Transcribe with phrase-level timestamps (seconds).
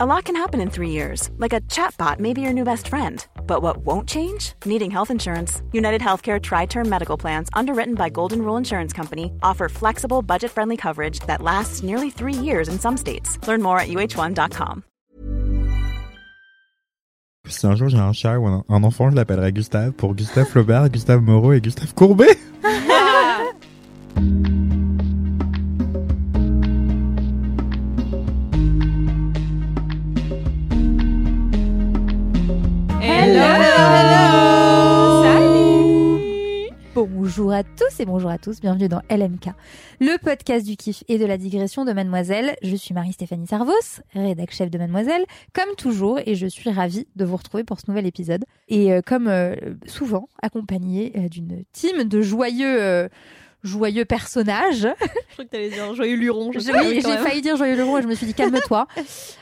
[0.00, 2.86] A lot can happen in three years, like a chatbot may be your new best
[2.86, 3.26] friend.
[3.48, 4.52] But what won't change?
[4.64, 5.60] Needing health insurance.
[5.72, 10.52] United Healthcare Tri Term Medical Plans, underwritten by Golden Rule Insurance Company, offer flexible, budget
[10.52, 13.44] friendly coverage that lasts nearly three years in some states.
[13.48, 14.84] Learn more at uh1.com.
[17.48, 20.46] Si un jour j'ai un chat ou un, un enfant, je l'appellerai Gustave pour Gustave
[20.46, 22.38] Flaubert, Gustave Moreau et Gustave Courbet.
[37.28, 39.50] Bonjour à tous et bonjour à tous, bienvenue dans LMK,
[40.00, 42.56] le podcast du kiff et de la digression de Mademoiselle.
[42.62, 47.26] Je suis Marie-Stéphanie Servos, rédac chef de Mademoiselle, comme toujours, et je suis ravie de
[47.26, 48.46] vous retrouver pour ce nouvel épisode.
[48.68, 53.10] Et euh, comme euh, souvent, accompagnée euh, d'une team de joyeux...
[53.64, 54.80] joyeux personnages.
[55.28, 56.50] Je crois que t'allais dire joyeux luron.
[56.52, 58.86] je J'ai oui, failli dire joyeux Leroy et je me suis dit calme-toi.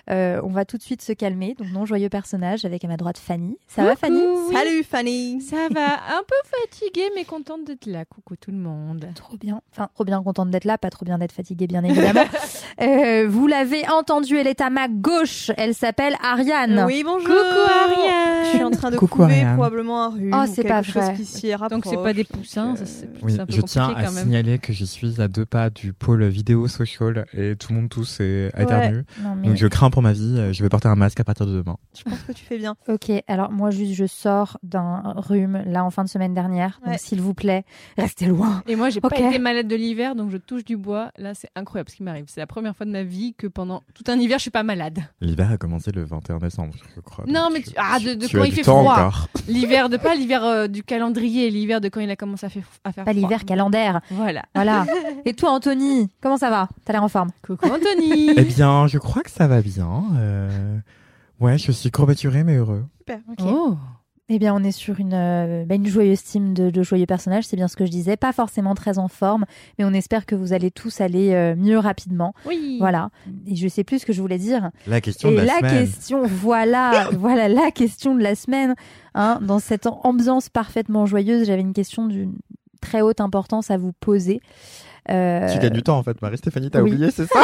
[0.08, 1.56] Euh, on va tout de suite se calmer.
[1.58, 3.58] Donc non, joyeux personnage avec à ma droite Fanny.
[3.66, 4.20] Ça va Fanny?
[4.52, 5.40] Salut Fanny.
[5.40, 8.04] Ça va, un peu fatiguée mais contente d'être là.
[8.04, 9.08] Coucou tout le monde.
[9.16, 9.60] Trop bien.
[9.72, 12.22] Enfin, trop bien contente d'être là, pas trop bien d'être fatiguée, bien évidemment.
[12.82, 15.50] Euh, vous l'avez entendu, elle est à ma gauche.
[15.56, 16.84] Elle s'appelle Ariane.
[16.86, 17.26] Oui, bonjour.
[17.26, 18.44] Coucou Ariane.
[18.44, 19.54] Je suis en train de Coucou, couver Ariane.
[19.54, 21.14] probablement un rhume Oh, ou c'est quelque pas chose vrai.
[21.14, 21.70] qui s'y rapproche.
[21.70, 24.05] Donc c'est pas des poussins, euh, ça, c'est Oui, c'est un peu je tiens à
[24.06, 24.24] quand même.
[24.24, 27.88] signaler que je suis à deux pas du pôle vidéo social et tout le monde
[27.88, 29.04] tous est éternu.
[29.36, 29.48] Mais...
[29.48, 31.52] Donc je crains pour ma vie, euh, je vais porter un masque à partir de
[31.52, 31.76] demain.
[31.96, 32.76] Je pense que tu fais bien.
[32.88, 36.80] Ok, alors moi juste je sors d'un rhume là en fin de semaine dernière.
[36.84, 36.92] Ouais.
[36.92, 37.64] Donc s'il vous plaît,
[37.96, 38.62] restez loin.
[38.66, 41.10] Et moi j'ai pas été malade de l'hiver donc je touche du bois.
[41.18, 42.24] Là c'est incroyable ce qui m'arrive.
[42.28, 44.62] C'est la première fois de ma vie que pendant tout un hiver je suis pas
[44.62, 45.00] malade.
[45.20, 47.24] L'hiver a commencé le 21 décembre, je crois.
[47.28, 49.12] Non, mais tu- ah, de- de tu quand as il du fait temps froid.
[49.48, 52.64] L'hiver de pas l'hiver euh, du calendrier, l'hiver de quand il a commencé à, faire
[52.84, 53.22] à faire Pas froid.
[53.22, 53.95] l'hiver calendaire.
[54.10, 54.42] Voilà.
[54.54, 54.86] Voilà.
[55.24, 56.68] Et toi Anthony, comment ça va?
[56.84, 58.30] T'as l'air en forme Coucou Anthony.
[58.36, 60.04] Eh bien, je crois que ça va bien.
[60.16, 60.78] euh,
[61.40, 62.84] Ouais, je suis courbaturé mais heureux.
[62.98, 63.20] Super.
[63.42, 63.76] Oh.
[64.28, 67.44] Eh bien, on est sur une, euh, bah, une joyeuse team de, de joyeux personnages,
[67.44, 68.16] c'est bien ce que je disais.
[68.16, 69.44] Pas forcément très en forme,
[69.78, 72.34] mais on espère que vous allez tous aller euh, mieux rapidement.
[72.44, 72.78] Oui.
[72.80, 73.10] Voilà.
[73.46, 74.72] Et je sais plus ce que je voulais dire.
[74.88, 75.86] La question Et de la, la semaine.
[75.86, 78.74] question, voilà, voilà la question de la semaine.
[79.14, 82.34] Hein, dans cette ambiance parfaitement joyeuse, j'avais une question d'une
[82.86, 84.40] très haute importance à vous poser.
[85.10, 86.92] Euh, Tu gagnes du temps en fait, Marie-Stéphanie, t'as oui.
[86.92, 87.40] oublié, c'est ça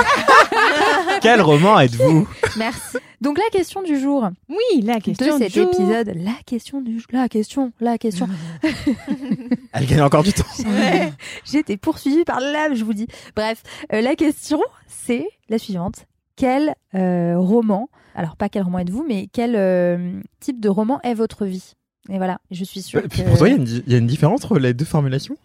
[1.20, 2.98] Quel roman êtes-vous Merci.
[3.20, 5.72] Donc la question du jour Oui, la question de du cet jour.
[5.72, 8.28] épisode, la question du jour, la question, la question.
[9.72, 10.44] Elle gagne encore du temps.
[11.44, 13.06] J'ai été poursuivie par l'âme, je vous dis.
[13.36, 16.06] Bref, euh, la question, c'est la suivante.
[16.36, 21.14] Quel euh, roman, alors pas quel roman êtes-vous, mais quel euh, type de roman est
[21.14, 21.74] votre vie?
[22.08, 23.22] Et voilà, je suis sûre que...
[23.22, 24.84] Pour toi, il y a une di- il y, a une différence entre les deux
[24.84, 25.36] formulations?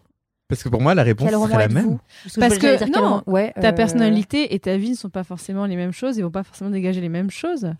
[0.49, 1.97] Parce que pour moi, la réponse serait la même.
[2.39, 5.75] Parce que- non, ouais, Ta euh, personnalité et ta vie ne sont pas forcément les
[5.75, 7.71] mêmes choses et vont pas forcément dégager les mêmes choses.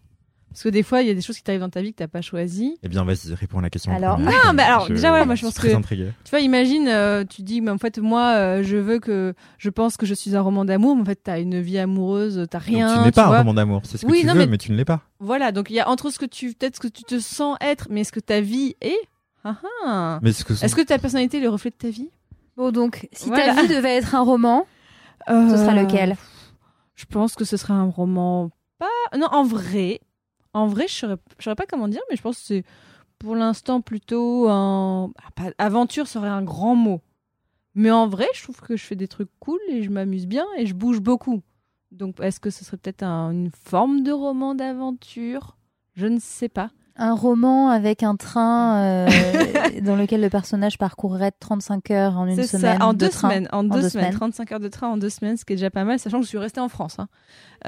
[0.49, 1.97] Parce que des fois, il y a des choses qui t'arrivent dans ta vie que
[1.97, 2.77] t'as pas choisi.
[2.81, 3.93] Eh bien, vas-y, réponds à la question.
[3.93, 4.17] Alors-.
[4.19, 6.11] Non, mais alors, déjà, ouais, moi, je pense que- intrigué.
[6.23, 9.69] Tu vois, imagine, euh, tu dis, mais en fait, moi, euh, je veux que, je
[9.69, 12.57] pense que je suis un roman d'amour, mais en fait, t'as une vie amoureuse, t'as
[12.57, 12.87] rien.
[12.87, 13.35] Donc, tu n'es pas vois.
[13.35, 13.81] un roman d'amour.
[13.85, 14.57] C'est ce que Oui, tu non, veux, mais- mais...
[14.57, 15.01] tu ne l'es pas.
[15.19, 17.55] Voilà, donc il y a entre ce que tu, peut-être ce que tu te sens
[17.61, 18.97] être, mais ce que ta vie est.
[19.43, 20.19] Ah, ah.
[20.23, 22.09] Mais ce que Est-ce que ta personnalité est le reflet de ta vie?
[22.55, 23.53] Bon, donc, si Voilà.
[23.53, 24.65] ta vie devait être un roman,
[25.27, 26.15] ce sera Euh, lequel?
[26.95, 28.87] Je pense que ce serait un roman pas.
[29.17, 29.99] Non, en vrai,
[30.57, 31.05] en vrai, je
[31.37, 32.63] je saurais pas comment dire, mais je pense que c'est
[33.19, 35.11] pour l'instant plutôt un.
[35.37, 37.01] ah, Aventure serait un grand mot.
[37.75, 40.45] Mais en vrai, je trouve que je fais des trucs cool et je m'amuse bien
[40.57, 41.43] et je bouge beaucoup.
[41.91, 45.57] Donc, est-ce que ce serait peut-être un- une forme de roman d'aventure?
[45.93, 46.71] Je ne sais pas.
[46.99, 49.07] Un roman avec un train euh,
[49.83, 52.79] dans lequel le personnage parcourrait 35 heures en une C'est semaine.
[52.79, 53.29] ça, en de deux train.
[53.29, 53.47] semaines.
[53.51, 54.05] En, deux, deux semaines.
[54.05, 54.13] semaines.
[54.15, 56.23] 35 heures de train en deux semaines, ce qui est déjà pas mal, sachant que
[56.23, 56.97] je suis restée en France.
[56.99, 57.07] Hein.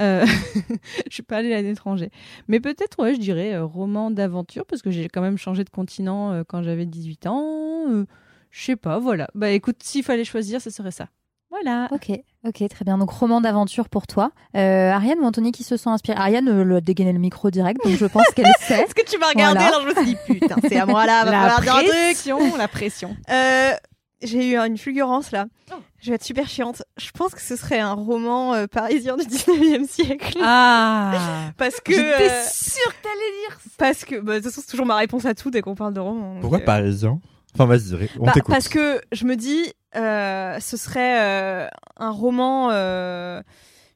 [0.00, 0.26] Euh,
[1.08, 2.10] je suis pas allée à l'étranger.
[2.48, 5.70] Mais peut-être, ouais, je dirais euh, roman d'aventure, parce que j'ai quand même changé de
[5.70, 7.84] continent euh, quand j'avais 18 ans.
[7.88, 8.06] Euh,
[8.50, 9.28] je sais pas, voilà.
[9.36, 11.06] Bah écoute, s'il fallait choisir, ce serait ça.
[11.62, 11.88] Voilà.
[11.92, 12.10] Ok,
[12.46, 12.98] ok, très bien.
[12.98, 14.30] Donc roman d'aventure pour toi.
[14.56, 16.18] Euh, Ariane ou Anthony qui se sent inspiré?
[16.18, 18.82] Ariane euh, le a dégainé le micro direct, donc je pense qu'elle sait.
[18.82, 19.76] Est-ce que tu m'as regardé Voilà.
[19.76, 21.78] alors je me suis dit putain c'est à moi là, va La falloir dire un
[21.80, 21.90] truc.
[21.90, 23.16] pression, la pression.
[23.30, 23.72] Euh,
[24.22, 25.46] J'ai eu une fulgurance là.
[25.72, 25.76] Oh.
[26.02, 26.82] Je vais être super chiante.
[26.96, 30.38] Je pense que ce serait un roman euh, parisien du 19e siècle.
[30.42, 31.12] Ah
[31.58, 31.92] Parce que.
[31.92, 33.70] J'étais euh, sûre que t'allais dire ça.
[33.78, 34.16] parce que.
[34.20, 36.36] Bah, de toute façon, c'est toujours ma réponse à tout dès qu'on parle de roman.
[36.40, 37.20] Pourquoi euh, parisien
[37.54, 38.50] Enfin, vas-y, on Bah, t'écoute.
[38.54, 43.42] parce que je me dis, ce serait euh, un roman, euh,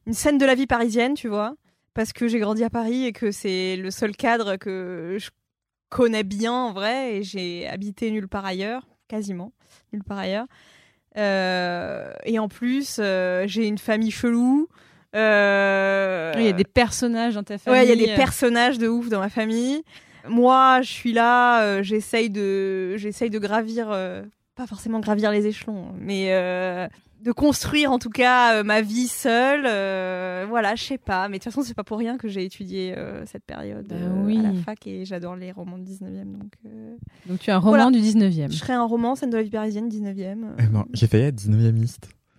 [0.05, 1.55] une scène de la vie parisienne, tu vois,
[1.93, 5.29] parce que j'ai grandi à Paris et que c'est le seul cadre que je
[5.89, 9.53] connais bien en vrai, et j'ai habité nulle part ailleurs, quasiment
[9.93, 10.47] nulle part ailleurs.
[11.17, 14.67] Euh, et en plus, euh, j'ai une famille chelou.
[15.15, 17.79] Euh, Il y a des personnages dans ta famille.
[17.79, 19.81] Ouais, il y a des personnages de ouf dans ma famille.
[20.27, 24.23] Moi, je suis là, euh, j'essaye de, j'essaye de gravir, euh,
[24.55, 26.87] pas forcément gravir les échelons, mais euh,
[27.21, 29.65] de construire en tout cas euh, ma vie seule.
[29.65, 31.27] euh, voilà, je sais pas.
[31.27, 33.95] Mais de toute façon, c'est pas pour rien que j'ai étudié euh, cette période Bah
[33.95, 34.39] euh, oui.
[34.39, 36.31] à la fac et j'adore les romans du 19e.
[36.37, 36.95] Donc, euh,
[37.27, 37.91] Donc tu as un roman Voilà.
[37.91, 38.51] du 19e.
[38.51, 40.43] je serais un roman, scène de la vie parisienne, 19e.
[40.45, 40.55] euh.
[40.59, 41.85] Eh ben, j'ai failli être 19e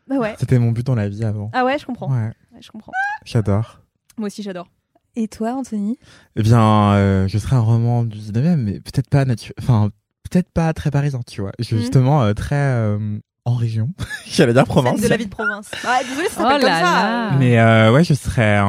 [0.08, 0.34] Bah ouais.
[0.38, 1.50] C'était mon but dans la vie avant.
[1.52, 2.10] Ah ouais, je comprends.
[2.10, 2.92] Ouais, Ouais, je comprends.
[3.24, 3.80] j'adore.
[4.18, 4.68] Moi aussi, j'adore.
[5.16, 5.98] Et toi, Anthony?
[6.36, 9.90] Eh bien, euh, je serais un roman du 19e, mais peut-être pas natu- enfin,
[10.28, 11.52] peut-être pas très parisien, tu vois.
[11.58, 11.80] Je- Mhm.
[11.80, 13.90] Justement, euh, très euh, en région.
[14.26, 14.96] J'allais dire province.
[14.96, 15.70] Scène de la vie de province.
[15.86, 16.80] Ah, désolé, ça Oh là comme ça.
[16.82, 17.30] là.
[17.38, 18.60] Mais euh, ouais, je serais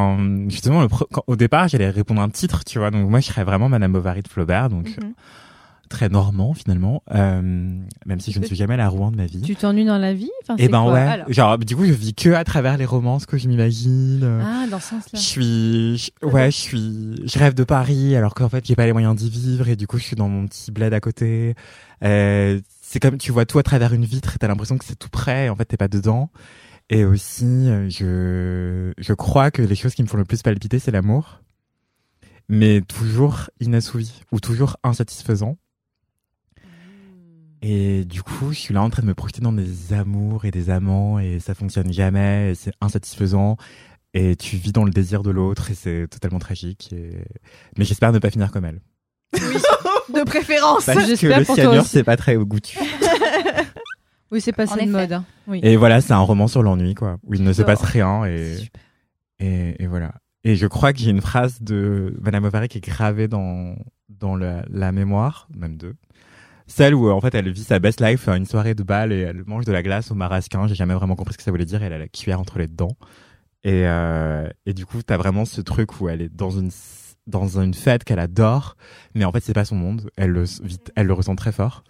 [0.50, 2.92] justement le pro- quand- au départ, j'allais répondre un titre, tu vois.
[2.92, 5.14] Donc moi, je serais vraiment Madame Bovary de Flaubert, donc Mhm.
[5.88, 7.02] Très normand finalement.
[7.14, 7.42] Euh,
[8.06, 9.42] même si je ne suis jamais allée à Rouen de ma vie.
[9.42, 10.30] Tu t'ennuies dans la vie?
[10.44, 11.00] Enfin, Et c'est ben quoi, ouais.
[11.02, 11.32] alors?
[11.32, 14.42] Genre, du coup, je vis que à travers les romances que je m'imagine.
[14.44, 15.20] Ah, dans ce sens-là.
[15.20, 18.86] Je suis, je- ouais, je suis, je rêve de Paris alors qu'en fait j'ai pas
[18.86, 21.56] les moyens d'y vivre et du coup je suis dans mon petit bled à côté.
[22.04, 24.98] Euh, c'est comme tu vois tout à travers une vitre et t'as l'impression que c'est
[24.98, 26.30] tout près et en fait t'es pas dedans.
[26.90, 30.92] Et aussi, je, je crois que les choses qui me font le plus palpiter c'est
[30.92, 31.42] l'amour,
[32.48, 35.58] mais toujours inassouvi ou toujours insatisfaisant.
[37.62, 40.52] Et du coup, je suis là en train de me projeter dans des amours et
[40.52, 43.58] des amants et ça fonctionne jamais et c'est insatisfaisant
[44.14, 46.90] et tu vis dans le désir de l'autre et c'est totalement tragique.
[46.94, 47.12] Et...
[47.78, 48.82] Mais j'espère ne pas finir comme elle.
[49.34, 50.86] De préférence.
[50.86, 52.78] Parce que j'espère le cyanure, c'est pas très goûtu.
[54.30, 55.14] Oui, c'est En passé de mode.
[55.14, 55.26] hein.
[55.48, 55.62] Oui.
[55.64, 58.58] Et voilà, c'est un roman sur l'ennui, quoi, où il ne se passe rien et,
[58.58, 58.82] Super.
[59.40, 60.16] et, et voilà.
[60.44, 63.76] Et je crois que j'ai une phrase de Madame Bovary qui est gravée dans,
[64.10, 65.96] dans la, la mémoire, même deux.
[66.68, 69.44] Celle où, en fait, elle vit sa best life, une soirée de bal et elle
[69.46, 70.68] mange de la glace au marasquin.
[70.68, 71.82] J'ai jamais vraiment compris ce que ça voulait dire.
[71.82, 72.98] Elle a la cuillère entre les dents.
[73.64, 76.70] Et, euh, et du coup, t'as vraiment ce truc où elle est dans une,
[77.26, 78.76] dans une fête qu'elle adore,
[79.16, 80.10] mais en fait, c'est pas son monde.
[80.18, 81.84] Elle le, vit- elle le ressent très fort.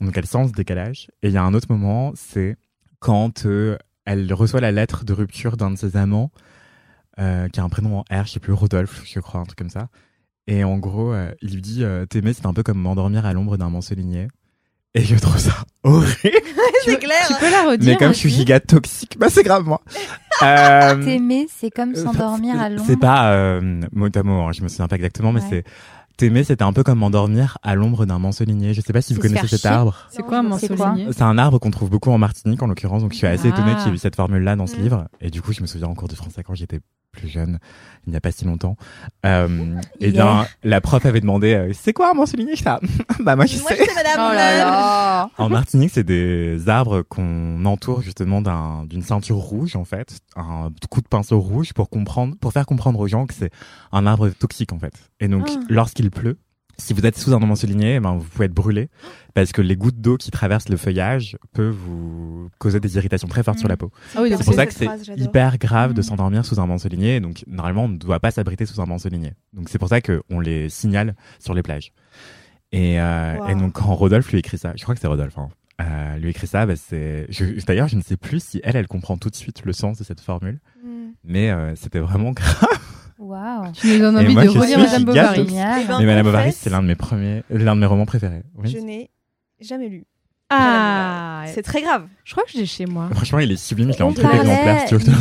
[0.00, 1.08] Donc, elle sent ce décalage.
[1.22, 2.56] Et il y a un autre moment, c'est
[3.00, 3.76] quand euh,
[4.06, 6.30] elle reçoit la lettre de rupture d'un de ses amants,
[7.18, 9.58] euh, qui a un prénom en R, je sais plus, Rodolphe, je crois, un truc
[9.58, 9.88] comme ça.
[10.46, 13.32] Et en gros, euh, il lui dit euh, T'aimer, c'est un peu comme m'endormir à
[13.32, 14.28] l'ombre d'un manceligné.
[14.96, 15.52] Et je trouve ça
[15.82, 16.14] horrible.
[16.84, 17.26] c'est clair.
[17.26, 19.80] Tu peux la redire Mais comme je suis giga toxique, bah c'est grave moi.
[20.42, 22.82] Euh, T'aimer, c'est comme euh, s'endormir à l'ombre.
[22.84, 25.46] C'est pas euh, mot à mot, hein, je me souviens pas exactement, mais Ouais.
[25.48, 25.64] c'est
[26.16, 28.74] T'aimer, c'était un peu comme m'endormir à l'ombre d'un manceligné.
[28.74, 29.70] Je sais pas si vous connaissez cet chier.
[29.70, 29.96] arbre.
[30.10, 33.12] C'est quoi un Non, c'est un arbre qu'on trouve beaucoup en Martinique en l'occurrence, donc
[33.12, 33.50] je suis assez Ah.
[33.56, 35.06] étonnée qu'il y ait eu cette formule-là dans ce livre.
[35.20, 36.80] Et du coup, je me souviens en cours de français quand j'étais
[37.14, 37.58] plus jeune,
[38.06, 38.76] il n'y a pas si longtemps.
[39.24, 42.80] Euh, et bien, la prof avait demandé euh, c'est quoi un manceligné ça
[43.20, 43.76] Bah moi je Moi, sais.
[43.78, 44.28] je sais, madame.
[44.30, 49.76] Oh là là En Martinique, c'est des arbres qu'on entoure justement d'un- d'une ceinture rouge
[49.76, 53.34] en fait, un coup de pinceau rouge pour comprendre, pour faire comprendre aux gens que
[53.34, 53.50] c'est
[53.92, 54.94] un arbre toxique en fait.
[55.20, 55.60] Et donc, Ah.
[55.70, 56.36] lorsqu'il pleut,
[56.78, 58.88] si vous êtes sous un manceligné, eh ben vous pouvez être brûlé
[59.34, 63.42] parce que les gouttes d'eau qui traversent le feuillage peuvent vous causer des irritations très
[63.42, 63.60] fortes Mm.
[63.60, 63.90] sur la peau.
[64.16, 66.04] Ah oui, C'est pour ça que c'est hyper grave de Mm.
[66.04, 67.20] s'endormir sous un manceligné.
[67.20, 69.32] Donc normalement, on ne doit pas s'abriter sous un manceligné.
[69.52, 71.92] Donc c'est pour ça qu'on les signale sur les plages.
[72.72, 73.48] Et, euh, Wow.
[73.48, 75.48] et donc quand Rodolphe lui écrit ça, je crois que c'est Rodolphe, hein,
[75.80, 77.28] euh, lui écrit ça, bah, c'est.
[77.66, 80.04] D'ailleurs, je ne sais plus si elle, elle comprend tout de suite le sens de
[80.04, 80.88] cette formule, Mm.
[81.24, 82.68] mais euh, c'était vraiment grave.
[83.18, 83.72] Waouh.
[83.72, 85.46] Tu nous donnes Et envie moi, de relire Madame Bovary.
[85.46, 85.80] Génial.
[85.82, 88.42] Eh ben, mais Madame Bovary, c'est l'un de mes premiers, l'un de mes romans préférés.
[88.56, 88.70] Oui.
[88.70, 89.10] Je n'ai
[89.60, 90.04] jamais lu.
[90.50, 92.06] Ah, C'est très grave.
[92.24, 93.08] je crois que je l'ai chez moi.
[93.12, 94.18] Franchement, il est sublime, je l'ai en il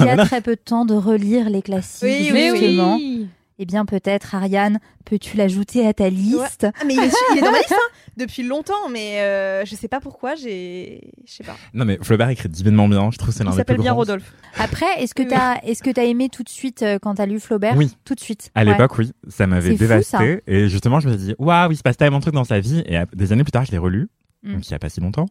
[0.05, 2.95] y a très peu de temps de relire les classiques, Oui, justement.
[2.95, 3.27] oui.
[3.63, 7.41] Eh bien, peut-être, Ariane, peux-tu l'ajouter à ta liste Ah, mais il est, il est
[7.41, 10.35] dans ma liste hein, depuis longtemps, mais euh, je sais pas pourquoi.
[10.35, 11.55] J'ai, je sais pas.
[11.73, 13.09] Non, mais Flaubert écrit divinement bien.
[13.09, 13.99] Je trouve que c'est l'un Il des plus s'appelle bien grands.
[13.99, 14.33] Rodolphe.
[14.59, 17.39] Après, est-ce que t'as, est-ce que t'as aimé tout de suite euh, quand t'as lu
[17.39, 17.95] Flaubert Oui.
[18.03, 18.51] Tout de suite.
[18.53, 18.71] À Ouais.
[18.71, 20.41] l'époque, oui, ça m'avait fou, dévasté.
[20.45, 22.59] Et justement, je me suis dit, waouh, il se passe tellement de trucs dans sa
[22.59, 22.83] vie.
[22.85, 24.09] Et euh, des années plus tard, je l'ai relu,
[24.43, 24.53] Mm.
[24.53, 25.25] donc il y a pas si longtemps.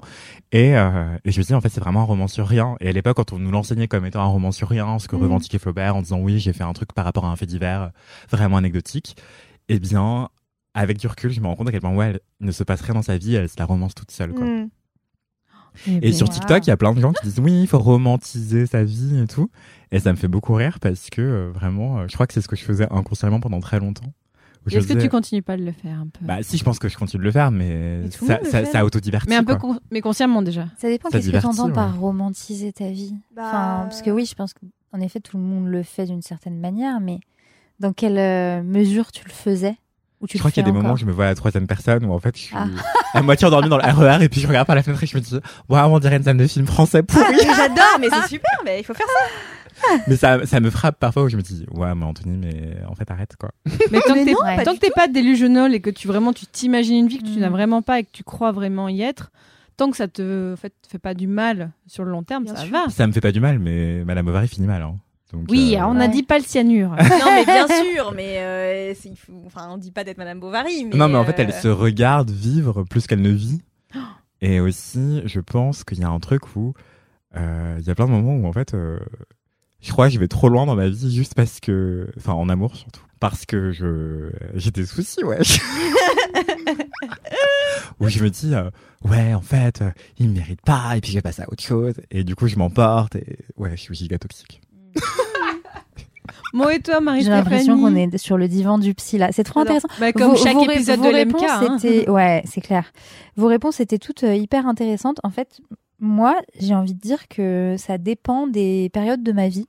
[0.52, 2.76] Et, euh, et je me suis dit, en fait, c'est vraiment un roman sur rien.
[2.80, 5.16] Et à l'époque, quand on nous l'enseignait comme étant un roman sur rien, ce que
[5.16, 5.22] Mm.
[5.22, 7.90] revendiquait Flaubert en disant, oui, j'ai fait un truc par rapport à un fait divers
[8.30, 9.16] vraiment anecdotique.
[9.68, 10.28] Eh bien,
[10.74, 12.80] avec du recul, je me rends compte à quel point, ouais, il ne se passe
[12.80, 14.44] rien dans sa vie, elle se la romance toute seule, quoi.
[14.46, 14.70] Mm.
[15.86, 16.28] Eh Et ben, sur.
[16.28, 19.18] TikTok, il y a plein de gens qui disent oui, il faut romantiser sa vie
[19.20, 19.50] et tout.
[19.90, 22.42] Et ça me fait beaucoup rire parce que euh, vraiment, euh, je crois que c'est
[22.42, 24.12] ce que je faisais inconsciemment pendant très longtemps.
[24.70, 26.20] Est-ce que tu continues pas de le faire un peu?
[26.24, 28.66] Bah si, je pense que je continue de le faire, mais, ça, le ça, fait.
[28.66, 29.28] ça autodivertit.
[29.28, 30.66] Mais un peu, con- mais consciemment déjà.
[30.78, 31.08] Ça dépend.
[31.08, 31.72] Qu'est-ce que t'entends ouais.
[31.72, 35.42] par romantiser ta vie Bah, Enfin, parce que oui, je pense qu'en effet, tout le
[35.42, 37.18] monde le fait d'une certaine manière, mais
[37.80, 39.74] dans quelle euh, mesure tu le faisais?
[40.20, 41.34] Ou tu Je crois qu'il y a des moments où je me vois à la
[41.34, 42.66] troisième personne où en fait je suis Ah.
[43.12, 45.16] à moitié endormie dans le RER et puis je regarde par la fenêtre et je
[45.16, 45.34] me dis
[45.68, 47.24] waouh on dirait une scène de film français Ah, pourri.
[47.32, 49.30] mais j'adore, mais c'est super, mais il faut faire ça.
[50.08, 52.94] mais ça, ça me frappe parfois où je me dis, ouais, mais Anthony, mais en
[52.94, 53.50] fait, arrête, quoi.
[53.90, 55.08] Mais tant Mais que t'es non, pas que pas
[55.74, 57.40] et que tu vraiment tu t'imagines une vie que tu Mm.
[57.40, 59.32] n'as vraiment pas et que tu crois vraiment y être,
[59.76, 62.54] tant que ça te en fait, fait pas du mal sur le long terme, Bien
[62.56, 62.72] ça sûr.
[62.72, 62.88] va.
[62.90, 64.96] Ça me fait pas du mal, mais Madame Bovary finit mal, hein.
[65.32, 66.04] Donc, Oui, euh, on Ouais.
[66.04, 66.90] a dit pas le cyanure.
[66.96, 70.84] non, mais bien sûr, mais euh, il faut- enfin, on dit pas d'être Madame Bovary.
[70.84, 73.62] Mais Non, mais en fait, euh, elle se regarde vivre plus qu'elle ne vit.
[74.42, 76.74] Et aussi, je pense qu'il y a un truc où
[77.36, 78.98] euh, il y a plein de moments où en fait, euh,
[79.82, 82.48] je crois que je vais trop loin dans ma vie juste parce que, enfin, en
[82.48, 85.38] amour surtout, parce que je j'ai des soucis, ouais.
[88.00, 88.70] où je me dis, euh,
[89.04, 91.62] ouais, en fait, euh, il me mérite pas, et puis je vais passer à autre
[91.62, 94.60] chose, et du coup, je m'emporte, et ouais, je suis giga toxique.
[96.54, 99.30] Moi et toi, Marie J'ai l'impression qu'on est sur le divan du psy là.
[99.32, 99.88] C'est trop intéressant.
[99.98, 101.40] Bah, comme Vos- chaque vos épisode vos de l'MK.
[101.40, 102.12] réponses hein.
[102.12, 102.92] Ouais, c'est clair.
[103.36, 105.18] Vos réponses étaient toutes euh, hyper intéressantes.
[105.24, 105.60] En fait,
[105.98, 109.66] moi, j'ai envie de dire que ça dépend des périodes de ma vie.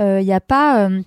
[0.00, 1.00] Il n'y a pas, euh,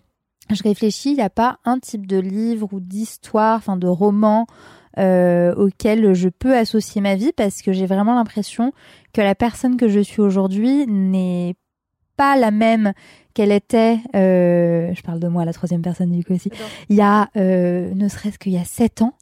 [0.52, 4.46] je réfléchis, il n'y a pas un type de livre ou d'histoire, enfin de roman
[5.00, 8.74] euh, auquel je peux associer ma vie parce que j'ai vraiment l'impression
[9.14, 11.56] que la personne que je suis aujourd'hui n'est
[12.16, 12.94] pas la même
[13.34, 16.52] qu'elle était, euh, je parle de moi, la troisième personne du coup aussi,
[16.90, 19.16] il y a euh, ne serait-ce qu'il y a sept ans.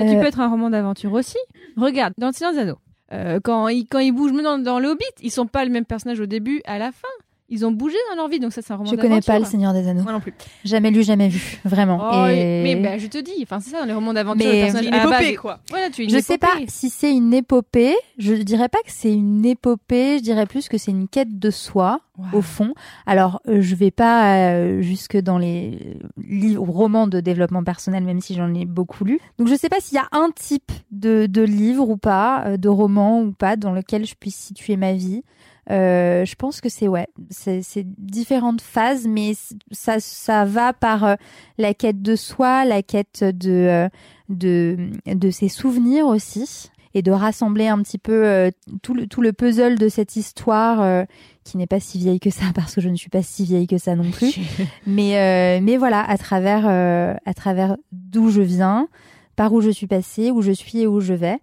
[0.00, 1.38] Euh, peux être un roman d'aventure aussi.
[1.76, 2.78] Regarde, dans Le Silence des Anneaux,
[3.12, 5.70] euh, quand, ils, quand ils bougent même dans, dans le Hobbit, ils sont pas le
[5.70, 7.08] même personnage au début, à la fin.
[7.52, 9.44] Ils ont bougé dans leur vie, donc ça c'est un roman Je connais pas le
[9.44, 10.02] Seigneur des Anneaux.
[10.02, 10.32] Moi non plus.
[10.64, 12.00] Jamais lu, jamais vu, vraiment.
[12.10, 14.52] Oh, Et- Mais bah, je te dis, enfin c'est ça dans les romans d'aventure, Mais-
[14.54, 15.60] le personnage C'est une base épopée, quoi.
[15.70, 16.66] Voilà, tu es une je sais pas épopée.
[16.70, 17.94] si c'est une épopée.
[18.18, 20.18] Je dirais pas que c'est une épopée.
[20.18, 22.38] Je dirais plus que c'est une quête de soi Wow.
[22.38, 22.74] au fond.
[23.06, 28.20] Alors, euh, je vais pas euh, jusque dans les livres, romans de développement personnel, même
[28.20, 29.18] si j'en ai beaucoup lu.
[29.38, 32.56] Donc, je sais pas s'il y a un type de, de livre ou pas, euh,
[32.58, 35.22] de roman ou pas, dans lequel je puisse situer ma vie.
[35.70, 37.62] Euh, je pense que c'est ouais, c'est
[37.98, 39.34] différentes phases, mais
[39.70, 41.14] ça ça va par euh,
[41.56, 43.88] la quête de soi, la quête de euh,
[44.28, 48.50] de de ses souvenirs aussi, et de rassembler un petit peu euh,
[48.82, 51.04] tout le tout le puzzle de cette histoire euh,
[51.44, 53.66] qui n'est pas si vieille que ça, parce que je ne suis pas si vieille
[53.66, 54.36] que ça non plus.
[54.86, 58.88] mais euh, mais voilà, à travers euh, à travers d'où je viens,
[59.36, 61.38] par où je suis passée, où je suis et où je vais.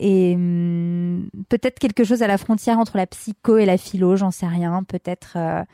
[0.00, 4.30] Et hum, peut-être quelque chose à la frontière entre la psycho et la philo, j'en
[4.30, 4.82] sais rien.
[4.84, 5.64] Peut-être, euh,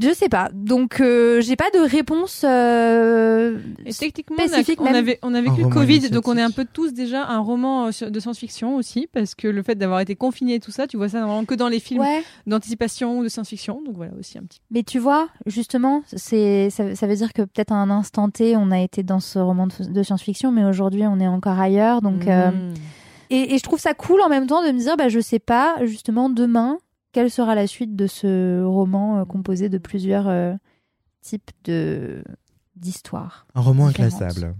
[0.00, 0.48] je sais pas.
[0.52, 2.42] Donc euh, j'ai pas de réponse.
[2.44, 6.36] euh, Et techniquement, on a, spécifique on, avait, on a vécu le Covid, donc on
[6.36, 9.74] est un peu tous déjà un roman euh, de science-fiction aussi, parce que le fait
[9.74, 12.22] d'avoir été confiné et tout ça, tu vois ça normalement que dans les films Ouais.
[12.46, 16.94] d'anticipation ou de science-fiction, donc voilà aussi un petit Mais tu vois, justement, c'est ça,
[16.94, 19.66] ça veut dire que peut-être à un instant T, on a été dans ce roman
[19.66, 22.02] de, de science-fiction, mais aujourd'hui, on est encore ailleurs.
[22.02, 22.74] Donc, euh, Mm.
[23.30, 25.38] et, et je trouve ça cool en même temps de me dire, bah, je sais
[25.38, 26.78] pas, justement, demain,
[27.12, 30.54] quelle sera la suite de ce roman euh, composé de plusieurs euh,
[31.22, 32.22] types de
[32.76, 33.46] d'histoires.
[33.54, 34.54] Un roman inclassable.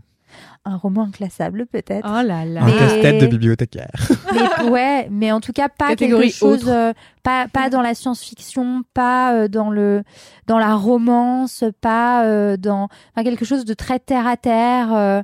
[0.65, 2.05] Un roman inclassable, peut-être.
[2.07, 2.63] Oh là là.
[2.63, 3.91] Un Mais- casse-tête de bibliothécaire.
[4.63, 6.69] mais, ouais, mais en tout cas pas Catégorie quelque chose, autre.
[6.71, 10.03] euh, pas pas dans la science-fiction, pas euh, dans le
[10.47, 15.23] dans la romance, pas euh, dans enfin quelque chose de très terre à terre, euh,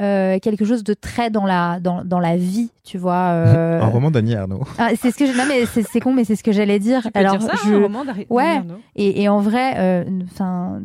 [0.00, 3.32] euh, quelque chose de très dans la dans dans la vie, tu vois.
[3.34, 3.80] euh.
[3.82, 4.62] Un roman d'Annie Arnaud.
[4.78, 5.36] Ah, c'est ce que je...
[5.36, 7.02] non mais c'est c'est con, mais c'est ce que j'allais dire.
[7.02, 8.56] Tu peux Alors dire ça, je un roman d'Harry- Ouais.
[8.56, 10.80] d'Arnaud et, et en vrai, euh, enfin,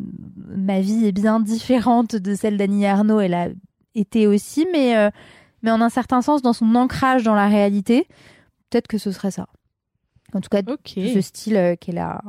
[0.46, 3.20] ma vie est bien différente de celle d'Annie Arnaud.
[3.20, 3.48] Elle a
[3.94, 5.10] été aussi, mais, euh,
[5.62, 8.06] mais en un certain sens, dans son ancrage dans la réalité,
[8.70, 9.46] peut-être que ce serait ça.
[10.34, 12.20] En tout cas, ce style euh, qu'elle a,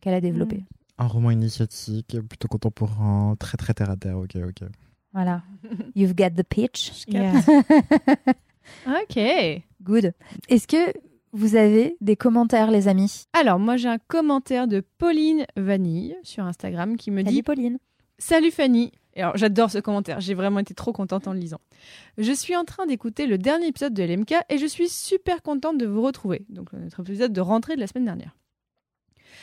[0.00, 0.64] qu'elle a développé.
[0.98, 4.18] Un roman initiatique, plutôt contemporain, très très terre à terre.
[4.18, 4.68] Ok, ok.
[5.12, 5.42] Voilà.
[5.94, 7.04] You've got the pitch.
[7.06, 7.40] Yeah.
[8.86, 9.62] ok.
[9.82, 10.12] Good.
[10.48, 10.92] Est-ce que
[11.32, 13.26] vous avez des commentaires, les amis?
[13.32, 17.78] Alors, moi, j'ai un commentaire de Pauline Vanille sur Instagram qui me Salut dit Pauline.
[18.18, 18.92] Salut Fanny.
[19.14, 20.20] Et alors, j'adore ce commentaire.
[20.20, 21.60] J'ai vraiment été trop contente en le lisant.
[22.18, 25.78] Je suis en train d'écouter le dernier épisode de LMK et je suis super contente
[25.78, 26.44] de vous retrouver.
[26.48, 28.36] Donc, notre épisode de rentrée de la semaine dernière.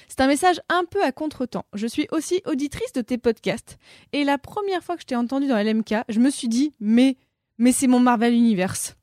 [0.07, 1.65] C'est un message un peu à contre-temps.
[1.73, 3.77] Je suis aussi auditrice de tes podcasts.
[4.13, 7.17] Et la première fois que je t'ai entendu dans LMK, je me suis dit, mais,
[7.57, 8.95] mais c'est mon Marvel Universe.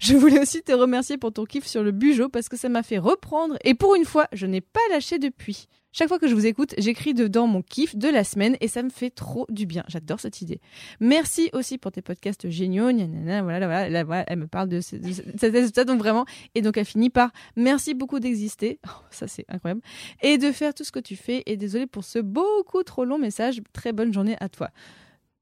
[0.00, 2.82] Je voulais aussi te remercier pour ton kiff sur le Bujo parce que ça m'a
[2.82, 5.66] fait reprendre et pour une fois, je n'ai pas lâché depuis.
[5.92, 8.80] Chaque fois que je vous écoute, j'écris dedans mon kiff de la semaine et ça
[8.84, 9.82] me fait trop du bien.
[9.88, 10.60] J'adore cette idée.
[11.00, 12.90] Merci aussi pour tes podcasts géniaux.
[12.92, 14.94] Voilà, voilà, là, voilà, elle me parle de, ce-
[15.84, 16.26] donc vraiment.
[16.54, 18.78] Et donc elle finit par merci beaucoup d'exister.
[18.86, 19.80] Oh, ça c'est incroyable.
[20.22, 21.42] Et de faire tout ce que tu fais.
[21.46, 23.60] Et désolé pour ce beaucoup trop long message.
[23.72, 24.70] Très bonne journée à toi.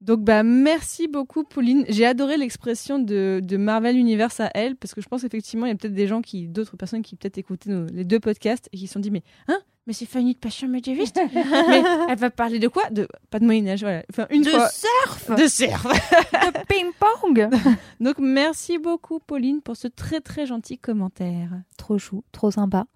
[0.01, 1.85] Donc bah merci beaucoup Pauline.
[1.89, 5.71] J'ai adoré l'expression de, de Marvel Universe à elle parce que je pense effectivement il
[5.71, 8.69] y a peut-être des gens qui d'autres personnes qui peut-être écoutaient nos- les deux podcasts
[8.73, 12.19] et qui se sont dit mais hein mais c'est Fanny de Passion médiéviste mais elle
[12.19, 12.89] va parler de quoi?
[12.91, 15.83] De pas de Moyen Âge voilà enfin une de fois surf, de surf.
[16.33, 17.49] de ping-pong.
[18.01, 21.51] Donc merci beaucoup Pauline pour ce très très gentil commentaire.
[21.77, 22.87] trop chou, trop sympa.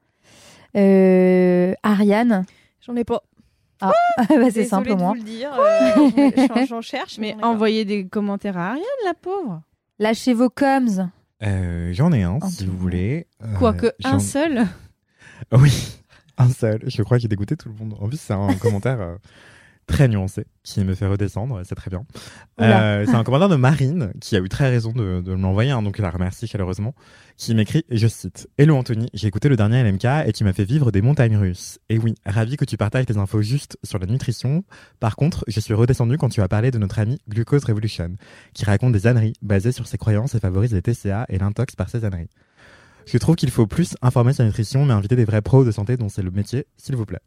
[0.76, 2.44] Euh, Ariane,
[2.80, 3.22] J'en ai pas.
[3.82, 3.92] Ah,
[4.28, 5.08] bah, c'est simple de moi.
[5.10, 5.52] vous le dire.
[5.52, 7.18] euh, j'en- cherche.
[7.18, 9.62] Mais envoyez des commentaires à Ariane la pauvre.
[9.98, 11.10] Lâchez vos coms.
[11.42, 13.26] Euh, J'en ai un, si vous voulez.
[13.42, 14.66] Euh, Quoique j'en- un seul.
[15.52, 15.72] Oui,
[16.38, 16.80] un seul.
[16.86, 17.96] Je crois qu'il dégoûté tout le monde.
[18.00, 19.16] En plus, c'est un commentaire euh,
[19.92, 21.60] très nuancé qui me fait redescendre.
[21.64, 22.04] C'est très bien.
[22.60, 25.70] Euh, c'est un commentaire de Marine qui a eu très raison de, de me l'envoyer,
[25.70, 26.94] hein, donc je la remercie chaleureusement.
[27.36, 30.52] Qui m'écrit, et je cite Hello Anthony, j'ai écouté le dernier LMK et tu m'as
[30.52, 31.78] fait vivre des montagnes russes.
[31.88, 34.64] Et oui, ravi que tu partages tes infos justes sur la nutrition.
[34.98, 38.16] Par contre, je suis redescendu quand tu as parlé de notre ami Glucose Revolution,
[38.54, 41.90] qui raconte des âneries basées sur ses croyances et favorise les TCA et l'intox par
[41.90, 42.30] ces âneries.
[43.04, 45.70] Je trouve qu'il faut plus informer sur la nutrition, mais inviter des vrais pros de
[45.70, 47.20] santé dont c'est le métier, s'il vous plaît.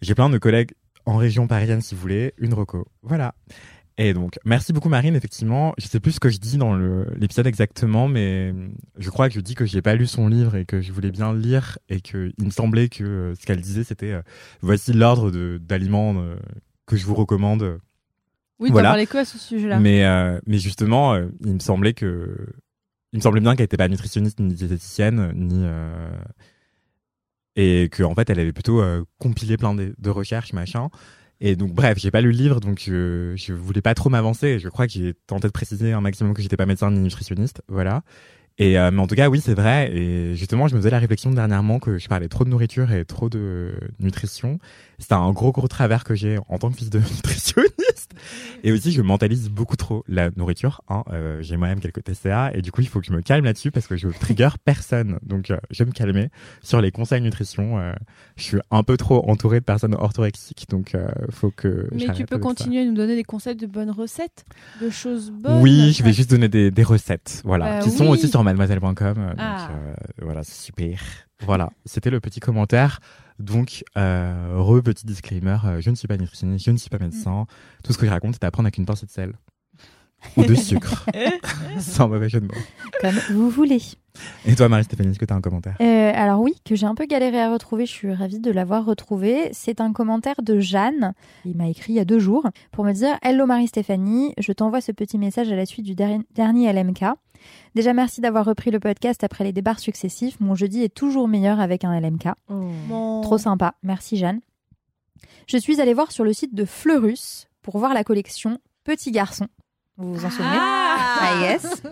[0.00, 0.72] J'ai plein de collègues
[1.08, 2.86] en région parisienne, si vous voulez, une reco.
[3.02, 3.34] Voilà.
[3.96, 5.74] Et donc, merci beaucoup Marine, effectivement.
[5.78, 6.76] Je sais plus ce que je dis dans
[7.16, 8.54] l'épisode exactement, mais
[8.96, 11.10] je crois que je dis que j'ai pas lu son livre et que je voulais
[11.10, 14.22] bien le lire et que il me semblait que euh, ce qu'elle disait, c'était euh,
[14.60, 16.36] voici l'ordre d'aliments euh,
[16.86, 17.80] que je vous recommande.
[18.60, 18.90] Oui, Voilà.
[18.90, 19.80] parlais que à ce sujet-là.
[19.80, 22.36] Mais, euh, mais justement, euh, il me semblait que,
[23.12, 26.10] il me semblait bien qu'elle était pas nutritionniste ni diététicienne, ni, euh,
[27.58, 30.88] et que en fait, elle avait plutôt euh, compilé plein de, de recherches, machin.
[31.40, 34.60] Et donc, bref, j'ai pas lu le livre, donc je, je voulais pas trop m'avancer.
[34.60, 37.62] Je crois que j'ai tenté de préciser un maximum que j'étais pas médecin ni nutritionniste,
[37.68, 38.02] voilà.
[38.58, 39.92] Et euh, mais en tout cas, oui, c'est vrai.
[39.92, 43.04] Et justement, je me faisais la réflexion dernièrement que je parlais trop de nourriture et
[43.04, 44.60] trop de nutrition.
[45.00, 47.77] C'est un gros gros travers que j'ai en tant que fils de nutritionniste.
[48.64, 50.82] Et aussi, je mentalise beaucoup trop la nourriture.
[50.88, 51.04] Hein.
[51.12, 53.70] Euh, j'ai moi-même quelques TCA et du coup, il faut que je me calme là-dessus
[53.70, 55.18] parce que je trigger personne.
[55.22, 56.30] Donc, euh, je vais me calmer
[56.62, 57.78] sur les conseils nutrition.
[57.78, 57.92] Euh,
[58.36, 60.96] je suis un peu trop entouré de personnes orthorexiques, donc
[61.30, 61.88] faut que.
[61.92, 64.44] Mais tu peux continuer à nous donner des conseils de bonnes recettes,
[64.80, 65.60] de choses bonnes.
[65.60, 68.94] Oui, je vais juste donner des, des recettes, voilà, Bah qui sont aussi sur mademoiselle.com.
[68.94, 69.70] Donc Ah.
[70.22, 71.00] voilà, c'est super.
[71.40, 73.00] Voilà, c'était le petit commentaire.
[73.38, 76.98] Donc, euh, re petit disclaimer, euh, je ne suis pas nutritionniste, je ne suis pas
[76.98, 77.46] médecin.
[77.84, 79.32] Tout ce que je raconte, c'est d'apprendre avec une pincée de sel
[80.36, 81.06] ou de sucre,
[81.78, 82.60] sans mauvais jeu de mots.
[83.00, 83.80] Comme vous voulez.
[84.46, 85.76] Et toi, Marie-Stéphanie, est-ce que tu as un commentaire?
[85.80, 88.84] Euh, alors oui, que j'ai un peu galéré à retrouver, je suis ravie de l'avoir
[88.84, 89.48] retrouvé.
[89.52, 91.12] C'est un commentaire de Jeanne,
[91.44, 94.80] il m'a écrit il y a deux jours, pour me dire «Hello Marie-Stéphanie, je t'envoie
[94.80, 97.04] ce petit message à la suite du der- dernier LMK.
[97.74, 100.40] Déjà merci d'avoir repris le podcast après les débats successifs.
[100.40, 102.28] Mon jeudi est toujours meilleur avec un LMK.
[102.50, 103.20] Oh.
[103.22, 104.40] Trop sympa, merci Jeanne.
[105.46, 109.46] Je suis allée voir sur le site de Fleurus pour voir la collection Petit Garçon.
[109.96, 110.48] Vous vous en souvenez?
[110.60, 110.97] Ah
[111.40, 111.82] yes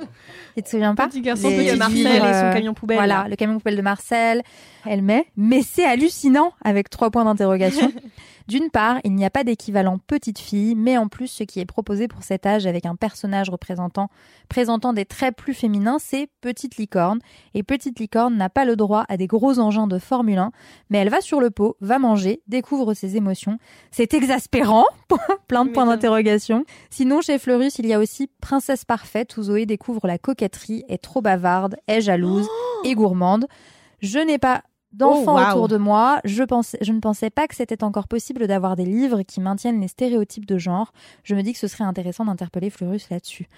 [0.56, 2.96] Tu te souviens pas Petit garçon, petit Marcel et son euh, camion poubelle.
[2.96, 3.28] Voilà, là.
[3.28, 4.42] le camion poubelle de Marcel,
[4.84, 5.26] elle met.
[5.36, 7.92] Mais c'est hallucinant avec trois points d'interrogation.
[8.48, 11.64] D'une part, il n'y a pas d'équivalent petite fille, mais en plus, ce qui est
[11.64, 14.08] proposé pour cet âge avec un personnage représentant,
[14.48, 17.18] présentant des traits plus féminins, c'est Petite Licorne.
[17.54, 20.52] Et Petite Licorne n'a pas le droit à des gros engins de Formule 1,
[20.90, 23.58] mais elle va sur le pot, va manger, découvre ses émotions.
[23.90, 24.86] C'est exaspérant,
[25.48, 26.64] plein de points d'interrogation.
[26.88, 29.05] Sinon, chez Fleurus, il y a aussi Princesse Parfaite,
[29.36, 32.48] où Zoé découvre la coquetterie, est trop bavarde, est jalouse
[32.84, 33.46] et gourmande.
[34.00, 36.20] Je n'ai pas d'enfants Oh, autour de moi.
[36.24, 39.80] Je, pensais, je ne pensais pas que c'était encore possible d'avoir des livres qui maintiennent
[39.80, 40.92] les stéréotypes de genre.
[41.22, 43.48] Je me dis que ce serait intéressant d'interpeller Fleurus là-dessus.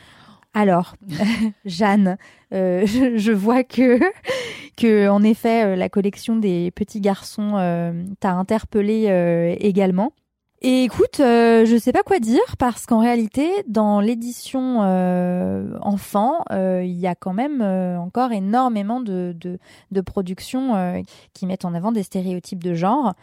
[0.54, 0.96] Alors,
[1.64, 2.16] Jeanne,
[2.52, 4.00] euh, je, je vois que,
[4.76, 10.12] que, en effet, euh, la collection des petits garçons euh, t'a interpellé euh, également.
[10.60, 16.44] Et écoute, euh, je sais pas quoi dire parce qu'en réalité, dans l'édition euh, enfant,
[16.50, 19.60] euh, il y a quand même euh, encore énormément de, de,
[19.92, 21.00] de productions euh,
[21.32, 23.14] qui mettent en avant des stéréotypes de genre.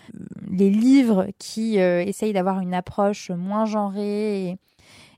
[0.50, 4.52] Les livres qui essayent d'avoir une approche moins genrée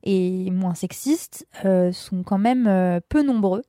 [0.03, 1.45] et, et moins sexiste
[1.91, 3.61] sont quand même peu nombreux.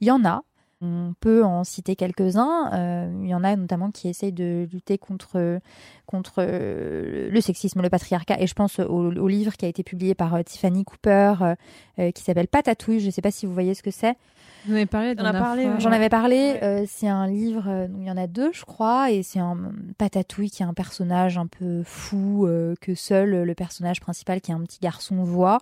[0.00, 0.42] Il y en a.
[0.82, 2.72] On peut en citer quelques-uns.
[2.72, 5.60] Euh, il y en a notamment qui essayent de lutter contre,
[6.06, 8.40] contre euh, le sexisme, le patriarcat.
[8.40, 11.54] Et je pense au, au livre qui a été publié par euh, Tiffany Cooper,
[12.00, 12.98] euh, qui s'appelle Patatouille.
[12.98, 14.16] Je ne sais pas si vous voyez ce que c'est.
[14.64, 15.68] Vous en avez parlé dernière parlé.
[15.78, 16.36] J'en avais parlé.
[16.36, 16.60] Ouais.
[16.62, 19.56] euh, c'est un livre, euh, il y en a deux, je crois, et c'est un
[19.98, 24.50] Patatouille qui est un personnage un peu fou euh, que seul le personnage principal, qui
[24.50, 25.58] est un petit garçon, voit.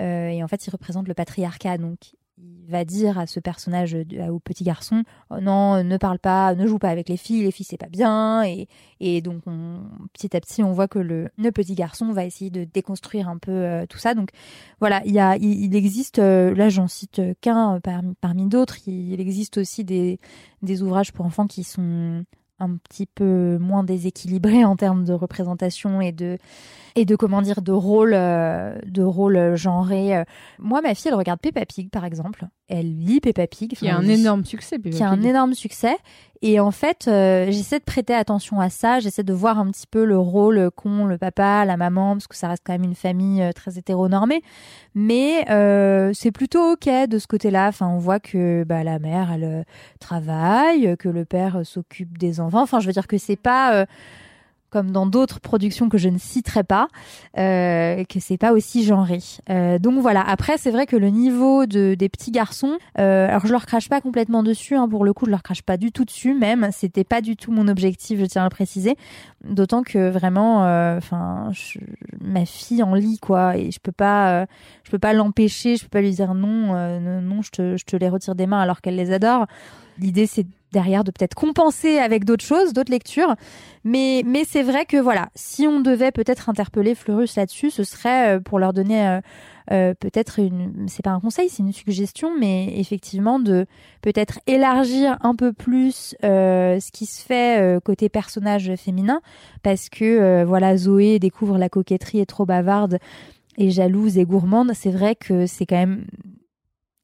[0.00, 1.78] Euh, et en fait, il représente le patriarcat.
[1.78, 1.98] Donc,
[2.42, 3.96] il va dire à ce personnage,
[4.30, 7.50] au petit garçon, oh non, ne parle pas, ne joue pas avec les filles, les
[7.50, 8.44] filles c'est pas bien.
[9.00, 12.62] Et, donc on- petit à petit, on voit que le, petit garçon va essayer de
[12.64, 14.14] déconstruire un peu euh, tout ça.
[14.14, 14.30] Donc
[14.78, 19.20] voilà, il y a, il, existe, euh, là j'en cite qu'un euh, parmi, d'autres, il,
[19.20, 20.18] existe aussi des
[20.82, 22.24] ouvrages pour enfants qui sont
[22.60, 26.38] un petit peu moins déséquilibrés en termes de représentation et de
[26.96, 30.16] et de rôle euh, rôle genré.
[30.16, 30.24] euh.
[30.58, 32.46] Moi, ma fille, elle regarde Peppa Pig par exemple.
[32.72, 34.78] Elle lit Peppa Pig, Qui a un énorme succès.
[34.78, 35.96] Peppa qui a un énorme succès.
[36.40, 39.00] Et en fait, euh, j'essaie de prêter attention à ça.
[39.00, 42.36] J'essaie de voir un petit peu le rôle qu'ont le papa, la maman, parce que
[42.36, 44.42] ça reste quand même une famille euh, très hétéronormée.
[44.94, 47.66] Mais euh, c'est plutôt ok de ce côté-là.
[47.66, 49.64] Enfin, on voit que bah, la mère, elle
[49.98, 52.62] travaille, que le père s'occupe des enfants.
[52.62, 53.84] Enfin, je veux dire que c'est pas euh,
[54.70, 56.88] comme dans d'autres productions que je ne citerai pas,
[57.38, 59.18] euh, que c'est pas aussi genré.
[59.50, 60.22] Euh, donc voilà.
[60.22, 63.88] Après, c'est vrai que le niveau de des petits garçons, euh, alors je leur crache
[63.88, 64.76] pas complètement dessus.
[64.76, 66.34] Hein, pour le coup, je leur crache pas du tout dessus.
[66.34, 68.20] Même, c'était pas du tout mon objectif.
[68.20, 68.96] Je tiens à le préciser.
[69.44, 71.50] D'autant que vraiment, euh, enfin,
[72.20, 74.46] ma fille en lit quoi, et je peux pas, euh,
[74.84, 75.76] je peux pas l'empêcher.
[75.76, 78.34] Je peux pas lui dire non, euh, non, non, je te, je te les retire
[78.34, 79.46] des mains alors qu'elle les adore.
[79.98, 83.34] L'idée, c'est derrière de peut-être compenser avec d'autres choses, d'autres lectures.
[83.84, 88.36] Mais, mais c'est vrai que voilà, si on devait peut-être interpeller Fleurus là-dessus, ce serait
[88.36, 89.20] euh, pour leur donner euh,
[89.72, 93.66] euh, peut-être une, c'est pas un conseil, c'est une suggestion, mais effectivement de
[94.02, 99.20] peut-être élargir un peu plus euh, ce qui se fait euh, côté personnage féminin,
[99.62, 102.98] parce que euh, voilà, Zoé découvre la coquetterie est trop bavarde
[103.56, 104.72] et jalouse et gourmande.
[104.74, 106.04] C'est vrai que c'est quand même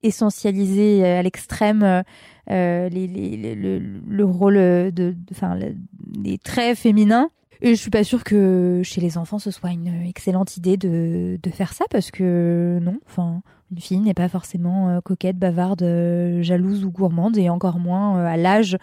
[0.02, 2.02] essentialisé à l'extrême
[2.48, 3.78] les, les- les- le,
[4.08, 5.58] le rôle de, enfin,
[5.98, 7.30] des traits féminins.
[7.62, 11.38] Et je suis pas sûre que chez les enfants ce soit une excellente idée de,
[11.42, 13.40] de faire ça parce que non, enfin,
[13.72, 18.18] une fille n'est pas forcément euh, coquette, bavarde, euh, jalouse ou gourmande et encore moins
[18.18, 18.76] euh, à l'âge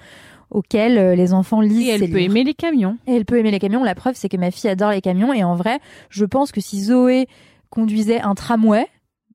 [0.50, 1.88] auquel euh, les enfants lisent.
[1.88, 2.32] Et elle peut livres.
[2.32, 2.98] aimer les camions.
[3.06, 3.84] Et elle peut aimer les camions.
[3.84, 5.34] La preuve, c'est que ma fille adore les camions.
[5.34, 7.28] Et en vrai, je pense que si Zoé
[7.70, 8.88] conduisait un tramway,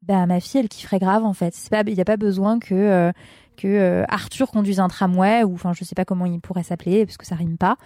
[0.02, 1.54] bah, ma fille, elle kifferait grave, en fait.
[1.86, 3.12] Il n'y a pas besoin que, euh,
[3.58, 7.04] que euh, Arthur conduise un tramway, ou enfin, je sais pas comment il pourrait s'appeler,
[7.04, 7.76] parce que ça rime pas.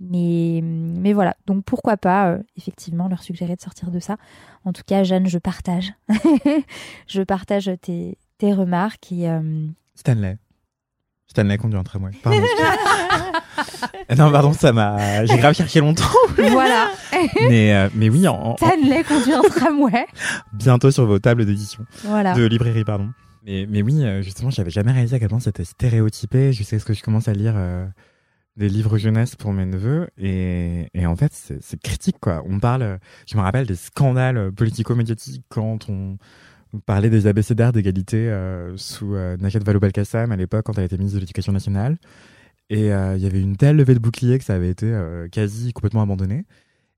[0.00, 1.36] Mais, mais voilà.
[1.46, 4.16] Donc, pourquoi pas, euh, effectivement, leur suggérer de sortir de ça.
[4.64, 5.92] En tout cas, Jeanne, je partage.
[7.08, 10.38] je partage tes, tes remarques et, euh, Stanley.
[11.26, 12.12] Stanley conduit un tramway.
[12.22, 12.40] Pardon.
[14.16, 15.26] Non, pardon, ça m'a.
[15.26, 16.04] J'ai grave cherché longtemps.
[16.38, 16.88] voilà.
[17.48, 20.06] mais, euh, mais oui, en- en- Stanley conduit un tramway.
[20.54, 21.84] bientôt sur vos tables d'édition.
[22.04, 22.32] Voilà.
[22.34, 23.10] De librairie, pardon.
[23.48, 26.52] Mais, oui, euh, justement, j'avais jamais réalisé à quel point c'était stéréotypé.
[26.52, 27.86] Sais ce que je commence à lire euh,
[28.56, 30.08] des livres jeunesse pour mes neveux.
[30.18, 32.16] Et, en fait, c'est critique.
[32.26, 36.18] On parle, je me rappelle des scandales politico-médiatiques quand on
[36.84, 41.16] parlait des abécédaires d'égalité euh, sous euh, Najat Vallaud-Belkacem à l'époque, quand elle était ministre
[41.16, 41.96] de l'Éducation nationale.
[42.68, 44.94] Et il y avait une telle levée de bouclier que ça avait été
[45.32, 46.44] quasi complètement abandonné.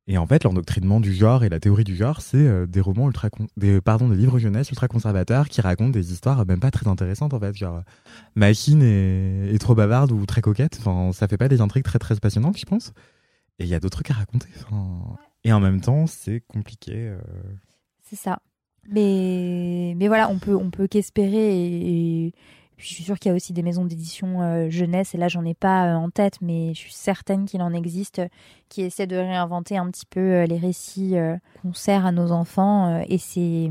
[0.07, 3.07] Et en fait, l'endoctrinement du genre et la théorie du genre, c'est euh, des romans
[3.07, 6.89] ultra, des pardon, des livres jeunesse ultra conservateurs qui racontent des histoires même pas très
[6.89, 7.57] intéressantes en fait.
[7.57, 7.83] Genre,
[8.35, 10.79] machine est, est trop bavarde ou très coquette.
[10.81, 12.93] Enfin, ça fait pas des intrigues très très passionnantes, je pense.
[13.59, 14.49] Et il y a d'autres trucs à raconter.
[14.57, 16.95] Enfin, et en même temps, c'est compliqué.
[16.97, 17.19] euh.
[18.03, 18.41] C'est ça.
[18.89, 21.57] Mais, mais voilà, on peut, on peut qu'espérer.
[21.57, 22.35] Et,
[22.81, 25.15] je suis sûre qu'il y a aussi des maisons d'édition euh, jeunesse.
[25.15, 28.23] Et là, j'en ai pas euh, en tête, mais je suis certaine qu'il en existe
[28.69, 31.15] qui essaient de réinventer un petit peu euh, les récits
[31.61, 33.03] qu'on sert à nos enfants.
[33.09, 33.71] et c'est.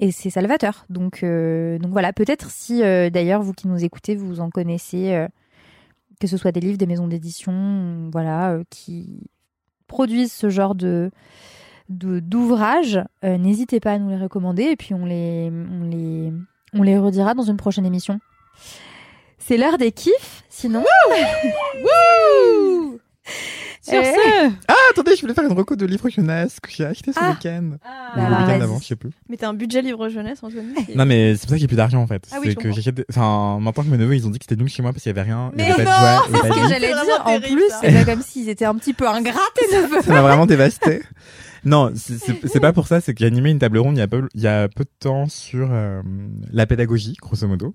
[0.00, 0.86] Et c'est salvateur.
[0.90, 5.26] Donc, donc voilà, peut-être si d'ailleurs vous qui nous écoutez, vous en connaissez,
[6.20, 9.20] que ce soit des livres, des maisons d'édition, voilà, qui
[9.86, 11.12] produisent ce genre de,
[11.88, 16.32] d'ouvrages, n'hésitez pas à nous les recommander et puis on les, on les,
[16.74, 18.18] on les redira dans une prochaine émission.
[19.38, 20.84] C'est l'heure des kiffs, sinon.
[23.82, 24.04] Sur Eh.
[24.04, 27.18] ce, Ah, attendez, je voulais faire une reco de livre jeunesse que j'ai acheté ce
[27.20, 27.30] Ah.
[27.32, 27.72] week-end.
[27.74, 27.78] Ou Bah
[28.16, 28.58] le alors, week-end vas-y.
[28.60, 29.10] d'avant, je sais plus.
[29.28, 30.72] Mais t'as un budget livre jeunesse, Antoine.
[30.86, 32.26] c'est- Non, mais c'est pour ça qu'il n'y a plus d'argent en fait.
[32.32, 32.76] Ah oui, c'est que comprends.
[32.76, 32.94] j'achète.
[32.94, 35.02] des- Enfin, maintenant que mes neveux ils ont dit que c'était nul chez moi parce
[35.02, 35.50] qu'il y avait rien.
[35.54, 37.04] il y Mais avait non, pas de il y avait pas que j'allais C'est dire.
[37.04, 37.78] vraiment En terrible, plus, ça.
[37.82, 40.00] c'est pas comme s'ils étaient un petit peu ingrats, tes neveux.
[40.02, 41.02] Ça m'a vraiment dévasté.
[41.66, 44.00] Non, c'est- c'est c'est pas pour ça, c'est que j'ai animé une table ronde il
[44.00, 46.00] y a peu, il y a peu de temps sur euh,
[46.52, 47.74] la pédagogie, grosso modo,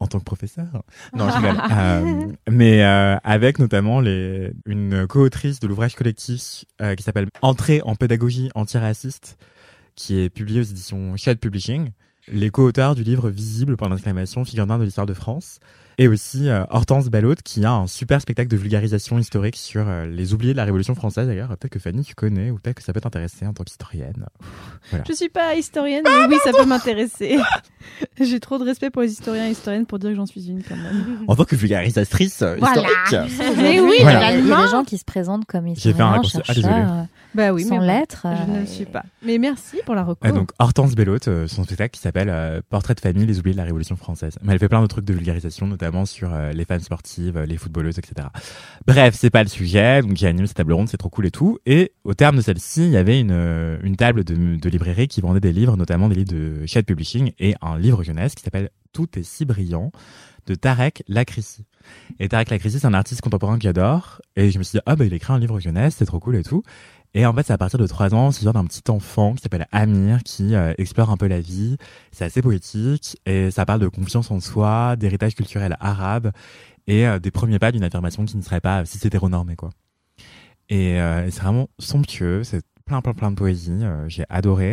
[0.00, 0.66] en tant que professeur.
[1.14, 1.60] Non, je rigole.
[1.70, 7.80] Euh, mais euh, avec notamment les, une co-autrice de l'ouvrage collectif euh, qui s'appelle Entrée
[7.82, 9.38] en pédagogie antiraciste,
[9.94, 11.90] qui est publié aux éditions Shad Publishing.
[12.28, 15.60] les co-auteurs du livre Visible par l'exclamation figurant de l'histoire de France
[15.98, 20.06] et aussi euh, Hortense Ballot qui a un super spectacle de vulgarisation historique sur euh,
[20.06, 21.48] les oubliés de la Révolution française d'ailleurs.
[21.48, 24.26] Peut-être que Fanny tu connais ou peut-être que ça peut t'intéresser en tant qu'historienne.
[25.08, 27.38] Je suis pas historienne, mais oui, ça peut m'intéresser.
[28.20, 30.62] J'ai trop de respect pour les historiens et historiennes pour dire que j'en suis une
[30.62, 31.20] quand même.
[31.28, 32.82] En tant que vulgarisatrice euh, Voilà.
[33.06, 33.32] historique.
[33.56, 34.32] Mais oui, Voilà.
[34.36, 36.38] Il y a- des gens qui se présentent comme J'ai fait un historiens, raccourci.
[36.48, 36.74] Ah, désolé.
[37.38, 38.26] Euh, Bah oui, sans mais lettres.
[38.46, 39.04] Je ne euh, le suis pas.
[39.24, 40.20] Mais merci pour la reco.
[40.22, 43.54] Ah, donc Hortense Bellot, euh, son spectacle qui s'appelle euh, Portrait de famille, les oubliés
[43.54, 44.38] de la Révolution française.
[44.42, 47.46] Mais elle fait plein de trucs de vulgarisation, notamment sur euh, les femmes sportives, euh,
[47.46, 48.28] les footballeuses, etc.
[48.86, 51.30] Bref, c'est pas le sujet, donc il anime cette table ronde, c'est trop cool et
[51.30, 51.58] tout.
[51.66, 55.08] Et au terme de celle-ci, il y avait une, euh, une table de, de librairie
[55.08, 58.42] qui vendait des livres, notamment des livres de Shed Publishing et un livre jeunesse qui
[58.42, 59.90] s'appelle Tout est si brillant
[60.46, 61.64] de Tarek Lakrissi.
[62.18, 64.20] Et Tarek Lakrissi, c'est un artiste contemporain que j'adore.
[64.36, 66.36] Et je me suis dit, ah bah il écrit un livre jeunesse, c'est trop cool
[66.36, 66.62] et tout.
[67.18, 69.40] Et en fait, c'est à partir de trois ans, c'est l'histoire d'un petit enfant qui
[69.42, 71.78] s'appelle Amir, qui euh, explore un peu la vie.
[72.12, 76.30] C'est assez poétique et ça parle de confiance en soi, d'héritage culturel arabe
[76.86, 79.70] et euh, des premiers pas d'une affirmation qui ne serait pas si c'est hétéronormé, quoi.
[80.68, 83.72] Et euh, c'est vraiment somptueux, c'est plein, plein, plein de poésie.
[83.80, 84.66] euh, J'ai adoré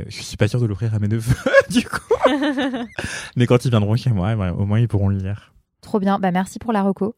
[0.00, 1.34] et je suis pas sûre de l'offrir à mes neveux,
[1.70, 2.00] du coup.
[3.36, 5.52] Mais quand ils viendront chez moi, ben, au moins ils pourront le lire.
[5.82, 6.18] Trop bien.
[6.18, 7.14] Bah, merci pour la reco.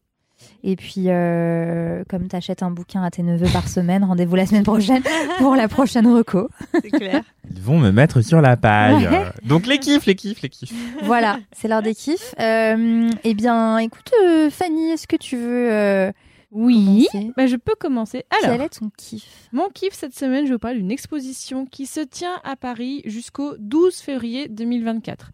[0.63, 4.45] Et puis, euh, comme tu achètes un bouquin à tes neveux par semaine, rendez-vous la
[4.45, 5.03] semaine prochaine
[5.39, 6.49] pour la prochaine reco.
[6.81, 7.21] C'est clair.
[7.51, 9.07] Ils vont me mettre sur la paille.
[9.07, 9.25] Ouais.
[9.43, 10.73] Donc les kiffs, les kiffs, les kiffs.
[11.03, 12.33] voilà, c'est l'heure des kiffs.
[12.39, 16.11] Euh, eh bien, écoute, euh, Fanny, est-ce que tu veux euh,
[16.51, 17.07] Oui.
[17.35, 18.23] Bah, je peux commencer.
[18.29, 19.49] Alors, Quel est ton kiff?
[19.51, 23.01] Mon kiff cette semaine, je vais vous parler d'une exposition qui se tient à Paris
[23.05, 25.31] jusqu'au 12 février 2024.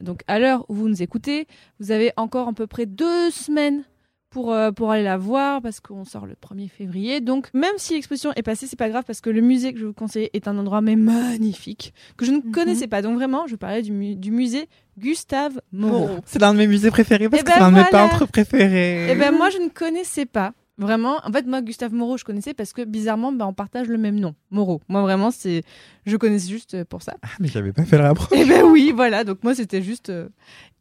[0.00, 1.46] Donc à l'heure où vous nous écoutez,
[1.78, 3.84] vous avez encore à peu près deux semaines
[4.32, 7.20] pour, euh, pour aller la voir parce qu'on sort le 1er février.
[7.20, 9.86] Donc même si l'exposition est passée, c'est pas grave parce que le musée que je
[9.86, 12.50] vous conseille est un endroit mais magnifique que je ne Mhm.
[12.52, 13.02] connaissais pas.
[13.02, 14.68] Donc vraiment, je parlais du, mu- du musée
[14.98, 16.08] Gustave Moreau.
[16.26, 18.26] C'est l'un de mes musées préférés parce Eh que ben c'est un de mes peintres
[18.26, 19.08] préférés.
[19.10, 20.52] Eh ben moi je ne connaissais pas.
[20.78, 23.98] Vraiment, en fait moi Gustave Moreau je connaissais parce que bizarrement bah, on partage le
[23.98, 24.80] même nom, Moreau.
[24.88, 25.62] Moi vraiment c'est
[26.06, 27.14] je connaissais juste euh, pour ça.
[27.22, 28.36] Ah, mais j'avais pas fait le rapprochement.
[28.40, 29.22] Eh ben oui, voilà.
[29.24, 30.08] Donc moi, c'était juste.
[30.08, 30.28] euh,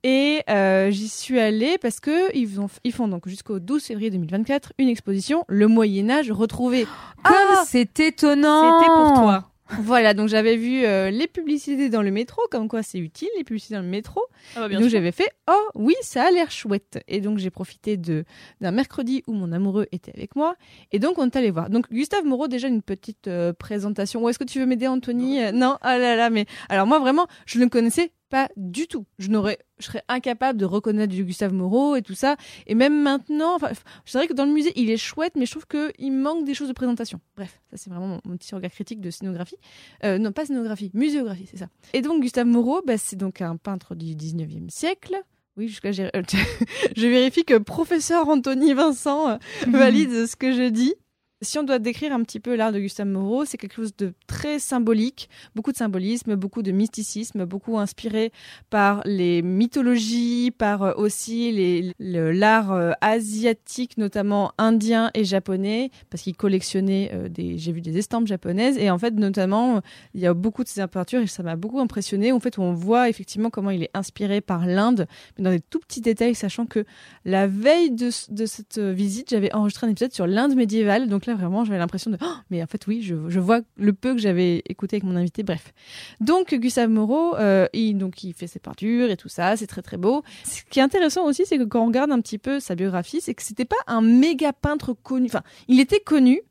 [0.03, 2.69] Et euh, j'y suis allée parce que ils, ont...
[2.83, 6.85] ils font donc jusqu'au 12 février 2024 une exposition, le Moyen Âge retrouvé.
[7.23, 9.51] Comme Ah c'est étonnant C'était pour toi.
[9.79, 13.43] Voilà, donc j'avais vu euh, les publicités dans le métro, comme quoi c'est utile, les
[13.43, 14.21] publicités dans le métro.
[14.55, 17.03] Ah bah, donc j'avais fait, oh oui, ça a l'air chouette.
[17.07, 18.25] Et donc j'ai profité de
[18.59, 20.55] d'un mercredi où mon amoureux était avec moi.
[20.91, 21.69] Et donc on est allé voir.
[21.69, 24.23] Donc Gustave Moreau, déjà une petite euh, présentation.
[24.23, 25.39] Ou est-ce que tu veux m'aider, Anthony?
[25.53, 29.05] Non, ah là là, mais alors moi vraiment, je ne connaissais pas du tout.
[29.19, 32.37] Je n'aurais, je serais incapable de reconnaître du Gustave Moreau et tout ça.
[32.65, 33.69] Et même maintenant, enfin,
[34.05, 36.45] je dirais que dans le musée, il est chouette, mais je trouve que il manque
[36.45, 37.19] des choses de présentation.
[37.35, 39.57] Bref, ça c'est vraiment mon, mon petit regard critique de scénographie.
[40.05, 41.67] Euh, non, pas scénographie, muséographie, c'est ça.
[41.93, 45.21] Et donc Gustave Moreau, bah, c'est donc un peintre du 19e siècle.
[45.57, 50.95] Oui, jusqu'à je vérifie que professeur Anthony Vincent euh, valide ce que je dis.
[51.43, 54.13] Si on doit décrire un petit peu l'art de Gustave Moreau, c'est quelque chose de
[54.27, 58.31] très symbolique, beaucoup de symbolisme, beaucoup de mysticisme, beaucoup inspiré
[58.69, 66.35] par les mythologies, par euh, aussi l'art euh, asiatique, notamment indien et japonais, parce qu'il
[66.35, 69.81] collectionnait euh, des, j'ai vu des estampes japonaises, et en fait, notamment,
[70.13, 72.31] il y a beaucoup de ces peintures et ça m'a beaucoup impressionné.
[72.31, 75.07] En fait, on voit effectivement comment il est inspiré par l'Inde,
[75.39, 76.85] mais dans des tout petits détails, sachant que
[77.25, 81.30] la veille de, de cette visite, j'avais enregistré un épisode sur l'Inde médiévale, donc là
[81.33, 84.19] vraiment, j'avais l'impression de, Oh, mais en fait oui, je, je vois le peu que
[84.19, 85.43] j'avais écouté avec mon invité.
[85.43, 85.73] Bref,
[86.19, 89.81] donc Gustave Moreau, euh, il, donc il fait ses peintures et tout ça, c'est très
[89.81, 90.23] très beau.
[90.43, 93.21] Ce qui est intéressant aussi, c'est que quand on regarde un petit peu sa biographie,
[93.21, 95.27] c'est que c'était pas un méga peintre connu.
[95.27, 96.41] Enfin, il était connu,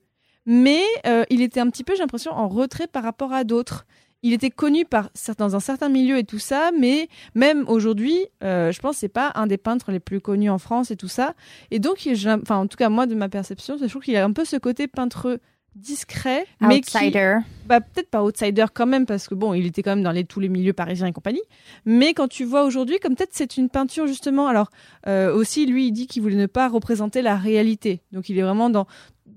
[0.47, 3.87] mais euh, il était un petit peu, j'ai l'impression, en retrait par rapport à d'autres.
[4.22, 8.26] Il était connu par certains, dans un certain milieu et tout ça, mais même aujourd'hui,
[8.44, 10.96] euh, je pense que c'est pas un des peintres les plus connus en France et
[10.96, 11.35] tout ça.
[11.70, 14.33] Et donc, enfin, en tout cas, moi, de ma perception, je trouve qu'il a un
[14.33, 15.40] peu ce côté peintre
[15.74, 17.38] discret, mais qui, Outsider.
[17.66, 20.24] bah, peut-être pas outsider quand même, parce que bon, il était quand même dans les,
[20.24, 21.42] tous les milieux parisiens et compagnie.
[21.85, 24.70] Mais quand tu vois aujourd'hui, comme peut-être c'est une peinture justement, alors
[25.06, 28.02] euh, aussi, lui, il dit qu'il voulait ne pas représenter la réalité.
[28.12, 28.87] Donc il est vraiment dans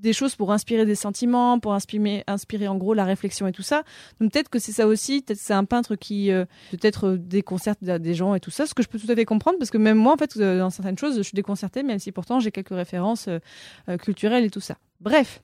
[0.03, 3.63] des choses pour inspirer des sentiments, pour inspirer, inspirer en gros la réflexion et tout
[3.63, 3.83] ça.
[4.19, 7.83] Donc peut-être que c'est ça aussi, peut-être c'est un peintre qui euh, peut-être euh, déconcerte
[7.83, 9.77] des gens et tout ça, ce que je peux tout à fait comprendre, parce que
[9.77, 12.51] même moi, en fait, euh, dans certaines choses, je suis déconcertée, même si pourtant j'ai
[12.51, 13.29] quelques références
[14.01, 14.77] culturelles et tout ça.
[14.99, 15.41] Bref.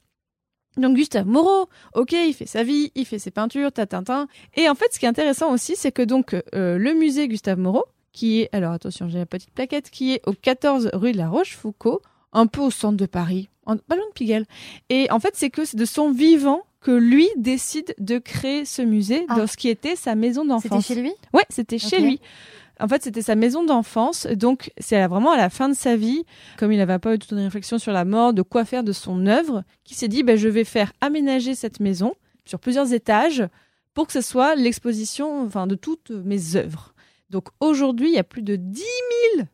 [0.77, 4.27] Donc Gustave Moreau, ok, il fait sa vie, il fait ses peintures, tatintin.
[4.55, 7.85] Et en fait, ce qui est intéressant aussi, c'est que donc le musée Gustave Moreau,
[8.11, 11.29] qui est, alors attention, j'ai la petite plaquette, qui est au 14 rue de la
[11.29, 11.99] Rochefoucauld,
[12.33, 14.45] un peu au centre de Paris, en, pas loin de Pigalle.
[14.89, 18.81] Et en fait, c'est que c'est de son vivant que lui décide de créer ce
[18.81, 19.35] musée Ah.
[19.35, 20.87] dans ce qui était sa maison C'était d'enfance.
[20.87, 21.11] chez lui?
[21.33, 22.19] Ouais, c'était chez lui.
[22.81, 24.25] En fait, c'était sa maison d'enfance.
[24.27, 26.23] Donc, c'est vraiment à la fin de sa vie,
[26.57, 28.93] comme il n'avait pas eu toute une réflexion sur la mort, de quoi faire de
[28.93, 32.13] son œuvre, qu'il s'est dit, ben, je vais faire aménager cette maison
[32.45, 33.43] sur plusieurs étages
[33.93, 36.93] pour que ce soit l'exposition enfin, de toutes mes œuvres.
[37.29, 38.81] Donc, aujourd'hui, il y a plus de 10
[39.35, 39.47] 000,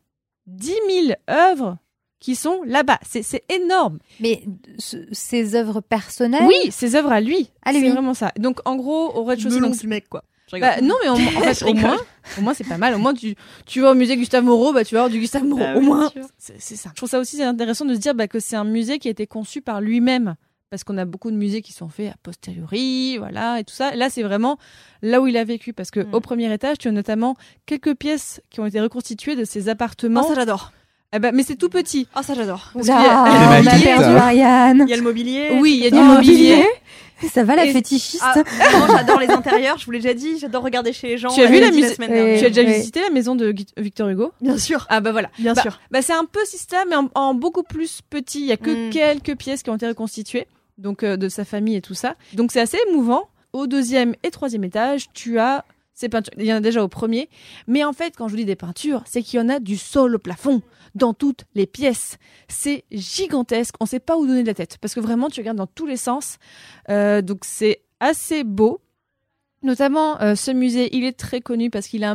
[0.46, 0.74] 10
[1.08, 1.78] 000 œuvres
[2.26, 2.98] qui sont là-bas.
[3.08, 3.98] C'est c'est énorme.
[4.18, 4.42] Mais
[4.78, 7.50] ce- ses œuvres personnelles Oui, ses œuvres à lui.
[7.64, 7.82] À lui.
[7.82, 8.32] C'est vraiment ça.
[8.36, 10.24] Donc, en gros, au rez-de-chaussée, donc, du mec, quoi.
[10.60, 11.82] Bah, non, mais au, en fait, Je au rigole.
[11.82, 11.96] moins,
[12.38, 12.94] au moins c'est pas mal.
[12.94, 15.44] Au moins, tu, tu vas au musée Gustave Moreau, bah, tu vas avoir du Gustave
[15.44, 15.62] Moreau.
[15.64, 16.90] Ah au moins, c'est ça.
[16.90, 19.12] Je trouve ça aussi intéressant de se dire bah, que c'est un musée qui a
[19.12, 20.34] été conçu par lui-même.
[20.68, 23.94] Parce qu'on a beaucoup de musées qui sont faits a posteriori, voilà, et tout ça.
[23.94, 24.58] Là, c'est vraiment
[25.00, 25.72] là où il a vécu.
[25.72, 26.12] Parce que Mm.
[26.14, 27.36] au premier étage, tu as notamment
[27.66, 30.22] quelques pièces qui ont été reconstituées de ses appartements.
[30.24, 30.72] Oh, ça j'adore.
[31.16, 32.06] Eh ben, mais c'est tout petit.
[32.16, 32.70] Oh, ça j'adore.
[32.74, 34.84] Parce Là, qu'il y a- on a perdu Ariane.
[34.86, 35.48] Il y a le mobilier.
[35.60, 36.64] Oui, il y a du Oh, mobilier.
[37.32, 40.38] Ça va la Et- fétichiste Ah, vraiment, j'adore les intérieurs, je vous l'ai déjà dit,
[40.38, 41.30] j'adore regarder chez les gens.
[41.30, 42.38] Tu as vu l'a la dit semaine dernière.
[42.38, 42.74] Tu as déjà oui.
[42.74, 44.32] visité la maison de Victor Hugo?
[44.42, 45.30] Bien sûr, Ah bah voilà.
[45.38, 45.78] bien Bah, sûr.
[45.90, 48.40] Bah, c'est un peu système, mais en, en beaucoup plus petit.
[48.40, 48.90] Il y a que Mm.
[48.90, 52.16] quelques pièces qui ont été reconstituées, donc euh, de sa famille et tout ça.
[52.34, 53.28] Donc c'est assez émouvant.
[53.54, 55.64] Au deuxième et troisième étage, tu as
[56.02, 57.28] Il y en a déjà au premier,
[57.66, 59.76] mais en fait, quand je vous dis des peintures, c'est qu'il y en a du
[59.76, 60.60] sol au plafond
[60.94, 62.18] dans toutes les pièces.
[62.48, 63.74] C'est gigantesque.
[63.80, 65.86] On sait pas où donner de la tête parce que vraiment, tu regardes dans tous
[65.86, 66.38] les sens.
[66.90, 68.80] Euh, donc c'est assez beau.
[69.62, 72.14] Notamment, euh, ce musée, il est très connu parce qu'il a un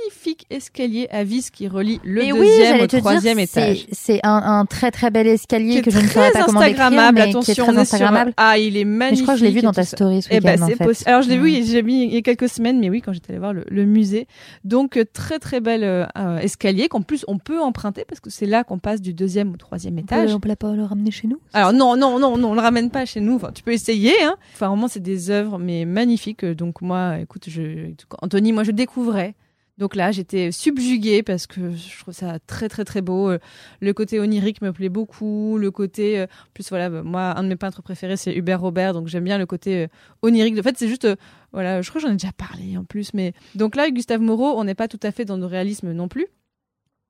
[0.00, 3.86] magnifique escalier à vis qui relie le deuxième au dire, troisième étage.
[3.92, 6.60] C'est un, un très très bel escalier Qui est que je ne saurais pas comment
[6.60, 8.34] décrire, Instagrammable, mais qui est attention, très est sur- Instagrammable.
[8.36, 9.10] Ah, il est magnifique.
[9.12, 11.02] Mais je crois que je l'ai vu dans ta story ce Eh ben, en fait.
[11.06, 13.30] Alors, je l'ai vu, j'ai mis il y a quelques semaines, mais oui, quand j'étais
[13.30, 14.26] allée voir le, le musée.
[14.64, 18.30] Donc, euh, très, très bel euh, euh, escalier qu'en plus, on peut emprunter parce que
[18.30, 20.34] c'est là qu'on passe du deuxième au troisième étage.
[20.34, 22.90] On peut pas le ramener chez nous Alors, non, non, non, non, on le ramène
[22.90, 23.36] pas chez nous.
[23.36, 24.36] Enfin, tu peux essayer, hein.
[24.54, 26.44] Enfin, vraiment, c'est des œuvres, mais magnifiques.
[26.44, 29.34] Donc, moi, écoute, je, Anthony, moi, je découvrais.
[29.78, 33.30] Donc là, j'étais subjuguée parce que je trouve ça très très très beau.
[33.30, 33.38] Euh,
[33.80, 35.56] Le côté onirique me plaît beaucoup.
[35.58, 38.92] Le côté, euh, plus voilà, bah, moi, un de mes peintres préférés, c'est Hubert Robert,
[38.92, 39.88] donc j'aime bien le côté euh,
[40.22, 40.58] onirique.
[40.58, 41.08] En fait, c'est juste,
[41.52, 44.58] voilà, je crois que j'en ai déjà parlé en plus, mais donc là, Gustave Moreau,
[44.58, 46.26] on n'est pas tout à fait dans le réalisme non plus.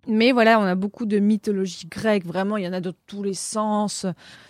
[0.09, 3.23] Mais voilà, on a beaucoup de mythologie grecque, vraiment, il y en a de tous
[3.23, 4.05] les sens.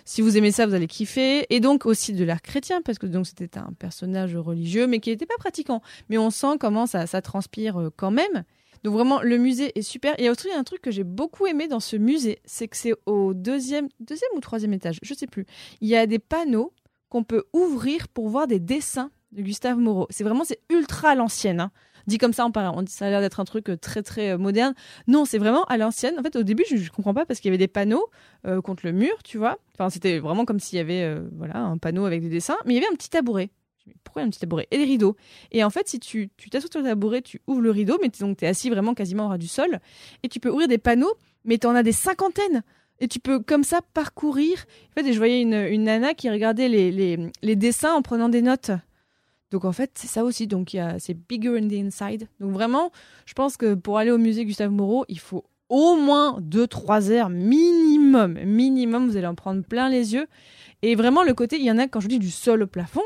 [0.06, 1.46] Si vous aimez ça, vous allez kiffer.
[1.54, 5.10] Et donc aussi de l'art chrétien, parce que donc c'était un personnage religieux, mais qui
[5.10, 5.82] n'était pas pratiquant.
[6.08, 8.44] Mais on sent comment ça, transpire euh, quand même.
[8.82, 10.14] Donc vraiment, le musée est super.
[10.18, 12.76] Et il y a un truc que j'ai beaucoup aimé dans ce musée, c'est que
[12.76, 15.46] c'est au deuxième, deuxième ou troisième étage, je sais plus.
[15.82, 16.72] Il y a des panneaux
[17.10, 20.06] qu'on peut ouvrir pour voir des dessins de Gustave Moreau.
[20.08, 21.60] C'est vraiment, c'est ultra l'ancienne.
[21.60, 21.70] hein.
[22.06, 24.38] Dit comme ça, on on- ça a l'air d'être un truc euh, très très euh,
[24.38, 24.74] moderne.
[25.06, 26.14] Non, c'est vraiment à l'ancienne.
[26.18, 28.06] En fait, au début, je, je comprends pas parce qu'il y avait des panneaux
[28.46, 29.58] euh, contre le mur, tu vois.
[29.74, 32.76] Enfin, c'était vraiment comme s'il y avait voilà un panneau avec des dessins, mais il
[32.76, 33.50] y avait un petit tabouret.
[34.04, 34.68] Pourquoi un petit tabouret?
[34.70, 35.16] Et des rideaux.
[35.50, 38.22] Et en fait, si tu t'assois sur le tabouret, tu ouvres le rideau, mais tu
[38.44, 39.80] es assis vraiment quasiment au ras du sol,
[40.22, 41.12] et tu peux ouvrir des panneaux,
[41.44, 42.62] mais tu en as des cinquantaines.
[43.00, 44.64] Et tu peux comme ça parcourir.
[44.90, 48.42] En fait, je voyais une, une nana qui regardait les, les dessins en prenant des
[48.42, 48.70] notes.
[49.52, 50.48] Donc en fait, c'est ça aussi.
[50.48, 52.26] Donc c'est bigger in the inside.
[52.40, 52.90] Donc vraiment,
[53.26, 57.30] je pense que pour aller au musée Gustave Moreau, il faut au moins 2-3 heures
[57.30, 58.38] minimum.
[58.44, 60.26] Minimum, vous allez en prendre plein les yeux.
[60.82, 63.00] Et vraiment, le côté, il y en a, quand je dis du sol au plafond,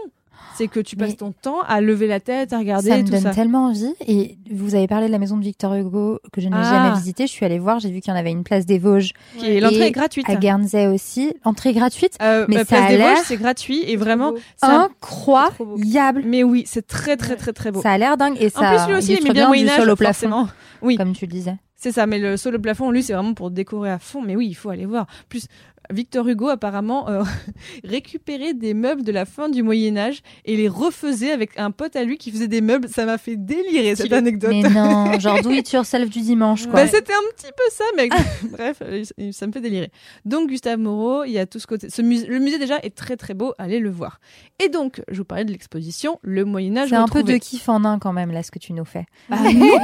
[0.56, 3.04] c'est que tu passes Mais- ton temps à lever la tête, à regarder Ça me
[3.04, 3.30] tout donne ça.
[3.30, 3.92] tellement envie.
[4.06, 6.62] Et vous avez parlé de la maison de Victor Hugo que je n'ai Ah.
[6.84, 7.26] jamais visitée.
[7.26, 9.60] Je suis allée voir, j'ai vu qu'il y en avait une place des Vosges est-
[9.60, 10.28] L'entrée Et est gratuite.
[10.28, 11.34] à Guernsey aussi.
[11.44, 12.16] Entrée gratuite.
[12.22, 16.22] Euh, Mais bah, ça Place a des Vosges, c'est gratuit et vraiment, Incroyable.
[16.26, 17.82] mais oui, c'est très très très très beau.
[17.82, 18.36] Ça a l'air dingue.
[18.40, 20.48] Et ça en plus, lui aussi, il aimait bien du sol au plafond, forcément.
[20.82, 20.96] Oui.
[20.96, 21.56] comme tu le disais.
[21.78, 24.22] C'est ça, mais le sol au plafond, lui, c'est vraiment pour décorer à fond.
[24.24, 25.06] Mais oui, il faut aller voir.
[25.28, 25.46] Plus,
[25.90, 27.22] Victor Hugo, apparemment, euh,
[27.84, 32.04] récupérait des meubles de la fin du Moyen-Âge et les refaisait avec un pote à
[32.04, 32.88] lui qui faisait des meubles.
[32.88, 34.50] Ça m'a fait délirer, cette anecdote.
[34.50, 36.84] Mais non, genre do it yourself du dimanche, quoi.
[36.84, 38.08] Bah, c'était un petit peu ça, mais
[38.50, 39.90] bref, euh, ça me fait délirer.
[40.24, 41.90] Donc Gustave Moreau, il y a tout ce côté.
[41.90, 44.20] Ce musée, le musée déjà est très très beau, allez le voir.
[44.62, 47.68] Et donc, je vous parlais de l'exposition, le Moyen Âge C'est un peu de kiff
[47.68, 49.06] en un quand même, là, ce que tu nous fais.
[49.28, 49.76] Bah non.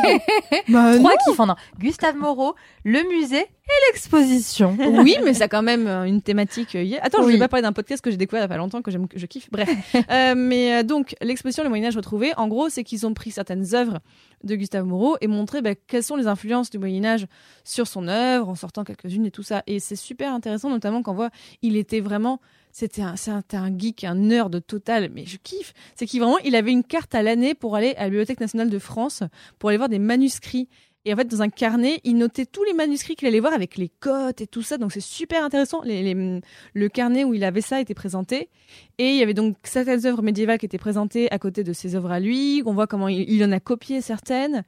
[0.68, 1.56] Bah Trois kiffs en un.
[1.78, 4.76] Gustave Moreau, le musée et l'exposition.
[4.78, 6.74] Oui, mais ça a quand même euh, une thématique.
[6.74, 6.84] euh.
[7.00, 7.32] Attends, je Oui.
[7.34, 9.06] vais pas parler d'un podcast que j'ai découvert il y a pas longtemps que j'aime,
[9.08, 9.48] que je kiffe.
[9.50, 9.68] Bref,
[10.10, 13.30] Euh, mais euh, donc l'exposition Le Moyen Âge retrouvé, en gros, c'est qu'ils ont pris
[13.30, 14.00] certaines œuvres
[14.44, 17.26] de Gustave Moreau et montré bah, quelles sont les influences du Moyen Âge
[17.64, 19.62] sur son œuvre, en sortant quelques-unes et tout ça.
[19.66, 21.30] Et c'est super intéressant, notamment quand on voit,
[21.62, 22.40] il était vraiment.
[22.74, 25.74] C'était un, c'était un geek, un nerd total, mais je kiffe.
[25.94, 28.70] C'est qu'il vraiment, il avait une carte à l'année pour aller à la Bibliothèque nationale
[28.70, 29.22] de France
[29.58, 30.68] pour aller voir des manuscrits.
[31.04, 33.76] Et en fait, dans un carnet, il notait tous les manuscrits qu'il allait voir avec
[33.76, 34.78] les cotes et tout ça.
[34.78, 35.82] Donc, c'est super intéressant.
[35.84, 38.48] Le carnet où il avait ça était présenté.
[38.98, 41.96] Et il y avait donc certaines œuvres médiévales qui étaient présentées à côté de ses
[41.96, 42.62] œuvres à lui.
[42.66, 44.62] On voit comment il, il en a copié certaines.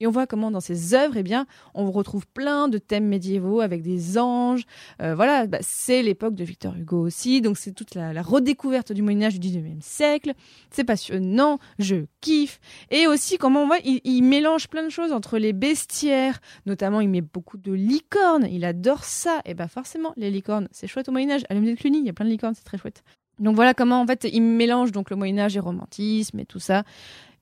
[0.00, 3.60] Et on voit comment dans ses œuvres, eh bien, on retrouve plein de thèmes médiévaux
[3.60, 4.62] avec des anges.
[5.02, 7.40] Euh, voilà, bah, c'est l'époque de Victor Hugo aussi.
[7.40, 10.34] Donc, c'est toute la, redécouverte du Moyen-Âge du 19e siècle.
[10.70, 11.58] C'est passionnant.
[11.78, 12.60] Je kiffe.
[12.90, 17.08] Et aussi, comment on voit, il, mélange plein de choses entre les bestiaires, notamment il
[17.08, 19.40] met beaucoup de licornes, il adore ça.
[19.46, 21.42] Et bah forcément, les licornes, c'est chouette au Moyen-Âge.
[21.48, 23.02] À l'Homme de Cluny, il y a plein de licornes, c'est très chouette.
[23.38, 26.82] Donc voilà comment en fait il mélange donc le Moyen-Âge et romantisme et tout ça.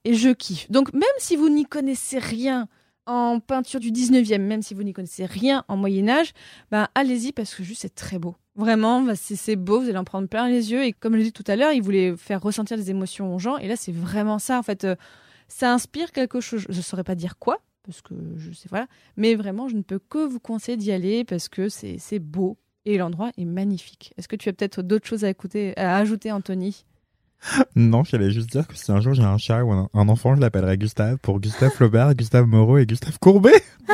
[0.06, 0.70] Et je kiffe.
[0.70, 2.68] Donc même si vous n'y connaissez rien
[3.06, 6.32] en peinture du 19e, même si vous n'y connaissez rien en Moyen-Âge,
[6.70, 8.36] bah allez-y parce que juste c'est très beau.
[8.54, 10.84] Vraiment, bah, c'est beau, vous allez en prendre plein les yeux.
[10.84, 13.38] Et comme je l'ai dit tout à l'heure, il voulait faire ressentir des émotions aux
[13.40, 13.58] gens.
[13.58, 14.58] Et là, c'est vraiment ça.
[14.58, 14.94] En fait, euh,
[15.48, 16.64] ça inspire quelque chose.
[16.68, 18.86] Je ne saurais pas dire quoi, parce que je sais, voilà.
[19.16, 22.96] Mais vraiment, je ne peux que vous conseiller d'y aller parce que c'est beau et
[22.96, 24.14] l'endroit est magnifique.
[24.16, 26.86] Est-ce que tu as peut-être d'autres choses à, écouter, à ajouter, Anthony?
[27.76, 30.34] Non, j'allais juste dire que si un jour j'ai un chat ou un, un enfant,
[30.34, 33.62] je l'appellerai Gustave pour Gustave Flaubert, Gustave Moreau et Gustave Courbet.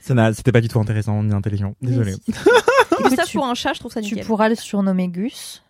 [0.00, 1.74] Ça n'a- C'était pas du tout intéressant ni intelligent.
[1.80, 2.14] Désolé.
[3.02, 4.26] Gustave tu- pour un chat, je trouve ça Tu nickel.
[4.26, 5.62] pourras le surnommer Gus,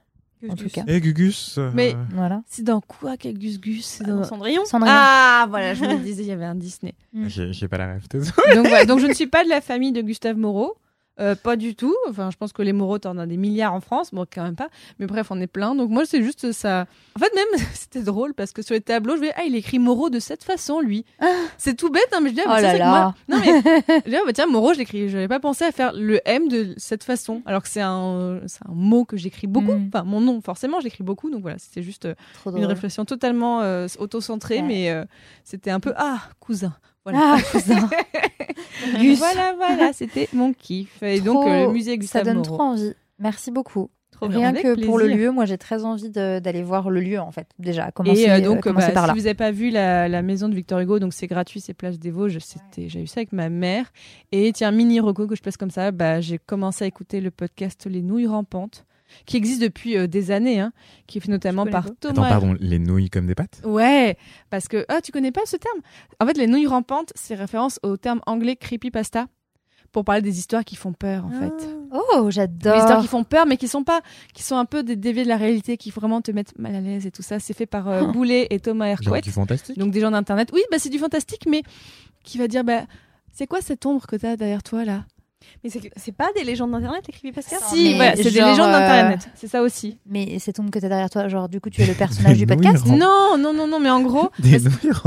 [0.49, 0.83] en tout cas.
[0.89, 1.55] Et Gugus.
[1.59, 2.43] euh, Mais- Voilà.
[2.49, 3.85] C'est dans quoi quel Gus Gus?
[3.87, 4.65] C'est dans- Dans Cendrillon.
[4.65, 4.95] Cendrillon.
[4.97, 6.95] Ah voilà, je me disais, il y avait un Disney.
[7.27, 8.07] J'ai j'ai pas la rêve.
[8.89, 10.75] donc je ne suis pas de la famille de Gustave Moreau.
[11.21, 11.95] Euh, pas du tout.
[12.09, 14.11] Enfin, je pense que les Moreau, t'en as des milliards en France.
[14.13, 14.69] Bon, quand même pas.
[14.99, 15.75] Mais bref, on est plein.
[15.77, 16.87] Donc, moi, c'est juste ça.
[17.17, 19.79] En fait, même, c'était drôle parce que sur les tableaux, je vais, ah, il écrit
[19.79, 21.05] Moreau de cette façon, lui.
[21.57, 22.89] C'est tout bête, hein, mais je dis, ah, Oh ça, là là.
[22.89, 23.15] moi.
[23.29, 23.61] Non, mais,
[24.05, 25.09] je dis, ah, bah, tiens, Moreau, je l'écris.
[25.09, 27.43] J'avais pas pensé à faire le M de cette façon.
[27.47, 29.73] Alors que c'est un, c'est un mot que j'écris beaucoup.
[29.73, 29.91] Mm.
[29.95, 31.31] Enfin, mon nom, forcément, j'écris beaucoup.
[31.31, 32.67] Donc voilà, c'était juste euh, Trop une drôle.
[32.67, 34.63] réflexion totalement euh, auto-centrée, Ouais.
[34.63, 35.05] mais euh,
[35.45, 36.75] c'était un peu, ah, cousin.
[37.05, 37.37] Voilà.
[37.37, 37.89] Ah.
[39.19, 41.03] Voilà, voilà, c'était mon kiff.
[41.03, 42.57] Et donc, euh, le musée Ça Gustave donne Moreau.
[42.57, 42.93] trop envie.
[43.19, 43.91] Merci beaucoup.
[44.11, 44.39] Trop bien.
[44.39, 47.33] Rien Avec que pour le lieu, moi j'ai très envie d'aller voir le lieu en
[47.33, 47.49] fait.
[47.59, 50.09] Déjà, commencer, Et euh, euh, donc, commencer bah, par si vous n'avez pas vu la,
[50.09, 52.39] la maison de Victor Hugo, donc c'est gratuit, c'est Place des Vosges.
[52.39, 53.93] C'était, j'ai eu ça avec ma mère.
[54.31, 57.31] Et tiens, mini reco que je place comme ça, bah, j'ai commencé à écouter le
[57.31, 58.85] podcast Les Nouilles Rampantes,
[59.27, 60.73] qui existe depuis euh, des années, hein,
[61.07, 61.91] qui est fait notamment par pas.
[62.01, 62.13] Thomas.
[62.13, 63.61] Attends, pardon, les nouilles comme des pâtes?
[63.65, 64.17] Ouais,
[64.51, 65.81] parce que ah, tu connais pas ce terme?
[66.21, 69.27] En fait, les nouilles rampantes, c'est référence au terme anglais creepypasta
[69.93, 71.69] pour parler des histoires qui font peur en fait.
[71.93, 72.77] Oh, Des j'adore.
[72.77, 74.01] histoires qui font peur, mais qui sont pas,
[74.33, 76.81] qui sont un peu des déviés de la réalité, qui vraiment te mettent mal à
[76.81, 77.39] l'aise et tout ça.
[77.39, 79.79] C'est fait par euh, Boulet et Thomas Hercouet, du fantastique?
[79.79, 80.51] Donc des gens d'internet.
[80.53, 81.63] Oui, bah c'est du fantastique, mais
[82.25, 82.83] qui va dire bah
[83.33, 85.05] c'est quoi cette ombre que t'as derrière toi là?
[85.63, 88.73] Mais c'est c'est pas des légendes d'internet, les creepypastas Si, voilà, c'est des légendes euh,
[88.73, 89.29] d'internet.
[89.35, 89.99] C'est ça aussi.
[90.07, 92.47] Mais cette ombre que t'as derrière toi, genre du coup tu es le personnage du
[92.47, 94.59] podcast Non, non, non, non, mais en gros, Des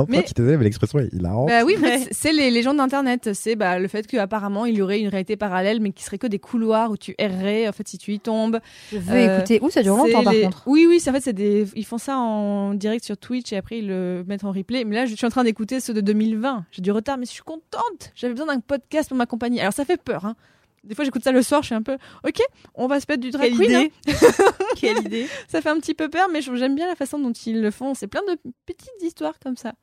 [0.08, 1.48] mais- t'es mais l'expression est hilarante.
[1.50, 2.08] Bah oui, en fait, Ouais.
[2.12, 3.30] c'est les légendes d'internet.
[3.34, 6.28] C'est bah, le fait qu'apparemment il y aurait une réalité parallèle, mais qui serait que
[6.28, 7.68] des couloirs où tu errerais.
[7.68, 8.60] En fait, si tu y tombes.
[8.92, 9.60] Je veux Euh, écouter.
[9.62, 10.64] Ouh, ça dure C'est longtemps par contre.
[10.66, 11.68] Oui, oui, c'est en fait c'est des.
[11.76, 14.84] Ils font ça en direct sur Twitch et après ils le mettent en replay.
[14.86, 16.66] Mais là, je suis en train d'écouter ceux de 2020.
[16.72, 18.12] J'ai du retard, mais je suis contente.
[18.16, 19.62] J'avais besoin d'un podcast pour m'accompagner.
[19.62, 20.27] Alors ça fait peur.
[20.28, 20.36] Hein.
[20.84, 21.98] Des fois, j'écoute ça le soir, je suis un peu.
[22.26, 22.40] Ok,
[22.76, 23.76] on va se mettre du drag Quelle queen.
[23.76, 23.82] hein.
[23.82, 23.92] idée
[24.78, 27.62] Quelle idée Ça fait un petit peu peur, mais j'aime bien la façon dont ils
[27.62, 27.94] le font.
[27.94, 29.74] C'est plein de petites histoires comme ça.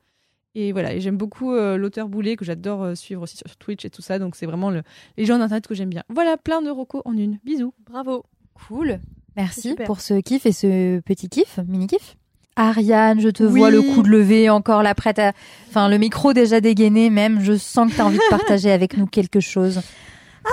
[0.57, 3.83] Et voilà, et j'aime beaucoup euh, l'auteur Boulet que j'adore euh, suivre aussi sur Twitch
[3.83, 4.19] et tout ça.
[4.19, 4.83] Donc c'est vraiment le,
[5.17, 6.03] les gens d'internet que j'aime bien.
[6.09, 7.39] Voilà, plein de recos en une.
[7.43, 7.73] Bisous.
[7.85, 8.23] Bravo.
[8.67, 8.99] Cool.
[9.35, 12.15] Merci pour ce kiff et ce petit kiff, mini kiff.
[12.55, 13.59] Ariane, je te Oui.
[13.59, 15.33] vois le coude levé, encore la prête à.
[15.67, 17.41] Enfin, le micro déjà dégainé, même.
[17.41, 19.81] Je sens que tu as envie de partager avec nous quelque chose.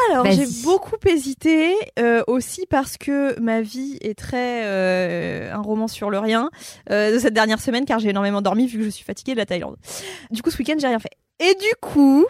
[0.08, 5.88] Alors, j'ai beaucoup hésité, euh, aussi parce que ma vie est très euh, un roman
[5.88, 6.50] sur le rien
[6.90, 9.38] euh, de cette dernière semaine, car j'ai énormément dormi vu que je suis fatiguée de
[9.38, 9.76] la Thaïlande.
[10.30, 11.12] Du coup, ce week-end, j'ai rien fait.
[11.40, 12.24] Et du coup,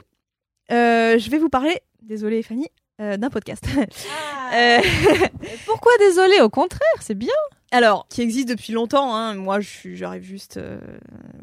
[0.70, 2.68] je vais vous parler, désolée Fanny,
[3.02, 3.64] euh, d'un podcast.
[4.54, 4.80] Euh,
[5.64, 7.32] Pourquoi désolé Au contraire, c'est bien.
[7.70, 9.16] alors, qui existe depuis longtemps.
[9.16, 9.32] Hein.
[9.32, 10.78] Moi, j'arrive juste, euh,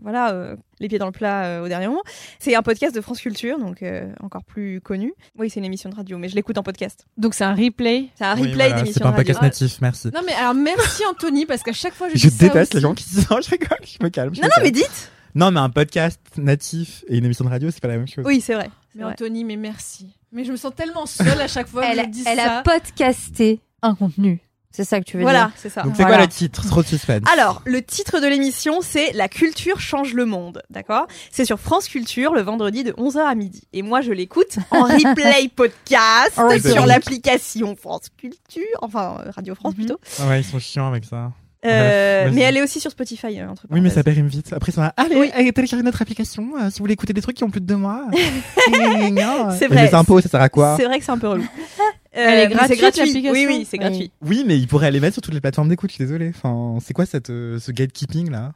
[0.03, 2.03] voilà, euh, les pieds dans le plat euh, au dernier moment.
[2.37, 5.11] C'est un podcast de France Culture, donc euh, encore plus connu.
[5.39, 7.07] Oui, c'est une émission de radio, mais je l'écoute en podcast.
[7.17, 8.09] Donc c'est un replay.
[8.15, 9.33] C'est un Oui, replay voilà, d'émission C'est pas de un radio.
[9.33, 10.09] podcast natif, merci.
[10.13, 12.77] Non mais alors merci Anthony parce qu'à chaque fois je, Je dis ça déteste aussi.
[12.77, 14.35] les gens qui disent non, je rigole, je me calme.
[14.35, 15.11] je Non, me non, mais dites.
[15.35, 18.25] Non, mais un podcast natif et une émission de radio, c'est pas la même chose.
[18.25, 18.69] Oui, c'est vrai.
[18.95, 19.13] Mais vrai.
[19.13, 20.07] Anthony, mais merci.
[20.31, 22.59] Mais je me sens tellement seule à chaque fois que elle je dis elle ça.
[22.59, 24.39] a podcasté un contenu.
[24.71, 25.81] C'est ça que tu veux Voilà, dire c'est ça.
[25.81, 26.17] Donc c'est Voilà.
[26.17, 26.63] quoi le titre?
[26.67, 27.23] Trop de suspense.
[27.33, 31.07] Alors, le titre de l'émission, c'est La culture change le monde, d'accord?
[31.31, 33.63] C'est sur France Culture le vendredi de 11h à midi.
[33.73, 36.71] Et moi, je l'écoute en replay podcast replay.
[36.71, 39.85] sur l'application France Culture, enfin euh, Radio France Mhm.
[39.85, 39.99] plutôt.
[40.19, 41.31] Ah ouais, ils sont chiants avec ça.
[41.65, 43.39] Euh, Bref, mais elle est aussi sur Spotify.
[43.41, 44.53] euh, entre Oui, mais ça périme vite.
[44.53, 44.87] Après, ça va.
[44.95, 45.29] Allez, Oui.
[45.33, 47.65] allez, téléchargez notre application euh, si vous voulez écouter des trucs qui ont plus de
[47.65, 48.05] deux mois.
[48.13, 49.85] C'est Mais vrai.
[49.87, 51.43] les impôts, ça sert à quoi C'est vrai que c'est un peu relou.
[52.11, 52.99] Elle est Euh, gratuite, c'est gratuit.
[53.01, 53.83] l'application Oui, oui, c'est Oui.
[53.83, 54.11] gratuit.
[54.25, 55.89] Oui, mais ils pourraient les mettre sur toutes les plateformes d'écoute.
[55.91, 56.31] Je suis désolé.
[56.35, 58.53] Enfin, c'est quoi cette, euh, ce gatekeeping là?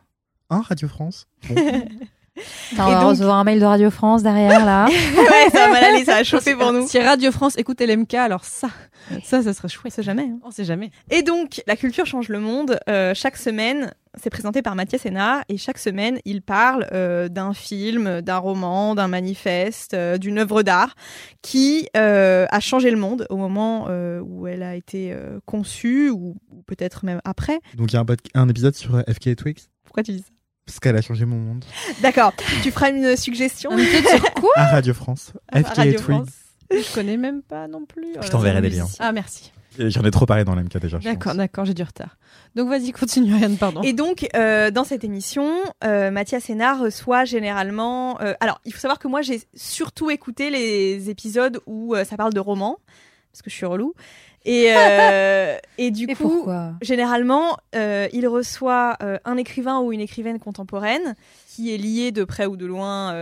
[0.49, 1.27] Hein, Radio France?
[1.49, 1.55] Bon.
[2.73, 4.85] Attends, on va donc- recevoir un mail de Radio France derrière là.
[4.89, 6.87] ouais, ça va mal aller, ça a chauffé pour nous.
[6.87, 8.69] Si Radio France écoute LMK, alors ça,
[9.23, 9.93] ça, ça serait On chouette.
[9.93, 10.23] sait jamais.
[10.23, 10.39] hein.
[10.43, 10.89] On sait jamais.
[11.11, 12.79] Et donc, la culture change le monde.
[12.89, 17.53] Euh, chaque semaine, c'est présenté par Mathias Hénard et chaque semaine, il parle euh, d'un
[17.53, 20.95] film, d'un roman, d'un manifeste, euh, d'une œuvre d'art
[21.43, 26.09] qui euh, a changé le monde au moment euh, où elle a été euh, conçue
[26.09, 27.59] ou, ou peut-être même après.
[27.75, 29.69] Donc, il y a un, épisode sur FK Twix?
[29.83, 30.32] Pourquoi tu dis ça?
[30.65, 31.65] Parce qu'elle a changé mon monde.
[32.01, 32.33] D'accord.
[32.61, 35.33] tu feras une suggestion Un sur quoi À Radio France.
[35.51, 36.03] à FK Radio Twix.
[36.03, 36.29] France.
[36.71, 38.13] Je connais même pas non plus.
[38.15, 38.87] Je là t'enverrai des liens.
[38.99, 39.51] Ah merci.
[39.79, 40.99] Et J'en ai trop parlé dans l'MK déjà.
[40.99, 42.17] D'accord, d'accord, j'ai du retard.
[42.55, 43.81] Donc vas-y, continue, Ariane, pardon.
[43.81, 45.51] Et donc, euh, dans cette émission,
[45.83, 48.21] euh, Mathias Hénard reçoit généralement.
[48.21, 52.17] euh, alors, il faut savoir que moi, j'ai surtout écouté les épisodes où euh, ça
[52.17, 52.77] parle de romans,
[53.31, 53.93] parce que je suis relou.
[54.45, 56.47] Et, euh, et du Et coup,
[56.81, 61.15] généralement, euh, il reçoit euh, un écrivain ou une écrivaine contemporaine
[61.47, 63.13] qui est lié de près ou de loin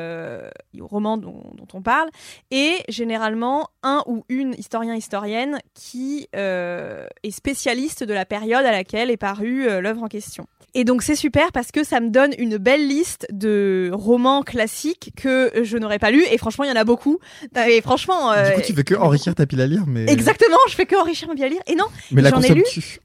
[0.79, 2.09] au roman dont, dont on parle,
[2.49, 9.11] et généralement un ou une historien historienne qui est spécialiste de la période à laquelle
[9.11, 10.47] est parue l'œuvre en question.
[10.73, 15.11] Et donc c'est super parce que ça me donne une belle liste de romans classiques
[15.17, 17.19] que je n'aurais pas lus, et franchement il y en a beaucoup.
[17.67, 20.05] Et franchement, euh, Du coup, tu veux que enrichir ta pile à lire, mais.
[20.09, 21.61] Exactement, je fais que enrichir ma vie à lire.
[21.67, 22.63] Et non, j'en ai lu.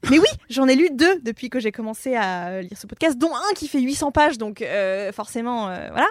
[0.09, 3.31] mais oui, j'en ai lu deux depuis que j'ai commencé à lire ce podcast, dont
[3.35, 6.07] un qui fait 800 pages, donc euh, forcément, euh, voilà.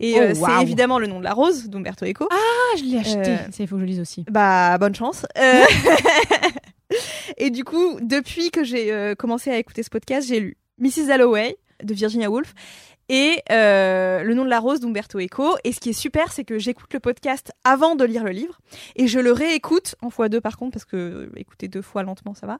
[0.00, 2.26] Et Oh, euh, c'est évidemment Le nom de la rose d'Umberto Eco.
[2.30, 3.30] Ah, je l'ai acheté.
[3.32, 4.24] Euh, il faut que je lise aussi.
[4.30, 5.24] Bah, bonne chance.
[5.38, 5.62] Euh,
[7.36, 11.06] Et du coup, depuis que j'ai euh, commencé à écouter ce podcast, j'ai lu Mrs.
[11.08, 12.54] Dalloway de Virginia Woolf
[13.08, 15.56] et euh, Le nom de la rose d'Umberto Eco.
[15.64, 18.58] Et ce qui est super, c'est que j'écoute le podcast avant de lire le livre
[18.96, 22.02] et je le réécoute en fois deux par contre parce que euh, écouter deux fois
[22.02, 22.58] lentement, ça va.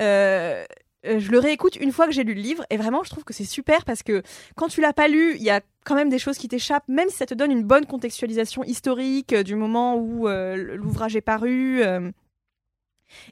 [0.00, 0.64] Euh,
[1.04, 3.32] je le réécoute une fois que j'ai lu le livre et vraiment je trouve que
[3.32, 4.22] c'est super parce que
[4.56, 7.08] quand tu l'as pas lu, il y a quand même des choses qui t'échappent, même
[7.08, 11.84] si ça te donne une bonne contextualisation historique du moment où l'ouvrage est paru.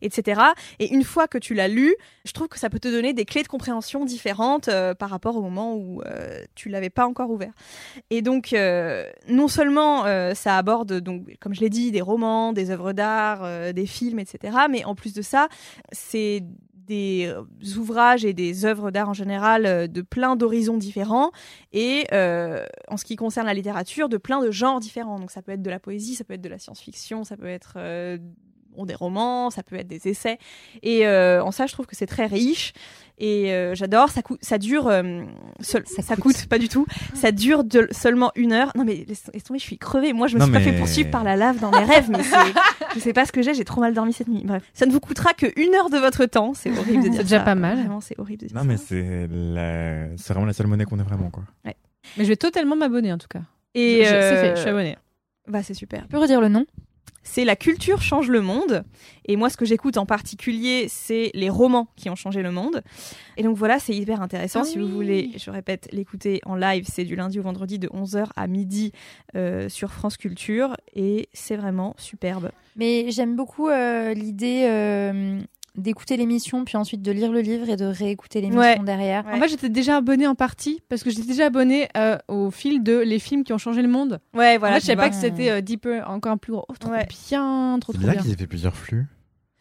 [0.02, 0.40] Etc.
[0.78, 1.94] Et une fois que tu l'as lu,
[2.24, 5.36] je trouve que ça peut te donner des clés de compréhension différentes euh, par rapport
[5.36, 7.52] au moment où euh, tu l'avais pas encore ouvert.
[8.10, 12.52] Et donc, euh, non seulement euh, ça aborde, donc, comme je l'ai dit, des romans,
[12.52, 14.56] des œuvres d'art, des films, etc.
[14.70, 15.48] Mais en plus de ça,
[15.92, 16.42] c'est
[16.86, 17.32] des
[17.78, 21.30] ouvrages et des œuvres d'art en général de plein d'horizons différents
[21.72, 25.52] et en ce qui concerne la littérature de plein de genres différents donc ça peut
[25.52, 27.78] être de la poésie ça peut être de la science-fiction ça peut être
[28.76, 30.38] bon, des romans ça peut être des essais
[30.82, 32.72] et euh, en ça je trouve que c'est très riche
[33.18, 35.22] et euh, j'adore ça coûte ça dure euh,
[35.60, 36.34] seul- Ça ça, coûte.
[36.36, 36.46] coûte.
[36.48, 39.64] pas du tout ça dure de, seulement une heure non mais laisse, laisse tomber je
[39.64, 41.84] suis crevée moi je me Non, suis pas fait poursuivre par la lave dans mes
[41.84, 42.18] rêves mais
[42.94, 44.42] je sais pas ce que j'ai, j'ai trop mal dormi cette nuit.
[44.44, 46.54] Bref, ça ne vous coûtera que une heure de votre temps.
[46.54, 47.44] C'est horrible de dire C'est déjà ça.
[47.44, 47.76] pas mal.
[47.78, 48.66] Vraiment, c'est horrible de dire Non, ça.
[48.68, 50.16] mais c'est la...
[50.16, 51.42] c'est vraiment la seule monnaie qu'on ait vraiment, quoi.
[51.64, 51.74] Mais
[52.18, 53.40] je vais totalement m'abonner en tout cas.
[53.74, 54.96] Et c'est fait, je suis abonnée.
[55.48, 56.02] Bah c'est super.
[56.02, 56.64] Tu peux redire le nom?
[57.24, 58.84] C'est la culture change le monde.
[59.26, 62.82] Et moi, ce que j'écoute en particulier, c'est les romans qui ont changé le monde.
[63.36, 64.60] Et donc voilà, c'est hyper intéressant.
[64.62, 64.84] Ah si oui.
[64.84, 68.46] vous voulez, je répète, l'écouter en live, c'est du lundi au vendredi de 11h à
[68.46, 68.92] midi
[69.34, 70.76] euh, sur France Culture.
[70.94, 72.50] Et c'est vraiment superbe.
[72.76, 75.40] Mais j'aime beaucoup euh, l'idée euh,
[75.76, 78.78] d'écouter l'émission, puis ensuite de lire le livre et de réécouter l'émission Ouais.
[78.78, 79.24] derrière.
[79.26, 79.32] Ouais.
[79.34, 82.82] En fait, j'étais déjà abonnée en partie parce que j'étais déjà abonnée euh, au fil
[82.82, 84.20] de les films qui ont changé le monde.
[84.34, 84.74] Ouais, en voilà.
[84.76, 86.64] fait, je savais pas que c'était euh, deeper, encore un plus gros.
[86.68, 87.06] Oh, trop Ouais.
[87.28, 88.22] bien, trop C'est trop bien bien.
[88.22, 89.06] qu'ils aient fait plusieurs flux.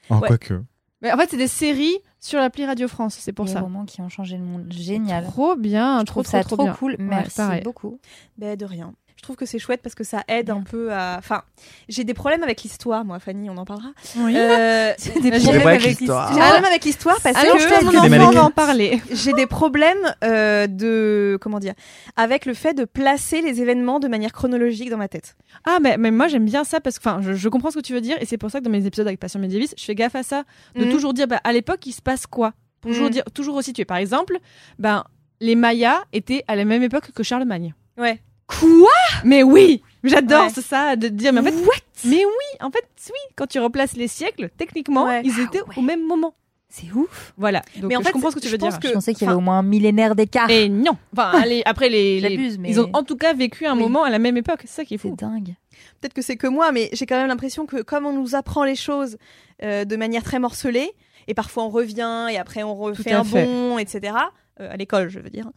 [0.09, 0.27] En Ouais.
[0.27, 0.61] quoi que.
[1.01, 3.59] Mais en fait, c'est des séries sur l'appli Radio France, c'est pour Les ça.
[3.59, 4.67] romans qui ont changé le monde.
[4.71, 5.25] Génial.
[5.25, 6.73] Trop bien, Je trop trouve ça trop, trop bien.
[6.75, 6.95] cool.
[6.99, 7.61] Merci pareil.
[7.63, 7.99] beaucoup.
[8.37, 8.93] Ben, de rien.
[9.23, 11.15] Je trouve que c'est chouette parce que ça aide un peu à.
[11.17, 11.43] Enfin,
[11.87, 13.87] j'ai des problèmes avec l'histoire, moi, Fanny, on en parlera.
[14.17, 14.33] Oui.
[14.35, 16.27] Euh, Des problèmes avec l'histoire.
[16.27, 19.01] J'ai des problèmes avec l'histoire parce Alors, je que mon enfant, va en parler.
[19.13, 21.73] j'ai des problèmes euh, de comment dire
[22.17, 25.37] avec le fait de placer les événements de manière chronologique dans ma tête.
[25.63, 27.81] Ah, mais, mais moi j'aime bien ça parce que enfin, je, je comprends ce que
[27.81, 29.85] tu veux dire et c'est pour ça que dans mes épisodes avec Passion Médiéviste, je
[29.85, 30.43] fais gaffe à ça,
[30.75, 30.91] de Mhm.
[30.91, 32.51] toujours dire bah, à l'époque il se passe quoi?
[32.81, 33.11] Pour toujours Mhm.
[33.13, 33.85] dire, toujours resituer.
[33.85, 34.37] Par exemple,
[34.79, 35.05] ben,
[35.39, 37.73] les Mayas étaient à la même époque que Charlemagne.
[37.97, 38.19] Ouais.
[38.47, 38.89] Quoi?
[39.23, 40.49] Mais oui J'adore Ouais.
[40.53, 41.53] c'est ça de dire, mais en fait,
[42.05, 45.21] mais oui, en fait, oui, quand tu replaces les siècles, techniquement, Ouais.
[45.23, 45.77] ils Ah étaient ouais.
[45.77, 46.33] au même moment.
[46.67, 47.33] C'est ouf.
[47.37, 47.61] Voilà.
[47.77, 48.79] Donc Mais en je fait, comprends ce que tu je veux pense dire.
[48.81, 50.49] que- Je pensais qu'il y avait enfin, au moins un millénaire d'écart.
[50.49, 50.97] Et non.
[51.15, 53.81] Enfin, allez, après les, les- J'abuse, mais ils ont en tout cas vécu un Oui.
[53.83, 54.59] moment à la même époque.
[54.63, 55.15] C'est ça qui est c'est fou.
[55.15, 55.53] dingue.
[56.01, 58.63] Peut-être que c'est que moi, mais j'ai quand même l'impression que comme on nous apprend
[58.65, 59.17] les choses
[59.61, 60.91] euh, de manière très morcelée,
[61.27, 63.45] et parfois on revient et après on refait un fait.
[63.45, 64.13] bond, etc.
[64.59, 65.49] Euh, à l'école, je veux dire.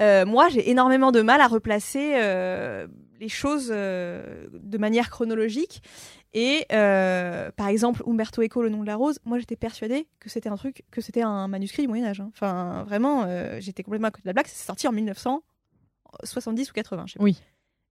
[0.00, 2.88] Euh, moi, j'ai énormément de mal à replacer euh,
[3.20, 5.82] les choses de manière chronologique.
[6.34, 10.48] Et par exemple, Umberto Eco, Le nom de la rose, moi j'étais persuadée que c'était
[10.48, 12.20] un truc, que c'était un manuscrit du Moyen-Âge.
[12.20, 12.30] hein.
[12.32, 13.26] Enfin, vraiment,
[13.60, 14.46] j'étais complètement à côté de la blague.
[14.48, 17.24] C'est sorti en 1970 ou 80, je sais pas.
[17.24, 17.40] Oui.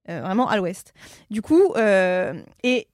[0.06, 0.92] Vraiment à l'ouest.
[1.30, 2.88] Du coup, et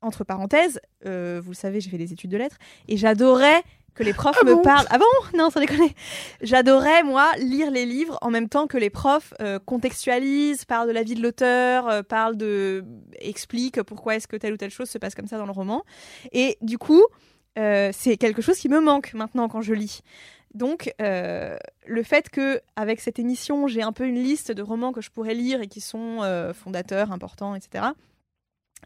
[0.00, 1.10] entre parenthèses, vous
[1.50, 3.62] le savez, j'ai fait des études de lettres et j'adorais
[3.96, 4.86] que les profs me parlent.
[4.90, 5.94] Ah bon Non, sans déconner.
[6.42, 10.92] J'adorais moi lire les livres en même temps que les profs euh, contextualisent, parlent de
[10.92, 12.84] la vie de l'auteur, euh, parlent de,
[13.18, 15.84] expliquent pourquoi est-ce que telle ou telle chose se passe comme ça dans le roman.
[16.32, 17.04] Et du coup,
[17.58, 20.02] euh, c'est quelque chose qui me manque maintenant quand je lis.
[20.54, 24.92] Donc, euh, le fait que avec cette émission, j'ai un peu une liste de romans
[24.92, 27.88] que je pourrais lire et qui sont euh, fondateurs, importants, etc.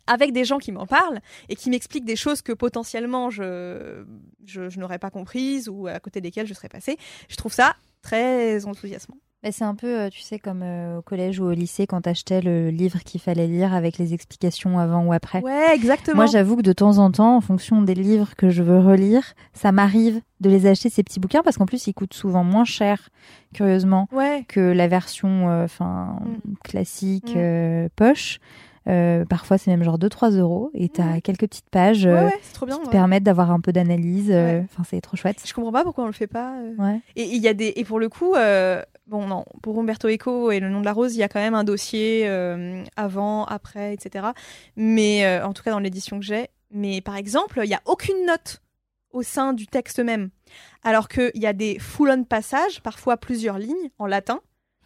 [0.06, 4.04] Avec des gens qui m'en parlent et qui m'expliquent des choses que potentiellement je,
[4.44, 6.96] je, je n'aurais pas comprises ou à côté desquelles je serais passée,
[7.28, 9.16] je trouve ça très enthousiasmant.
[9.42, 12.02] Bah, c'est un peu, euh, tu sais, comme euh, au collège ou au lycée quand
[12.02, 15.40] t'achetais le livre qu'il fallait lire avec les explications avant ou après.
[15.40, 16.16] Ouais, exactement.
[16.16, 19.32] Moi, j'avoue que de temps en temps, en fonction des livres que je veux relire,
[19.54, 22.66] ça m'arrive de les acheter ces petits bouquins parce qu'en plus, ils coûtent souvent moins
[22.66, 23.08] cher,
[23.54, 24.44] curieusement, ouais.
[24.46, 26.54] que la version, euh, enfin, Mm.
[26.64, 27.38] classique Mm.
[27.38, 28.40] euh, poche.
[28.88, 31.20] Euh, parfois, c'est même genre 2-3 euros et t'as Ouais.
[31.20, 32.78] quelques petites pages Ouais, euh, ouais, c'est trop bien.
[32.78, 34.30] qui te permettent d'avoir un peu d'analyse.
[34.30, 34.62] euh.
[34.64, 35.42] Enfin, c'est trop chouette.
[35.46, 36.54] Je comprends pas pourquoi on le fait pas.
[37.16, 40.50] Et il y a des et pour le coup, euh, bon non, pour Umberto Eco
[40.50, 43.44] et le nom de la rose, il y a quand même un dossier euh, avant,
[43.44, 44.28] après, etc.
[44.76, 46.48] Mais en tout cas dans l'édition que j'ai.
[46.72, 48.62] Mais par exemple, il y a aucune note
[49.12, 50.30] au sein du texte même,
[50.84, 54.38] alors qu'il y a des full-on passages, parfois plusieurs lignes en latin.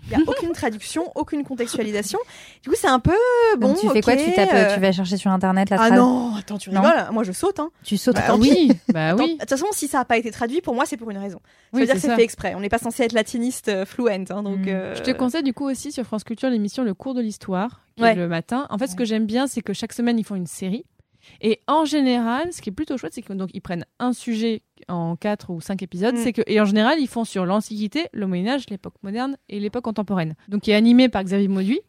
[0.07, 2.19] Il y a aucune traduction, aucune contextualisation.
[2.63, 3.15] Du coup, c'est un peu
[3.59, 3.69] bon.
[3.69, 4.17] Donc, tu fais quoi?
[4.17, 5.99] Tu tapes, euh, tu vas chercher sur internet la Ah phrase?
[5.99, 6.83] non, attends, tu Non.
[6.83, 7.59] rigoles Moi, je saute.
[7.61, 7.71] Hein.
[7.83, 8.17] Tu sautes.
[8.17, 8.51] Bah tant pis.
[8.51, 9.35] oui, bah oui.
[9.35, 11.39] De toute façon, si ça n'a pas été traduit, pour moi, c'est pour une raison.
[11.45, 12.55] Ça Oui, veut dire que c'est fait exprès.
[12.55, 14.11] On n'est pas censé être latiniste euh, fluent.
[14.31, 14.69] hein, donc, Mm.
[14.69, 17.81] euh, Je te conseille du coup aussi sur France Culture l'émission Le cours de l'histoire,
[17.97, 18.13] qui Ouais.
[18.13, 18.67] est le matin.
[18.71, 20.85] En fait, ce que j'aime bien, c'est que chaque semaine, ils font une série.
[21.41, 24.63] Et en général, ce qui est plutôt chouette, c'est que donc ils prennent un sujet
[24.89, 26.15] en quatre ou cinq épisodes.
[26.15, 26.19] Mm.
[26.19, 29.61] C'est que et en général, ils font sur l'Antiquité, le Moyen Âge, l'époque moderne et
[29.61, 30.35] l'époque contemporaine.
[30.49, 31.81] Donc, qui est animé par Xavier Mauduit.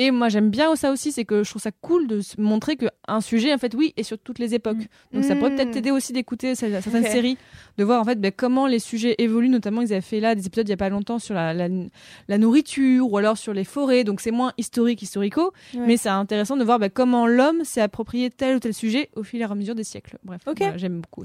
[0.00, 3.20] Et moi, j'aime bien ça aussi, c'est que je trouve ça cool de montrer qu'un
[3.20, 4.78] sujet, en fait, oui, est sur toutes les époques.
[5.12, 5.56] Donc, ça pourrait Mm.
[5.56, 7.36] peut-être t'aider aussi d'écouter ce- certaines séries,
[7.78, 9.48] de voir en fait ben, comment les sujets évoluent.
[9.48, 11.66] Notamment, ils avaient fait là des épisodes il y a pas longtemps sur la, la,
[12.28, 14.04] la nourriture ou alors sur les forêts.
[14.04, 15.80] Donc, c'est moins historique, historico, Ouais.
[15.84, 19.24] mais c'est intéressant de voir ben, comment l'homme s'est approprié tel ou tel sujet au
[19.24, 20.16] fil et à mesure des siècles.
[20.22, 20.42] Bref,
[20.76, 21.24] j'aime beaucoup.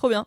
[0.00, 0.24] Trop bien.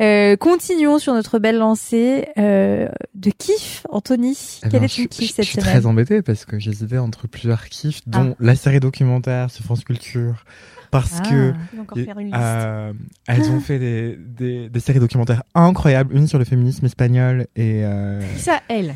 [0.00, 4.36] Euh, continuons sur notre belle lancée euh, de kiff, Anthony.
[4.64, 6.44] Eh Quel ben, est je, ton kiff je- cette je suis semaine très embêté parce
[6.44, 8.10] que j'hésitais entre plusieurs kiffs, Ah.
[8.18, 10.44] dont la série documentaire sur France Culture.
[10.92, 11.28] Parce Ah.
[11.28, 11.54] que
[11.98, 12.92] et, euh,
[13.26, 17.84] elles ont fait des, des, des séries documentaires incroyables, une sur le féminisme espagnol et
[17.84, 18.94] euh, Ça, elle.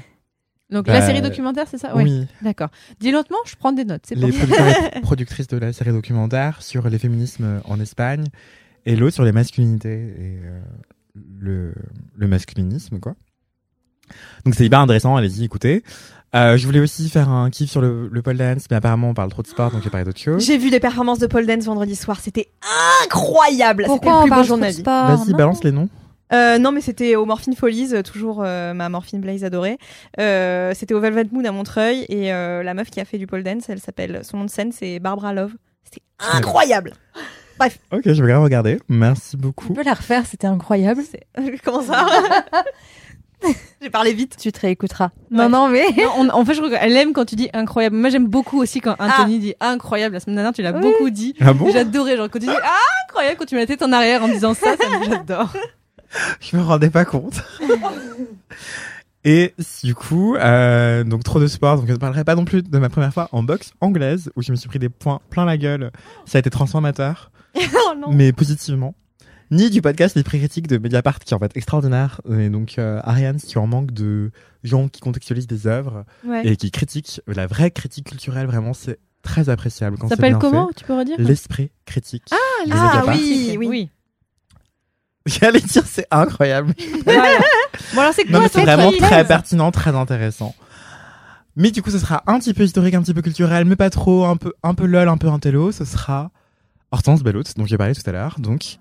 [0.71, 1.93] Donc, Bah, la série documentaire, c'est ça?
[1.97, 2.69] oui, D'accord.
[3.01, 4.03] Dis lentement, je prends des notes.
[4.09, 4.31] C'est les
[5.03, 8.25] productrices de la série documentaire sur les féminismes en Espagne
[8.87, 10.61] et l'autre sur les masculinités et euh,
[11.39, 11.75] le,
[12.17, 13.15] le masculinisme quoi.
[14.45, 15.83] Donc c'est hyper intéressant, allez-y écoutez.
[16.35, 19.15] Euh, je voulais aussi faire un kiff sur le, le pole dance, mais apparemment on
[19.15, 20.45] parle trop de sport donc j'ai parlé d'autre chose.
[20.45, 22.19] J'ai vu des performances de Paul Dance vendredi soir.
[22.21, 22.49] C'était
[23.05, 23.85] incroyable.
[23.87, 25.89] Pourquoi le on plus parle de sport Vas-y, balance les noms.
[26.33, 29.79] Euh, non, mais c'était au Morphine Follies, euh, toujours euh, ma Morphine Blaze adorée.
[30.19, 33.27] Euh, c'était au Velvet Moon à Montreuil et euh, la meuf qui a fait du
[33.29, 35.53] pole dance, elle s'appelle, son nom de scène c'est Barbara Love.
[35.85, 36.95] C'était incroyable.
[37.93, 38.79] Ok, je vais grave regarder.
[38.89, 39.73] Merci Tu beaucoup.
[39.73, 41.03] peux la refaire, c'était incroyable.
[41.65, 42.07] Comment ça
[43.83, 44.37] J'ai parlé vite.
[44.41, 45.11] Tu te réécouteras.
[45.31, 45.37] Ouais.
[45.37, 45.85] Non, non, mais.
[45.99, 47.95] Non, on- en fait, je crois qu'elle aime quand tu dis incroyable.
[47.97, 50.15] Moi, j'aime beaucoup aussi quand Anthony dit incroyable.
[50.15, 50.81] La semaine dernière, tu l'as Oui.
[50.81, 51.35] beaucoup dit.
[51.43, 52.71] Ah bon J'adorais, genre, quand tu dis ah,
[53.07, 55.53] incroyable, quand tu mets la tête en arrière en disant ça, ça me- j'adore.
[56.41, 57.43] Je me rendais pas compte.
[59.25, 62.63] Et du coup, euh, donc trop de sport, donc je ne parlerai pas non plus
[62.63, 65.45] de ma première fois en boxe anglaise où je me suis pris des points plein
[65.47, 65.91] la gueule.
[66.27, 68.13] Ça a été transformateur, oh non.
[68.13, 68.95] mais positivement.
[69.51, 72.21] Ni du podcast Les Prix Critiques de Mediapart qui est en fait extraordinaire.
[72.31, 74.31] Et donc euh, Ariane, si tu en manques de
[74.63, 76.47] gens qui contextualisent des œuvres Ouais.
[76.47, 80.69] et qui critiquent la vraie critique culturelle, vraiment c'est très appréciable quand Ça s'appelle comment
[80.69, 80.75] fait.
[80.75, 81.17] Tu peux redire?
[81.19, 82.25] L'esprit critique.
[82.33, 82.37] Ah,
[82.73, 83.91] Ah pas oui, oui.
[85.41, 86.75] J'allais dire c'est incroyable.
[87.05, 87.39] Voilà.
[87.95, 89.29] Bon alors c'est Non quoi mais c'est ton vraiment très 15?
[89.29, 90.55] pertinent, très intéressant.
[91.57, 93.91] Mais du coup, ce sera un petit peu historique, un petit peu culturel, mais pas
[93.91, 95.71] trop, un peu, un peu lol, un peu intello.
[95.73, 96.31] Ce sera
[96.91, 98.37] Hortense Bellotte, dont j'ai parlé tout à l'heure.
[98.39, 98.79] Donc,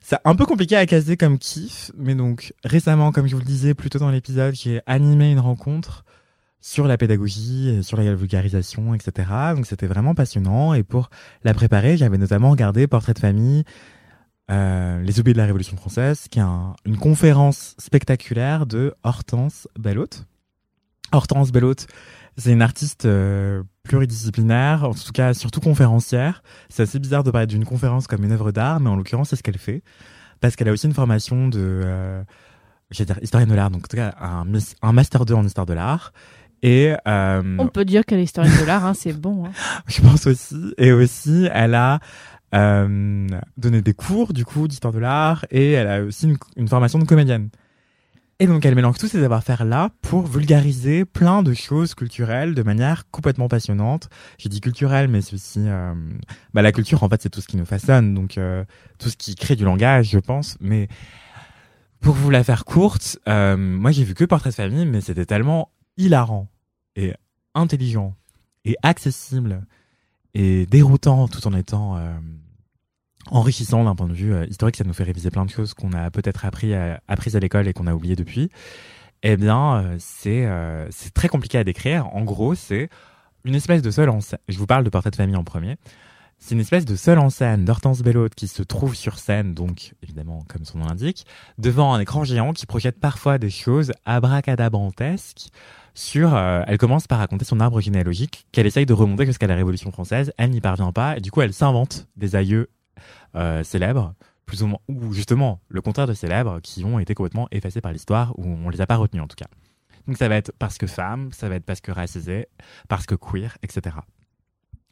[0.00, 3.46] c'est un peu compliqué à caser comme kiff, mais donc récemment, comme je vous le
[3.46, 6.04] disais plus tôt dans l'épisode, j'ai animé une rencontre
[6.60, 9.28] sur la pédagogie, et sur la vulgarisation, etc.
[9.54, 10.72] Donc c'était vraiment passionnant.
[10.72, 11.10] Et pour
[11.44, 13.64] la préparer, j'avais notamment regardé Portrait de famille,
[14.50, 19.68] euh, Les oubliés de la Révolution française, qui est un- une conférence spectaculaire de Hortense
[19.78, 20.26] Bellotte.
[21.12, 21.86] Hortense Bellotte,
[22.36, 26.42] c'est une artiste euh, pluridisciplinaire, en tout cas surtout conférencière.
[26.68, 29.36] C'est assez bizarre de parler d'une conférence comme une œuvre d'art, mais en l'occurrence c'est
[29.36, 29.82] ce qu'elle fait,
[30.40, 32.22] parce qu'elle a aussi une formation de, euh,
[32.90, 34.44] j'allais dire historienne de l'art, donc en tout cas un,
[34.82, 36.12] un master 2 en histoire de l'art.
[36.62, 39.44] Et euh, On peut dire qu'elle est historienne de l'art, hein, c'est bon.
[39.44, 39.50] hein.
[39.86, 40.56] je pense aussi.
[40.78, 42.00] Et aussi, elle a
[42.54, 43.26] euh,
[43.56, 47.04] donné des cours, du coup, d'histoire de l'art, et elle a aussi une, formation de
[47.04, 47.50] comédienne.
[48.40, 53.08] Et donc, elle mélange tous ces savoir-faire-là pour vulgariser plein de choses culturelles de manière
[53.10, 54.08] complètement passionnante.
[54.38, 55.60] J'ai dit culturelle, mais c'est aussi...
[55.60, 55.94] euh,
[56.52, 58.64] bah, la culture, en fait, c'est tout ce qui nous façonne, donc euh,
[58.98, 60.56] tout ce qui crée du langage, je pense.
[60.60, 60.88] Mais
[62.00, 65.26] pour vous la faire courte, euh, moi, j'ai vu que Portrait de famille, mais c'était
[65.26, 66.48] tellement hilarant
[66.96, 67.14] et
[67.54, 68.14] intelligent
[68.64, 69.64] et accessible
[70.34, 72.12] et déroutant tout en étant euh,
[73.30, 74.76] enrichissant d'un point de vue euh, historique.
[74.76, 77.68] Ça nous fait réviser plein de choses qu'on a peut-être appris à, apprises à l'école
[77.68, 78.50] et qu'on a oublié depuis.
[79.22, 82.14] Eh bien, euh, c'est euh, c'est très compliqué à décrire.
[82.14, 82.88] En gros, c'est
[83.44, 84.38] une espèce de seul en scène.
[84.48, 85.76] Je vous parle de portrait de famille en premier.
[86.38, 89.94] C'est une espèce de seul en scène d'Hortense Bellotte qui se trouve sur scène, donc
[90.02, 91.24] évidemment comme son nom l'indique,
[91.56, 95.48] devant un écran géant qui projette parfois des choses abracadabrantesques
[95.94, 96.34] sur.
[96.34, 99.90] euh, elle commence par raconter son arbre généalogique qu'elle essaye de remonter jusqu'à la Révolution
[99.90, 100.32] française.
[100.36, 102.70] Elle n'y parvient pas et du coup elle s'invente des aïeux
[103.36, 104.14] euh, célèbres,
[104.46, 107.92] plus ou moins, ou justement le contraire de célèbres, qui ont été complètement effacés par
[107.92, 109.46] l'histoire ou on les a pas retenus en tout cas.
[110.06, 112.46] Donc ça va être parce que femme, ça va être parce que racisée,
[112.88, 113.96] parce que queer, etc.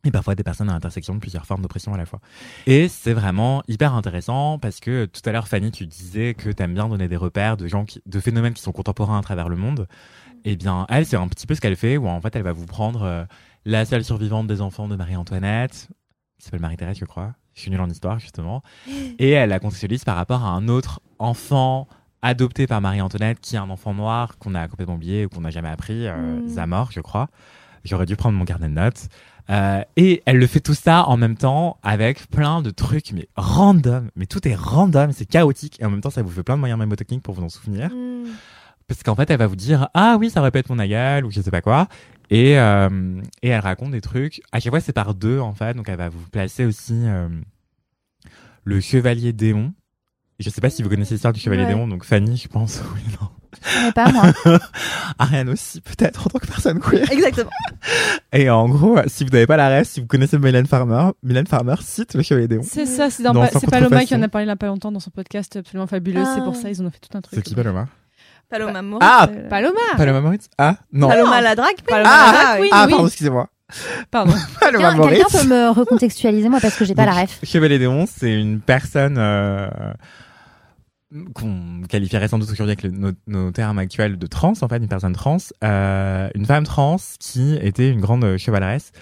[0.05, 2.20] Et parfois des personnes à l'intersection de plusieurs formes d'oppression à la fois.
[2.66, 6.74] Et c'est vraiment hyper intéressant parce que tout à l'heure, Fanny, tu disais que t'aimes
[6.74, 9.55] bien donner des repères de gens qui, de phénomènes qui sont contemporains à travers le
[9.57, 9.86] monde.
[10.45, 12.53] Eh bien, elle, c'est un petit peu ce qu'elle fait où en fait, elle va
[12.53, 13.24] vous prendre euh,
[13.64, 15.88] la seule survivante des enfants de Marie-Antoinette,
[16.38, 17.34] qui s'appelle Marie-Thérèse, je crois.
[17.55, 18.62] Je suis nulle en histoire, justement.
[19.18, 21.86] Et elle la contextualise par rapport à un autre enfant
[22.22, 25.51] adopté par Marie-Antoinette qui est un enfant noir qu'on a complètement oublié ou qu'on n'a
[25.51, 26.49] jamais appris, euh, Mm.
[26.49, 27.28] Zamor, je crois.
[27.84, 29.09] J'aurais dû prendre mon carnet de notes.
[29.51, 33.28] Euh, et elle le fait tout ça en même temps avec plein de trucs, mais
[33.36, 34.09] random.
[34.14, 35.80] Mais tout est random, c'est chaotique.
[35.80, 37.90] Et en même temps, ça vous fait plein de moyens mémotechniques pour vous en souvenir.
[37.90, 38.24] Mm.
[38.88, 41.24] Parce qu'en fait, elle va vous dire Ah oui, ça aurait pu être mon aïeul
[41.24, 41.88] ou je sais pas quoi.
[42.30, 44.40] Et, euh, et elle raconte des trucs.
[44.52, 45.74] À chaque fois, c'est par deux en fait.
[45.74, 47.28] Donc, elle va vous placer aussi euh,
[48.64, 49.72] le chevalier démon.
[50.38, 51.68] Je sais pas si vous connaissez l'histoire du chevalier Ouais.
[51.68, 51.86] démon.
[51.86, 52.82] Donc, Fanny, je pense.
[52.94, 53.28] Oui, non.
[53.84, 54.32] Mais pas moi.
[55.18, 57.08] Ariane aussi, peut-être en tant que personne queer.
[57.12, 57.50] Exactement.
[58.32, 61.46] Et en gros, si vous n'avez pas la reste, si vous connaissez Mylène Farmer, Mylène
[61.46, 62.62] Farmer cite le chevalier démon.
[62.66, 64.90] C'est ça, c'est dans Dans Paloma qui en a parlé il y a pas longtemps
[64.90, 66.22] dans son podcast absolument fabuleux.
[66.24, 66.32] Ah.
[66.34, 67.34] C'est pour ça ils en ont fait tout un truc.
[67.36, 67.88] C'est qui Paloma?
[68.53, 69.09] Paloma Moritz.
[69.11, 69.80] Ah, euh, Paloma.
[69.96, 71.09] Paloma Moritz Ah, non.
[71.09, 71.86] Paloma la drag queen.
[71.86, 72.90] Paloma Ah, la drag queen, Ah, oui.
[72.90, 73.48] pardon, excusez-moi.
[74.11, 74.32] Pardon.
[74.61, 75.42] Paloma Quelqu'un quelqu'un Moritz.
[75.42, 77.40] peut me recontextualiser moi parce que j'ai pas la ref.
[77.42, 79.68] Chevalier démon, c'est une personne euh,
[81.34, 84.76] qu'on qualifierait sans doute aujourd'hui avec le- nos, nos termes actuels de trans, en fait,
[84.76, 88.92] une personne trans, euh, une femme trans qui était une grande chevaleresse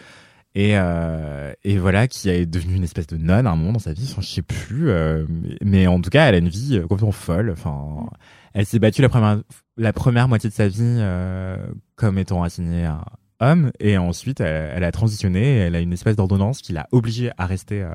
[0.57, 3.79] et, euh, et voilà, qui est devenue une espèce de nonne à un moment dans
[3.79, 6.49] sa vie, enfin, je sais plus, euh, mais, mais en tout cas, elle a une
[6.49, 7.51] vie complètement folle.
[7.53, 8.07] Enfin,
[8.55, 9.43] elle s'est battue la première,
[9.77, 11.57] la première moitié de sa vie euh,
[11.97, 13.05] comme étant assignée à
[13.41, 13.73] homme.
[13.81, 17.47] Et ensuite elle, a transitionné et elle a une espèce d'ordonnance qui l'a obligée à
[17.47, 17.95] rester euh,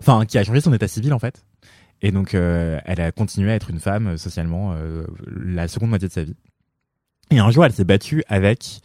[0.00, 1.44] enfin qui a changé son état civil en fait.
[2.02, 4.74] Et donc euh, elle a continué à être une femme euh, socialement
[5.26, 6.36] la seconde moitié de sa vie.
[7.30, 8.80] Et un jour elle s'est battue avec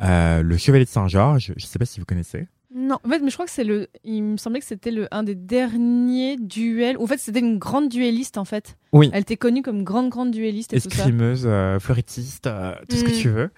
[0.00, 1.52] le chevalier de Saint-Georges.
[1.56, 2.98] Je sais pas si vous connaissez Non.
[3.04, 3.88] En fait, mais je crois que c'est le.
[4.02, 6.96] Il me semblait que c'était le un des derniers duels.
[6.98, 8.76] En fait, c'était une grande duelliste en fait.
[8.92, 9.10] Oui.
[9.12, 10.96] Elle était connue comme grande grande duelliste et tout ça.
[10.96, 13.20] escrimeuse euh, fleurettiste euh, tout ce que Mm.
[13.20, 13.50] tu veux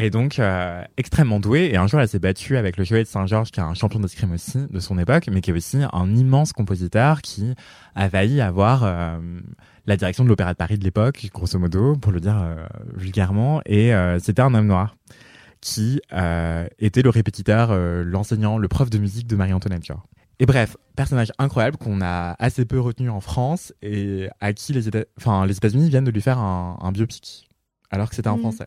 [0.00, 3.08] et donc euh, extrêmement douée et un jour elle s'est battue avec le chevalier de
[3.08, 6.14] Saint-Georges qui est un champion d'escrime aussi de son époque mais qui est aussi un
[6.14, 7.54] immense compositeur qui
[7.96, 8.84] a failli avoir
[9.86, 12.40] la direction de l'opéra de Paris de l'époque grosso modo pour le dire
[12.94, 14.94] vulgairement et c'était un homme noir
[15.60, 16.00] qui
[16.78, 20.04] était le répétiteur euh, l'enseignant le prof de musique de Marie-Antoinette vois.
[20.40, 24.88] Et bref, personnage incroyable qu'on a assez peu retenu en France et à qui les
[24.88, 27.48] Éta- enfin, les États-Unis viennent de lui faire un, un biopic
[27.90, 28.40] alors que c'était un Mm.
[28.40, 28.66] français.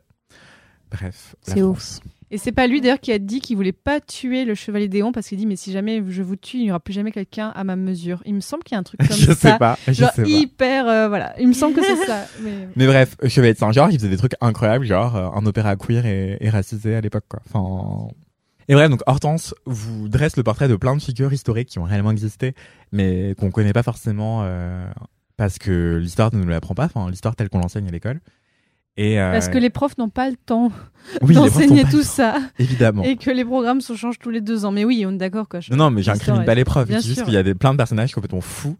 [0.91, 1.99] Bref, C'est ouf.
[2.33, 5.11] Et c'est pas lui d'ailleurs qui a dit qu'il voulait pas tuer le chevalier Déon
[5.11, 7.49] parce qu'il dit mais si jamais je vous tue, il n'y aura plus jamais quelqu'un
[7.49, 8.23] à ma mesure.
[8.25, 9.35] Il me semble qu'il y a un truc comme je ça.
[9.35, 10.27] sais pas, je Genre sais pas.
[10.29, 12.25] hyper euh, voilà, il me semble que c'est ça.
[12.41, 12.69] Mais...
[12.77, 16.05] Mais bref, Chevalier de Saint-Georges, il faisait des trucs incroyables, genre euh, un opéra queer
[16.05, 17.41] et, et racisé à l'époque, quoi.
[17.53, 18.07] Enfin.
[18.69, 21.83] Et bref, donc Hortense vous dresse le portrait de plein de figures historiques qui ont
[21.83, 22.53] réellement existé,
[22.93, 24.85] mais qu'on connaît pas forcément euh,
[25.35, 28.21] parce que l'histoire ne nous l'apprend pas, enfin l'histoire telle qu'on l'enseigne à l'école.
[28.97, 30.71] Et euh, Parce que les profs n'ont pas le temps
[31.21, 33.03] oui, d'enseigner tout ça Évidemment.
[33.03, 34.71] et que les programmes se changent tous les deux ans.
[34.71, 35.59] Mais oui, on est d'accord quoi.
[35.71, 36.87] Non, non, mais j'incrimine pas les profs.
[36.89, 38.77] Dis juste qu'il y a des, plein de personnages complètement fous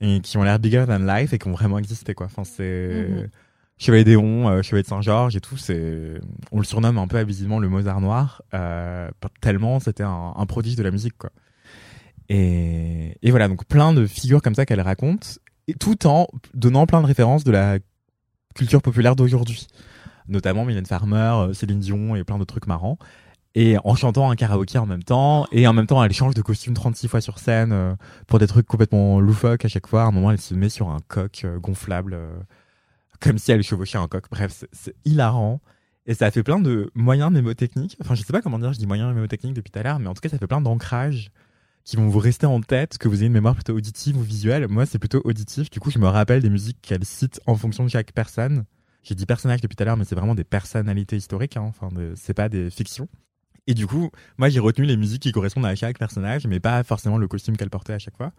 [0.00, 2.26] et qui ont l'air bigger than life et qui ont vraiment existé, quoi.
[2.26, 3.28] Enfin, c'est Mhm.
[3.76, 5.56] Chevalier d'Éon, euh, Chevalier de Saint-Georges et tout.
[5.56, 6.20] C'est,
[6.52, 9.10] on le surnomme un peu abusivement le Mozart noir, euh,
[9.40, 11.30] tellement c'était un, un prodige de la musique, quoi.
[12.28, 15.38] Et, et voilà, donc plein de figures comme ça qu'elle raconte,
[15.68, 17.78] et tout en donnant plein de références de la
[18.54, 19.66] culture populaire d'aujourd'hui,
[20.28, 22.98] notamment Mylène Farmer, euh, Céline Dion et plein de trucs marrants.
[23.56, 26.42] Et en chantant un karaoké en même temps et en même temps elle change de
[26.42, 27.94] costume 36 fois sur scène euh,
[28.26, 30.02] pour des trucs complètement loufoques à chaque fois.
[30.02, 32.18] À un moment elle se met sur un coq euh, gonflable
[33.20, 34.24] comme si elle chevauchait un coq.
[34.30, 35.60] Bref c'est- hilarant.
[36.06, 37.96] Et ça fait plein de moyens mémotechniques.
[38.00, 40.08] Enfin je sais pas comment dire je dis moyens mémotechniques depuis tout à l'heure mais
[40.08, 41.30] en tout cas ça fait plein d'ancrages
[41.84, 44.68] qui vont vous rester en tête que vous ayez une mémoire plutôt auditive ou visuelle
[44.68, 47.84] moi c'est plutôt auditif du coup je me rappelle des musiques qu'elle cite en fonction
[47.84, 48.64] de chaque personne
[49.02, 51.62] j'ai dit personnage depuis tout à l'heure mais c'est vraiment des personnalités historiques hein.
[51.62, 53.08] enfin c'est pas des fictions
[53.66, 56.82] et du coup, moi, j'ai retenu les musiques qui correspondent à chaque personnage, mais pas
[56.82, 58.32] forcément le costume qu'elle portait à chaque fois.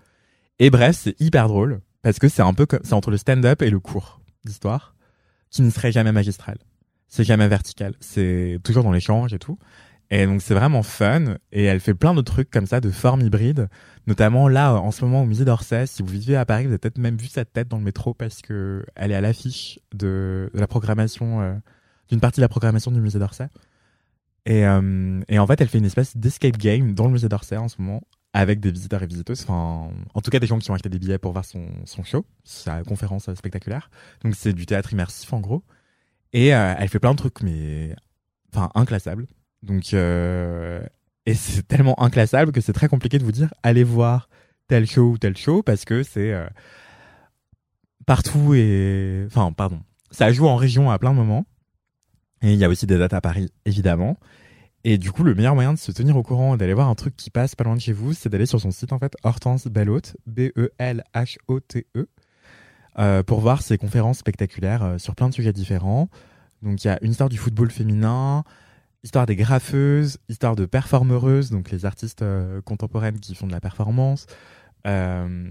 [0.59, 3.61] Et bref, c'est hyper drôle, parce que c'est un peu comme, c'est entre le stand-up
[3.61, 4.95] et le cours d'histoire,
[5.49, 6.57] qui ne serait jamais magistral.
[7.07, 7.95] C'est jamais vertical.
[7.99, 9.57] C'est toujours dans l'échange et tout.
[10.11, 11.35] Et donc, c'est vraiment fun.
[11.51, 13.69] Et elle fait plein de trucs comme ça, de formes hybrides.
[14.07, 15.87] Notamment là, en ce moment, au musée d'Orsay.
[15.87, 18.13] Si vous vivez à Paris, vous avez peut-être même vu sa tête dans le métro
[18.13, 21.53] parce que elle est à l'affiche de, la programmation, euh,
[22.09, 23.47] d'une partie de la programmation du musée d'Orsay.
[24.45, 27.57] Et, euh, et en fait, elle fait une espèce d'escape game dans le musée d'Orsay
[27.57, 28.03] en ce moment,
[28.35, 30.99] avec des visiteurs et visiteuses, enfin, en tout cas des gens qui ont acheté des
[30.99, 33.89] billets pour voir son, son show, sa conférence spectaculaire.
[34.23, 35.63] Donc c'est du théâtre immersif en gros.
[36.33, 37.95] Et euh, elle fait plein de trucs, mais
[38.53, 39.25] enfin inclassables.
[39.65, 40.81] Donc euh,
[41.25, 44.29] et c'est tellement inclassable que c'est très compliqué de vous dire allez voir
[44.67, 46.47] tel show ou tel show parce que c'est euh,
[48.05, 51.45] partout et enfin pardon, ça joue en région à plein moments.
[52.41, 54.17] Et il y a aussi des dates à Paris, évidemment.
[54.83, 56.95] Et du coup, le meilleur moyen de se tenir au courant et d'aller voir un
[56.95, 59.15] truc qui passe pas loin de chez vous, c'est d'aller sur son site, en fait,
[59.23, 62.07] Hortense Bellotte, B-E-L-H-O-T-E,
[62.99, 66.09] euh, pour voir ses conférences spectaculaires sur plein de sujets différents.
[66.61, 68.43] Donc, il y a une histoire du football féminin,
[69.05, 73.61] histoire des graffeuses, histoire de performeuses, donc les artistes euh, contemporaines qui font de la
[73.61, 74.25] performance,
[74.87, 75.47] euh,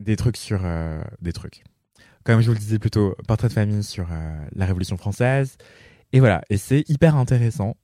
[0.00, 1.64] des trucs sur euh, des trucs.
[2.24, 4.06] Comme je vous le disais plutôt, portrait de famille sur
[4.54, 5.56] la Révolution française.
[6.12, 7.76] Et voilà, et c'est hyper intéressant.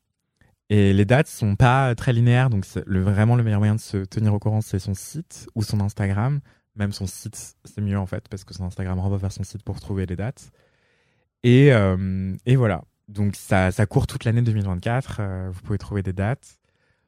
[0.69, 4.35] Et les dates sont pas très linéaires, donc vraiment le meilleur moyen de se tenir
[4.35, 6.41] au courant, c'est son site ou son Instagram.
[6.75, 9.63] Même son site, c'est mieux en fait, parce que son Instagram renvoie vers son site
[9.63, 10.51] pour trouver les dates.
[11.43, 11.69] Et,
[12.45, 12.83] et voilà.
[13.09, 15.17] Donc ça, ça court toute l'année 2024.
[15.21, 16.59] euh, vous pouvez trouver des dates.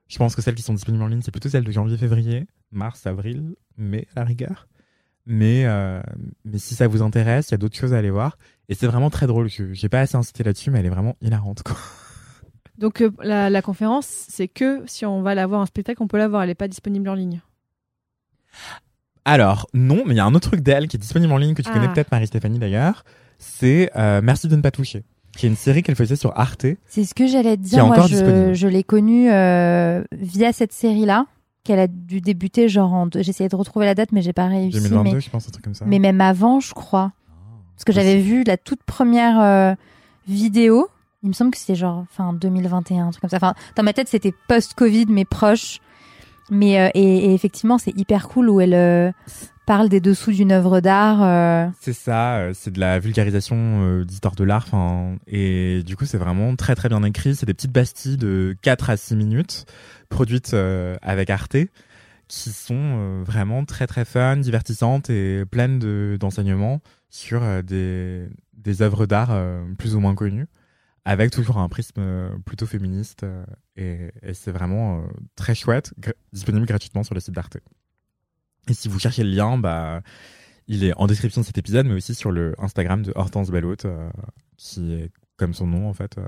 [0.08, 3.06] Je pense que celles qui sont disponibles en ligne, c'est plutôt celles de janvier-février, mars,
[3.06, 4.68] avril, mai à la rigueur.
[5.26, 6.00] Mais, euh,
[6.44, 8.38] mais si ça vous intéresse, il y a d'autres choses à aller voir.
[8.70, 9.48] Et c'est vraiment très drôle.
[9.50, 11.62] Je J'ai pas assez incité là-dessus, mais elle est vraiment hilarante.
[11.62, 11.76] Quoi.
[12.78, 16.06] Donc euh, la, la conférence, c'est que si on va la voir en spectacle, on
[16.08, 16.42] peut la voir.
[16.42, 17.42] Elle n'est pas disponible en ligne.
[19.24, 21.54] Alors, non, mais il y a un autre truc d'elle qui est disponible en ligne
[21.54, 21.74] que tu Ah.
[21.74, 23.04] connais peut-être, Marie-Stéphanie d'ailleurs.
[23.38, 25.04] C'est Merci de ne pas toucher,
[25.38, 26.66] qui est une série qu'elle faisait sur Arte.
[26.86, 27.86] C'est ce que j'allais te dire.
[27.86, 31.26] Moi, je, je l'ai connue euh, via cette série-là,
[31.62, 33.08] qu'elle a dû débuter genre en...
[33.14, 34.76] J'essayais de retrouver la date, mais j'ai pas réussi.
[34.80, 35.20] 2022, mais...
[35.20, 35.84] je pense, un truc comme ça.
[35.86, 37.12] mais même avant, je crois.
[37.76, 39.74] Parce que j'avais vu la toute première euh,
[40.26, 40.88] vidéo.
[41.22, 43.36] Il me semble que c'était genre fin 2021, un truc comme ça.
[43.36, 45.78] Enfin, dans ma tête, c'était post-Covid, mais proche.
[46.50, 49.12] Mais euh, et, et effectivement, c'est hyper cool où elle euh,
[49.68, 51.22] parle des dessous d'une œuvre d'art.
[51.22, 51.68] euh.
[51.78, 54.66] C'est ça, euh, c'est de la vulgarisation euh, d'histoire de l'art.
[55.26, 57.36] Et du coup, c'est vraiment très très bien écrit.
[57.36, 59.66] C'est des petites bastilles de 4 à 6 minutes,
[60.08, 60.56] produites
[61.02, 61.58] avec Arte,
[62.28, 68.26] qui sont vraiment très très fun, divertissantes et pleines de- d'enseignements sur des,
[68.80, 69.38] œuvres d'art
[69.76, 70.46] plus ou moins connues,
[71.04, 72.00] avec toujours un prisme
[72.46, 73.26] plutôt féministe.
[73.76, 75.04] et et c'est vraiment
[75.36, 75.92] très chouette,
[76.32, 77.58] disponible gratuitement sur le site d'Arte.
[78.68, 80.02] Et si vous cherchez le lien, bah,
[80.66, 83.86] il est en description de cet épisode, mais aussi sur le Instagram de Hortense Bellotte,
[83.86, 84.08] euh,
[84.56, 86.18] qui est comme son nom en fait.
[86.18, 86.26] euh.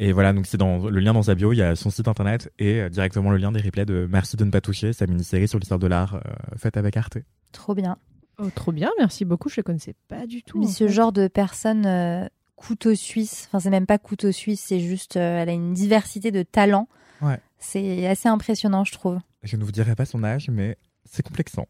[0.00, 2.06] Et voilà, donc c'est dans le lien dans sa bio, il y a son site
[2.06, 5.06] internet et euh, directement le lien des replays de Merci de ne pas toucher, sa
[5.06, 6.20] mini-série sur l'histoire de l'art euh,
[6.56, 7.18] faite avec Arte.
[7.50, 7.96] Trop bien.
[8.38, 9.48] Oh, trop bien, merci beaucoup.
[9.48, 10.60] Je ne connaissais pas du tout.
[10.60, 10.92] Mais ce fait.
[10.92, 13.48] genre de personnes euh, couteau suisse.
[13.48, 16.88] Enfin, c'est même pas couteau suisse, c'est juste, euh, elle a une diversité de talents.
[17.20, 17.40] Ouais.
[17.58, 19.18] C'est assez impressionnant, je trouve.
[19.42, 20.78] Je ne vous dirai pas son âge, mais
[21.10, 21.66] c'est complexant.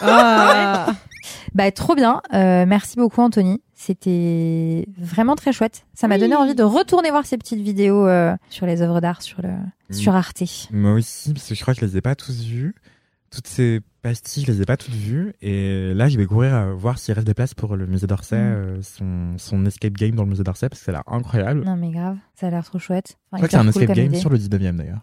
[0.00, 0.92] Ah.
[1.54, 2.20] Bah, trop bien.
[2.34, 3.62] Euh, merci beaucoup, Anthony.
[3.74, 5.84] C'était vraiment très chouette.
[5.94, 6.20] Ça m'a Oui.
[6.22, 9.50] donné envie de retourner voir ces petites vidéos euh, sur les œuvres d'art sur le
[9.90, 10.42] sur Arte.
[10.70, 12.74] Moi aussi, parce que je crois que je les ai pas tous vus.
[13.30, 15.34] Toutes ces pastilles, je les ai pas toutes vues.
[15.40, 18.36] Et là, je vais courir à voir s'il reste des places pour le musée d'Orsay,
[18.36, 18.40] Mm.
[18.40, 21.64] euh, son, son escape game dans le musée d'Orsay, parce que ça a l'air incroyable.
[21.64, 23.16] Non, mais grave, ça a l'air trop chouette.
[23.32, 24.18] je crois y a un cool escape game idée.
[24.18, 25.00] sur le 19e d'ailleurs.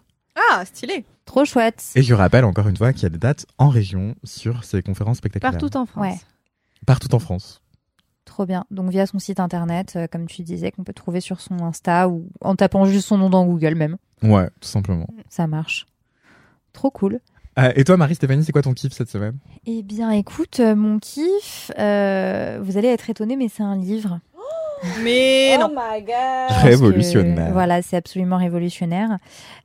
[0.52, 1.06] Ah, stylé.
[1.26, 1.84] Trop chouette.
[1.96, 4.82] Et je rappelle encore une fois qu'il y a des dates en région sur ces
[4.82, 5.52] conférences spectaculaires.
[5.60, 6.02] Partout en France.
[6.02, 6.18] Ouais.
[6.86, 7.62] Partout en France.
[8.26, 8.66] Trop bien.
[8.72, 12.10] Donc via son site internet, euh, comme tu disais, qu'on peut trouver sur son Insta
[12.10, 13.98] ou en tapant juste son nom dans Google même.
[14.24, 15.08] Ouais, tout simplement.
[15.30, 15.86] Ça marche.
[16.74, 17.20] Trop cool.
[17.58, 19.38] Euh, et toi, Marie-Stéphanie, c'est quoi ton kiff cette semaine?
[19.66, 24.20] Eh bien, écoute, euh, mon kiff, euh, vous allez être étonnés, mais c'est un livre.
[25.04, 25.70] Mais non.
[25.70, 26.10] my god.
[26.50, 27.48] Je pense Révolutionnaire.
[27.48, 29.18] que, voilà, c'est absolument révolutionnaire.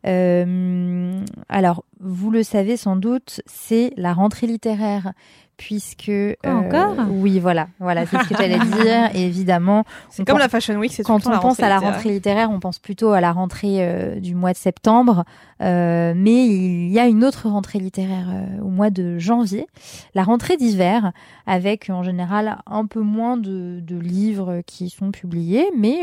[0.07, 5.13] Euh, alors, vous le savez sans doute, c'est la rentrée littéraire.
[5.57, 6.97] Puisque Quoi, euh, encore?
[7.11, 9.11] oui voilà voilà c'est ce que j'allais dire.
[9.15, 11.79] Évidemment C'est comme la Fashion Week, c'est tout quand le temps on pense à la
[11.79, 15.25] rentrée littéraire, on pense plutôt à la rentrée euh, du mois de septembre.
[15.61, 18.27] Euh, mais il y a une autre rentrée littéraire
[18.61, 19.67] au mois de janvier,
[20.15, 21.13] la rentrée d'hiver,
[21.47, 26.01] avec en général un peu moins de, de livres qui sont publiés, mais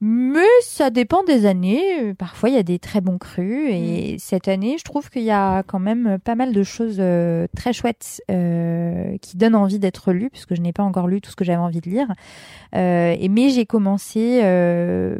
[0.00, 2.14] mais ça dépend des années.
[2.14, 3.68] Parfois, il y a des très bons crus.
[3.70, 7.46] Et cette année, je trouve qu'il y a quand même pas mal de choses euh,
[7.54, 11.30] très chouettes euh, qui donnent envie d'être lues, puisque je n'ai pas encore lu tout
[11.30, 12.08] ce que j'avais envie de lire.
[12.74, 15.16] Euh, et mais j'ai commencé euh,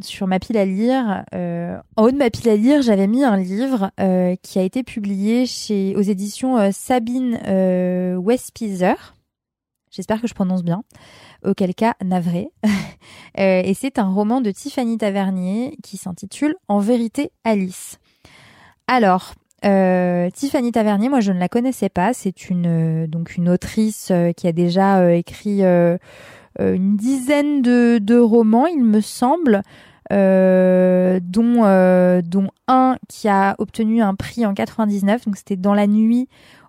[0.00, 1.24] sur ma pile à lire.
[1.34, 4.62] euh, en haut de ma pile à lire, j'avais mis un livre euh, qui a
[4.62, 9.14] été publié chez aux éditions Sabine euh, Westpizer.
[9.90, 10.82] J'espère que je prononce bien.
[11.44, 12.48] Auquel cas, navré.
[13.38, 17.98] Euh, et c'est un roman de Tiffany Tavernier qui s'intitule En vérité Alice.
[18.88, 19.34] Alors,
[19.64, 22.12] euh, Tiffany Tavernier, moi je ne la connaissais pas.
[22.14, 28.82] C'est une euh, donc une autrice qui a déjà écrit une dizaine de, romans, il
[28.82, 29.62] me semble,
[30.10, 35.26] dont dont un qui a obtenu un prix en 99.
[35.26, 36.28] Donc c'était Dans la nuit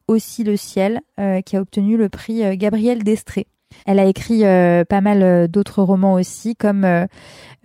[0.10, 3.48] aussi le ciel, euh, qui a obtenu le prix euh, Gabriel Destré.
[3.86, 7.06] Elle a écrit euh, pas mal d'autres romans aussi, comme euh,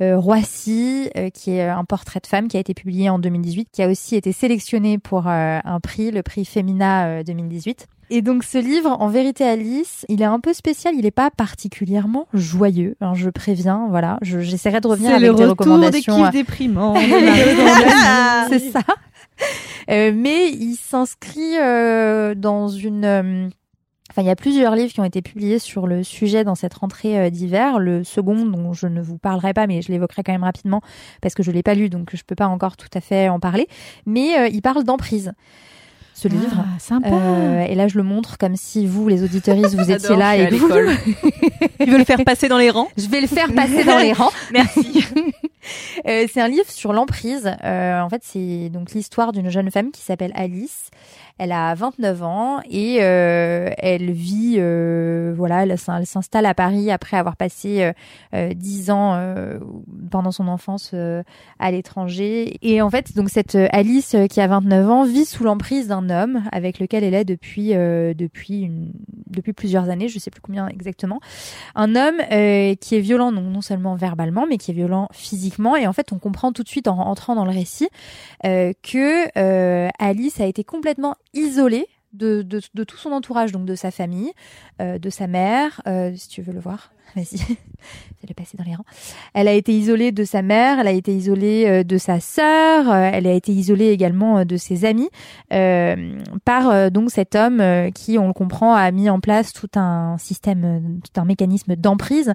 [0.02, 3.82] euh, Roissy, qui est un portrait de femme qui a été publié en 2018, qui
[3.82, 7.86] a aussi été sélectionné pour un prix, le prix Femina euh, 2018.
[8.10, 11.30] Et donc ce livre, en vérité Alice, il est un peu spécial, il n'est pas
[11.30, 12.96] particulièrement joyeux.
[13.00, 16.16] hein, je préviens, voilà, Je- j'essaierai de revenir C'est avec le des retour des recommandations.
[16.16, 16.94] kiffs euh, déprimants.
[18.50, 18.80] c'est ça.
[19.90, 23.04] Euh, mais il s'inscrit euh, dans une.
[23.04, 23.48] euh,
[24.10, 26.72] Enfin, il y a plusieurs livres qui ont été publiés sur le sujet dans cette
[26.72, 27.78] rentrée d'hiver.
[27.78, 30.80] Le second, dont je ne vous parlerai pas, mais je l'évoquerai quand même rapidement
[31.20, 33.40] parce que je l'ai pas lu, donc je peux pas encore tout à fait en
[33.40, 33.66] parler.
[34.06, 35.32] Mais il parle d'emprise.
[36.14, 36.56] Ce livre.
[36.56, 37.08] Ah, sympa.
[37.10, 40.48] Euh, et là, je le montre comme si vous, les auditeuristes, vous étiez là et
[40.48, 40.68] que vous.
[41.84, 42.88] Tu veux le faire passer dans les rangs?
[42.96, 44.30] Je vais le faire passer dans les rangs.
[44.52, 45.04] Merci.
[46.06, 47.50] Euh, c'est un livre sur l'emprise.
[47.64, 50.90] Euh, en fait, c'est donc l'histoire d'une jeune femme qui s'appelle Alice.
[51.38, 56.54] Elle a 29 ans et euh, elle vit, euh, voilà, elle, s'in- elle s'installe à
[56.54, 57.92] Paris après avoir passé euh,
[58.34, 59.58] euh, 10 ans euh,
[60.12, 61.24] pendant son enfance euh,
[61.58, 62.56] à l'étranger.
[62.62, 65.88] Et en fait, donc cette euh, Alice euh, qui a 29 ans vit sous l'emprise
[65.88, 68.92] d'un homme avec lequel elle est depuis euh, depuis une,
[69.26, 71.18] depuis plusieurs années, je sais plus combien exactement.
[71.74, 75.74] Un homme euh, qui est violent non, non seulement verbalement, mais qui est violent physiquement.
[75.74, 77.88] Et en fait, on comprend tout de suite en rentrant dans le récit
[78.46, 83.66] euh, que euh, Alice a été complètement isolée de, de, de tout son entourage, donc
[83.66, 84.32] de sa famille,
[84.80, 88.64] euh, de sa mère, euh, si tu veux le voir, vas-y, fais le passer dans
[88.64, 88.84] les rangs.
[89.34, 92.88] Elle a été isolée de sa mère, elle a été isolée euh, de sa sœur,
[92.90, 95.10] euh, elle a été isolée également euh, de ses amis
[95.52, 97.62] euh, par donc cet homme
[97.94, 102.32] qui, on le comprend, a mis en place tout un système, tout un mécanisme d'emprise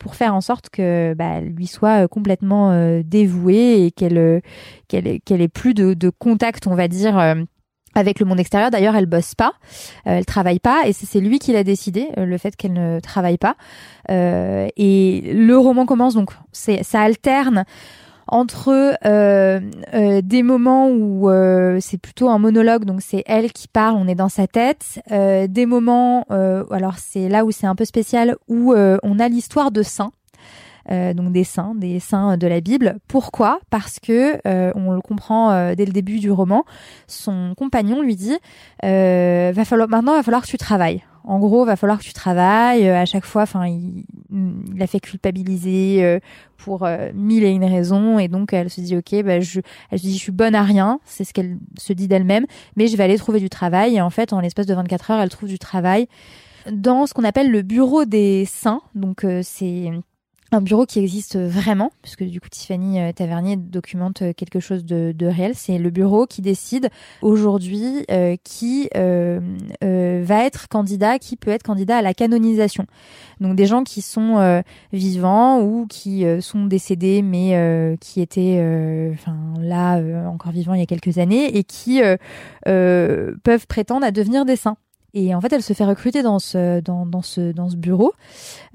[0.00, 4.42] pour faire en sorte que bah, lui soit complètement dévouée et qu'elle
[4.88, 7.16] qu'elle qu'elle ait plus de, de contact, on va dire.
[7.94, 9.52] Avec le monde extérieur, d'ailleurs, elle bosse pas,
[10.06, 13.00] euh, elle travaille pas, et c'est lui qui l'a décidé, euh, le fait qu'elle ne
[13.00, 13.56] travaille pas.
[14.10, 17.64] Euh, et le roman commence donc, c'est ça alterne
[18.28, 19.60] entre euh,
[20.22, 21.28] des moments où
[21.80, 25.66] c'est plutôt un monologue, donc c'est elle qui parle, on est dans sa tête, des
[25.66, 26.24] moments,
[26.70, 30.12] alors c'est là où c'est un peu spécial, où on a l'histoire de saints.
[30.90, 32.98] Euh, donc des saints, des saints de la Bible.
[33.08, 33.60] Pourquoi?
[33.70, 36.64] Parce que euh, on le comprend euh, dès le début du roman.
[37.06, 38.36] Son compagnon lui dit
[38.84, 42.12] euh, "Va falloir maintenant, va falloir que tu travailles." En gros, va falloir que tu
[42.12, 42.88] travailles.
[42.88, 46.18] Euh, à chaque fois, enfin, il, il la fait culpabiliser
[46.56, 48.18] pour mille et une raisons.
[48.18, 49.60] Et donc, elle se dit, ok, bah, je,
[49.90, 50.98] elle se dit, je suis bonne à rien.
[51.04, 52.46] C'est ce qu'elle se dit d'elle-même.
[52.76, 53.96] Mais je vais aller trouver du travail.
[53.96, 56.08] Et en fait, en l'espace de 24 heures, elle trouve du travail
[56.70, 58.82] dans ce qu'on appelle le bureau des saints.
[58.94, 59.90] Donc, euh, c'est
[60.54, 64.84] un bureau qui existe vraiment, puisque du coup Tiffany euh, Tavernier documente euh, quelque chose
[64.84, 65.52] de, réel.
[65.54, 66.90] C'est le bureau qui décide
[67.22, 72.86] aujourd'hui euh, qui va être candidat, qui peut être candidat à la canonisation.
[73.40, 80.00] Donc des gens qui sont vivants ou qui sont décédés, mais qui étaient, enfin là
[80.28, 82.00] encore vivants il y a quelques années et qui
[82.64, 84.76] peuvent prétendre à devenir des saints.
[85.14, 88.12] Et en fait, elle se fait recruter dans ce dans, dans ce dans ce bureau.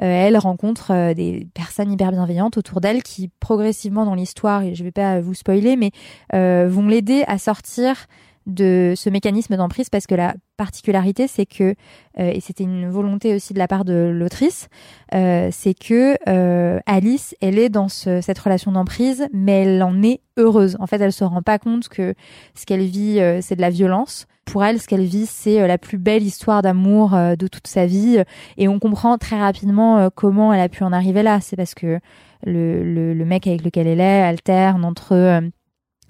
[0.01, 4.75] Euh, elle rencontre euh, des personnes hyper bienveillantes autour d'elle qui progressivement dans l'histoire, et
[4.75, 5.91] je vais pas vous spoiler, mais
[6.33, 8.07] euh, vont l'aider à sortir
[8.47, 11.75] de ce mécanisme d'emprise parce que la particularité c'est que
[12.19, 14.69] euh, et c'était une volonté aussi de la part de l'autrice
[15.13, 20.01] euh, c'est que euh, Alice elle est dans ce- cette relation d'emprise mais elle en
[20.01, 20.77] est heureuse.
[20.79, 22.15] En fait elle se rend pas compte que
[22.55, 24.25] ce qu'elle vit euh, c'est de la violence.
[24.45, 27.67] Pour elle ce qu'elle vit c'est euh, la plus belle histoire d'amour euh, de toute
[27.67, 28.23] sa vie.
[28.57, 31.39] Et on comprend très rapidement comment elle a pu en arriver là.
[31.41, 31.99] C'est parce que
[32.45, 35.41] le, le, le mec avec lequel elle est alterne entre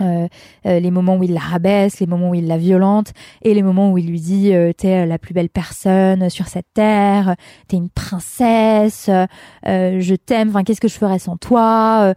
[0.01, 0.27] euh,
[0.65, 3.63] euh, les moments où il la rabaisse, les moments où il la violente et les
[3.63, 7.35] moments où il lui dit euh, t'es euh, la plus belle personne sur cette terre,
[7.67, 9.09] t'es une princesse,
[9.65, 12.13] je t'aime, enfin qu'est-ce que je ferais sans toi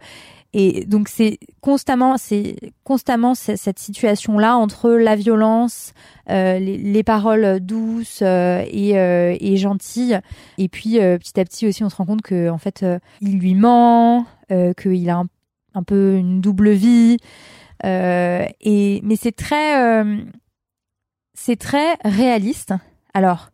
[0.53, 5.93] et donc c'est constamment c'est constamment cette situation là entre la violence,
[6.27, 10.19] les, les paroles douces et, et gentilles
[10.57, 12.85] et puis petit à petit aussi on se rend compte que en fait
[13.21, 15.23] il lui ment, qu'il a
[15.73, 17.17] un peu une double vie.
[17.85, 20.23] Euh, et mais c'est très euh,
[21.33, 22.73] c'est très réaliste.
[23.13, 23.49] Alors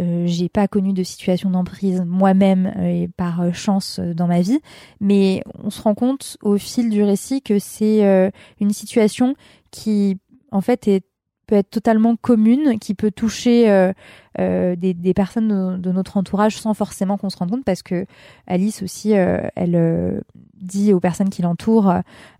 [0.00, 4.60] euh, j'ai pas connu de situation d'emprise moi-même euh, et par chance dans ma vie,
[5.00, 9.34] mais on se rend compte au fil du récit que c'est une situation
[9.70, 10.18] qui
[10.50, 11.04] en fait est
[11.46, 13.92] peut être totalement commune, qui peut toucher euh,
[14.40, 18.06] euh, des, des personnes de, notre entourage sans forcément qu'on se rende compte, parce que
[18.46, 20.20] Alice aussi, euh, elle euh,
[20.60, 21.92] dit aux personnes qui l'entourent,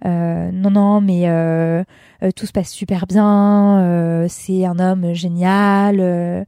[0.05, 1.85] euh, non non, mais euh,
[2.35, 6.47] tout se passe super bien, c'est un homme génial,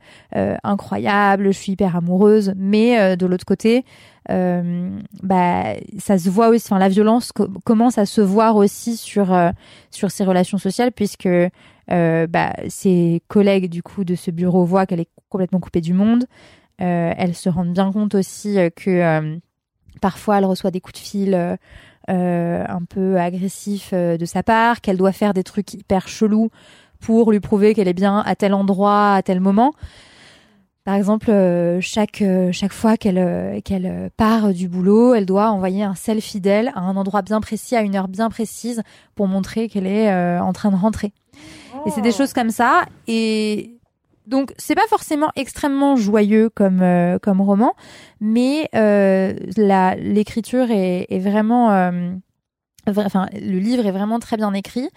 [0.65, 3.85] incroyable, je suis hyper amoureuse, mais de l'autre côté,
[4.31, 4.91] euh,
[5.23, 9.33] bah ça se voit aussi, enfin la violence co- commence à se voir aussi sur
[9.33, 9.51] euh,
[9.91, 11.29] sur ses relations sociales puisque
[11.91, 15.93] euh, bah, ses collègues du coup de ce bureau voient qu'elle est complètement coupée du
[15.93, 16.25] monde.
[16.81, 19.37] Euh, elles se rendent bien compte aussi euh, que euh,
[20.01, 24.97] parfois elle reçoit des coups de fil euh, un peu agressifs de sa part, qu'elle
[24.97, 26.51] doit faire des trucs hyper chelous
[27.01, 29.73] pour lui prouver qu'elle est bien à tel endroit, à tel moment.
[30.85, 31.31] Par exemple,
[31.81, 36.81] chaque chaque fois qu'elle qu'elle part du boulot, elle doit envoyer un selfie d'elle à
[36.81, 38.83] un endroit bien précis, à une heure bien précise,
[39.15, 41.13] pour montrer qu'elle est en train de rentrer.
[41.87, 42.85] Et c'est des choses comme ça.
[43.07, 43.75] Et
[44.27, 47.75] donc, c'est pas forcément extrêmement joyeux comme euh, comme roman,
[48.21, 52.13] mais euh, la l'écriture est, est vraiment, euh,
[52.87, 54.91] vra- enfin, le livre est vraiment très bien écrit.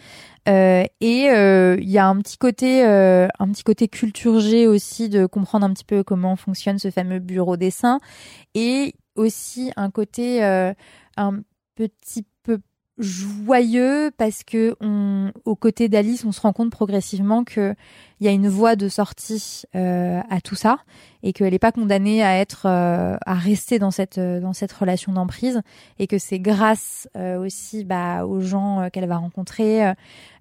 [0.48, 5.66] Et il y a un petit côté, un petit côté culture G aussi de comprendre
[5.66, 8.00] un petit peu comment fonctionne ce fameux bureau dessin,
[8.56, 11.42] et aussi un côté un
[11.76, 12.31] petit peu
[12.98, 17.74] joyeux parce que on, aux côtés d'Alice, on se rend compte progressivement que
[18.20, 20.78] il y a une voie de sortie euh, à tout ça
[21.24, 24.72] et qu'elle n'est pas condamnée à être euh, à rester dans cette euh, dans cette
[24.72, 25.62] relation d'emprise
[25.98, 29.94] et que c'est grâce euh, aussi bah, aux gens euh, qu'elle va rencontrer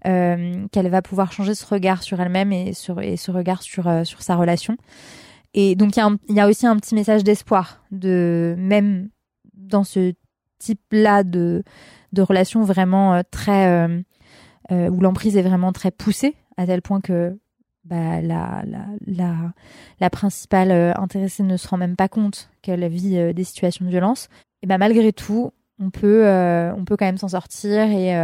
[0.07, 3.89] euh, qu'elle va pouvoir changer ce regard sur elle-même et sur et ce regard sur
[4.05, 4.77] sur sa relation.
[5.55, 9.09] Et donc il y y a aussi un petit message d'espoir de même
[9.55, 10.13] dans ce
[10.59, 11.65] type-là de
[12.13, 14.01] de relations vraiment euh, très euh,
[14.71, 17.39] euh, où l'emprise est vraiment très poussée à tel point que
[17.85, 19.35] bah, la, la, la,
[20.01, 24.29] la principale intéressée ne se rend même pas compte qu'elle vit des situations de violence.
[24.63, 28.15] Et bah, malgré tout, on peut, on peut quand même s'en sortir et,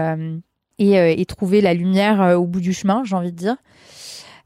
[0.79, 3.57] et, trouver la lumière au bout du chemin, j'ai envie de dire.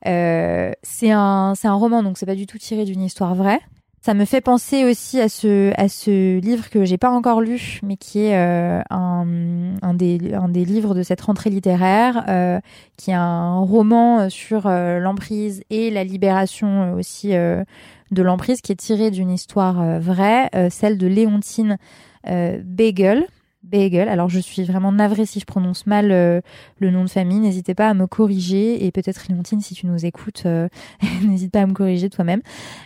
[0.05, 3.61] C'est un, un roman, donc c'est pas du tout tiré d'une histoire vraie.
[4.03, 7.81] Ça me fait penser aussi à ce, à ce livre que j'ai pas encore lu,
[7.83, 9.27] mais qui est euh, un,
[9.83, 12.61] un, des, un des livres de cette rentrée littéraire, euh,
[12.97, 17.63] qui est un roman sur euh, l'emprise et la libération euh, aussi euh,
[18.11, 21.77] de l'emprise, qui est tiré d'une histoire vraie, celle de Léontine
[22.27, 22.59] euh,
[23.63, 24.09] Bagel.
[24.09, 26.41] Alors je suis vraiment navrée si je prononce mal euh,
[26.79, 27.39] le nom de famille.
[27.39, 30.69] N'hésitez pas à me corriger et peut-être Léontine, si tu nous écoutes, euh,
[31.23, 32.41] n'hésite pas à me corriger toi-même.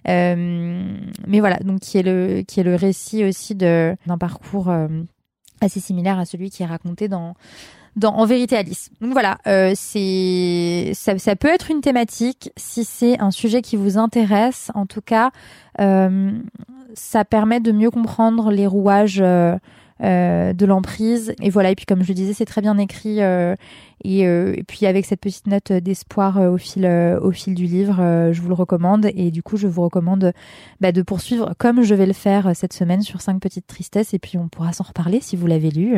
[0.09, 0.96] Euh,
[1.26, 4.72] mais voilà, donc qui est le qui est le récit aussi d'un parcours
[5.60, 7.34] assez similaire à celui qui est raconté dans
[7.96, 8.90] dans En vérité Alice.
[9.01, 14.72] Donc voilà, ça, peut être une thématique si c'est un sujet qui vous intéresse.
[14.74, 15.30] En tout cas,
[15.78, 19.22] ça permet de mieux comprendre les rouages
[20.05, 21.35] euh, de l'emprise.
[21.40, 21.70] Et voilà.
[21.70, 23.22] Et puis comme je le disais, c'est très bien écrit.
[23.22, 23.56] euh,
[24.05, 27.55] et, euh, et puis avec cette petite note d'espoir euh, au fil euh, au fil
[27.55, 29.06] du livre, euh, je vous le recommande.
[29.14, 30.32] Et du coup, je vous recommande
[30.81, 34.12] bah, de poursuivre comme je vais le faire cette semaine sur cinq petites tristesses.
[34.14, 35.97] Et puis on pourra s'en reparler si vous l'avez lu.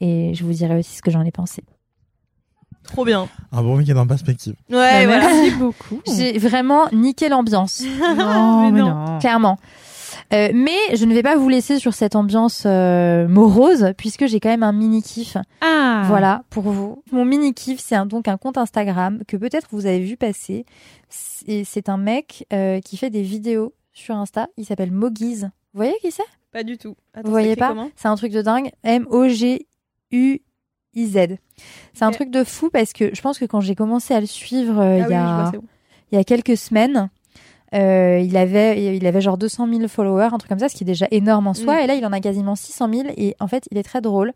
[0.00, 1.62] Et je vous dirai aussi ce que j'en ai pensé.
[2.84, 3.28] Trop bien.
[3.50, 4.54] Un bon week-end en perspective.
[4.70, 5.20] Ouais, Bah, voilà.
[5.26, 6.00] Merci beaucoup.
[6.06, 7.82] J'ai vraiment niqué l'ambiance.
[8.16, 8.94] Non, mais non.
[9.06, 9.18] non.
[9.20, 9.58] clairement.
[10.32, 14.40] Euh, mais je ne vais pas vous laisser sur cette ambiance euh, morose puisque j'ai
[14.40, 15.36] quand même un mini kiff.
[15.60, 16.04] Ah.
[16.06, 17.02] Voilà pour vous.
[17.12, 20.64] Mon mini kiff, c'est donc un compte Instagram que peut-être vous avez vu passer.
[21.08, 24.48] C'est un mec euh, qui fait des vidéos sur Insta.
[24.56, 25.50] Il s'appelle Mogiz.
[25.72, 26.22] Vous voyez qui c'est?
[26.52, 26.96] Pas du tout.
[27.12, 27.74] Attends, Vous voyez pas?
[27.96, 28.70] C'est un truc de dingue.
[28.82, 29.66] M O G
[30.10, 30.40] U
[30.94, 31.36] I Z.
[31.92, 34.26] C'est un truc de fou parce que je pense que quand j'ai commencé à le
[34.26, 35.52] suivre Ah il y a
[36.12, 37.10] il y a quelques semaines.
[37.74, 40.84] Euh, il avait il avait genre 200 000 followers, un truc comme ça, ce qui
[40.84, 41.76] est déjà énorme en soi.
[41.76, 41.80] Mm.
[41.80, 43.08] Et là, il en a quasiment 600 000.
[43.16, 44.32] Et en fait, il est très drôle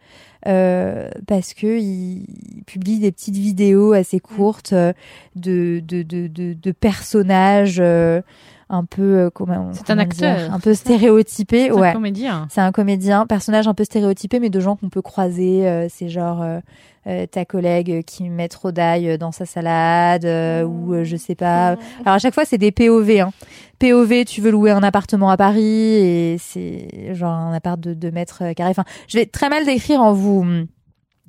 [0.46, 2.24] euh, parce que il,
[2.56, 4.92] il publie des petites vidéos assez courtes euh,
[5.36, 8.22] de, de, de, de, de personnages euh,
[8.70, 10.52] un peu euh, comment C'est un acteur.
[10.52, 11.64] un peu stéréotypés.
[11.64, 11.92] C'est un Ouais.
[11.92, 12.46] comédien.
[12.50, 15.66] C'est un comédien, personnage un peu stéréotypé, mais de gens qu'on peut croiser.
[15.68, 16.60] euh, c'est genre euh,
[17.06, 21.34] euh, ta collègue qui met trop d'ail dans sa salade, euh, ou euh, je sais
[21.34, 21.76] pas.
[22.04, 23.20] Alors à chaque fois, c'est des POV.
[23.20, 23.30] Hein.
[23.78, 28.10] POV, tu veux louer un appartement à Paris et c'est genre un appart de 2
[28.10, 28.70] mètres carrés.
[28.70, 30.44] Enfin, je vais très mal décrire en vous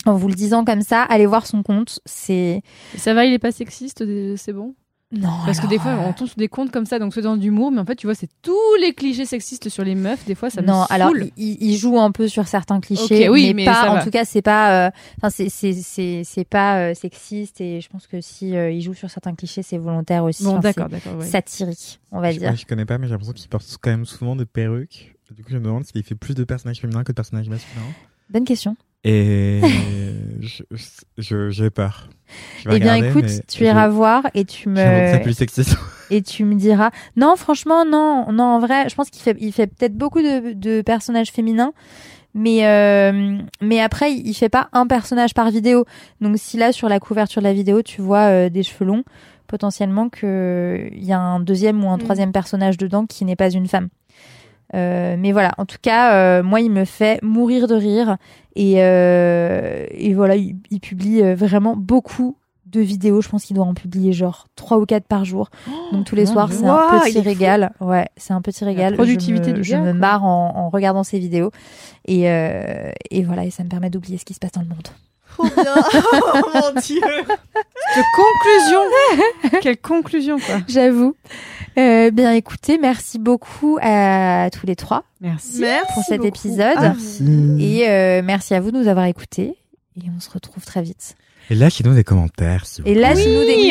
[0.06, 1.04] en vous le disant comme ça.
[1.04, 2.00] Allez voir son compte.
[2.06, 2.62] C'est
[2.98, 4.04] Ça va, il est pas sexiste,
[4.38, 4.74] c'est bon?
[5.12, 7.14] Non Parce que alors, des fois, euh, on tombe sur des comptes comme ça, donc
[7.16, 9.96] c'est dans d'humour, mais en fait, tu vois, c'est tous les clichés sexistes sur les
[9.96, 10.24] meufs.
[10.26, 11.30] Des fois, ça non, me alors saoule.
[11.36, 13.90] il, il joue un peu sur certains clichés, oui, mais, mais pas.
[13.90, 14.04] En va.
[14.04, 14.88] tout cas, c'est pas.
[14.88, 18.70] euh, Enfin, c'est c'est c'est c'est pas euh, sexiste et je pense que si euh,
[18.72, 20.44] il joue sur certains clichés, c'est volontaire aussi.
[20.44, 21.16] Bon, d'accord, d'accord.
[21.18, 21.26] ouais.
[21.26, 22.56] Satirique, on va Je, dire.
[22.56, 25.16] je connais pas, mais j'ai l'impression qu'il porte quand même souvent des perruques.
[25.36, 27.82] Du coup, je me demande s'il fait plus de personnages féminins que de personnages masculins.
[28.30, 28.76] Bonne question.
[29.04, 29.62] Et
[30.42, 30.64] je-
[31.18, 32.10] je- j'ai peur.
[32.64, 35.76] Je vais Eh bien, regarder, écoute, tu je- iras voir et tu me plus sexiste.
[36.12, 36.92] et tu me diras.
[37.16, 40.54] Non, franchement, non, non, en vrai, je pense qu'il fait, il fait peut-être beaucoup de,
[40.54, 41.72] de personnages féminins,
[42.36, 45.86] mais euh, mais après, il fait pas un personnage par vidéo.
[46.22, 49.04] Donc, si là sur la couverture de la vidéo, tu vois euh, des cheveux longs,
[49.48, 52.02] potentiellement que il y a un deuxième ou un Mm.
[52.04, 53.90] troisième personnage dedans qui n'est pas une femme.
[54.76, 58.18] Euh, mais voilà, en tout cas, euh, moi, il me fait mourir de rire
[58.56, 63.20] et euh, et voilà, il, il publie euh, vraiment beaucoup de vidéos.
[63.22, 65.50] Je pense qu'il doit en publier genre trois ou quatre par jour.
[65.92, 67.72] Donc tous les soirs, c'est un petit régal.
[67.80, 68.94] Ouais, c'est un petit régal.
[68.94, 71.50] productivité je me, du je me marre en, en regardant ses vidéos
[72.06, 74.68] et euh, et voilà, et ça me permet d'oublier ce qui se passe dans le
[74.68, 74.88] monde.
[75.40, 75.76] Trop bien.
[76.04, 77.02] oh mon dieu.
[77.02, 81.16] De conclusion Quelle conclusion, quoi J'avoue.
[81.78, 85.60] Euh, bien écoutez, merci beaucoup à tous les trois Merci.
[85.62, 86.28] Merci pour cet beaucoup.
[86.28, 86.94] épisode Ah,
[87.60, 89.56] et euh, merci à vous de nous avoir écoutés
[89.98, 91.16] et on se retrouve très vite.
[91.52, 93.70] Et lâchez-nous des commentaires, s'il vous Et lâchez-nous des Oui,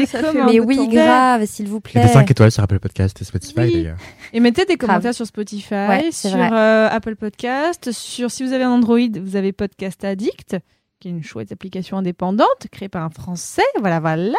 [0.00, 0.46] des commentaires.
[0.46, 2.02] mais oui, grave, s'il vous Et plaît.
[2.02, 3.72] des 5 étoiles sur Apple Podcast et Spotify, Oui.
[3.72, 3.96] d'ailleurs.
[4.32, 4.90] Et mettez des Grave.
[4.90, 9.34] commentaires sur Spotify, Ouais, sur euh, Apple Podcast, sur si vous avez un Android, vous
[9.34, 10.56] avez Podcast Addict,
[11.00, 13.62] qui est une chouette application indépendante créée par un Français.
[13.80, 14.36] Voilà, voilà.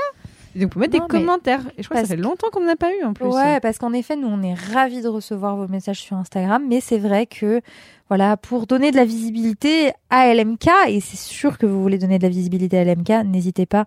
[0.56, 1.62] Et donc, vous pouvez mettre Non, des commentaires.
[1.78, 3.26] Et je crois que ça fait longtemps qu'on n'en a pas eu en plus.
[3.28, 6.82] Ouais, parce qu'en effet, nous, on est ravis de recevoir vos messages sur Instagram, mais
[6.82, 7.62] c'est vrai que,
[8.08, 12.18] voilà, pour donner de la visibilité à LMK, et c'est sûr que vous voulez donner
[12.18, 13.86] de la visibilité à LMK, n'hésitez pas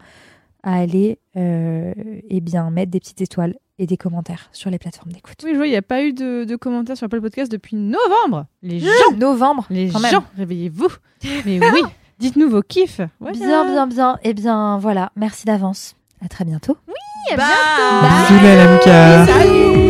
[0.62, 1.92] à aller, euh,
[2.28, 5.36] eh bien, mettre des petites étoiles et des commentaires sur les plateformes d'écoute.
[5.42, 7.76] Oui, je vois, il n'y a pas eu de, de commentaires sur Apple Podcast depuis
[7.76, 8.46] novembre.
[8.62, 10.88] Les gens, Novembre, les quand gens, réveillez-vous.
[11.46, 11.80] Mais oui,
[12.20, 13.00] dites-nous vos kiffs.
[13.20, 13.36] Voilà.
[13.36, 14.18] Bien, bien, bien.
[14.22, 15.10] Eh bien, voilà.
[15.16, 15.96] Merci d'avance.
[16.24, 16.76] À très bientôt.
[17.36, 17.38] Bye.
[18.02, 19.89] Bisous, les LMK.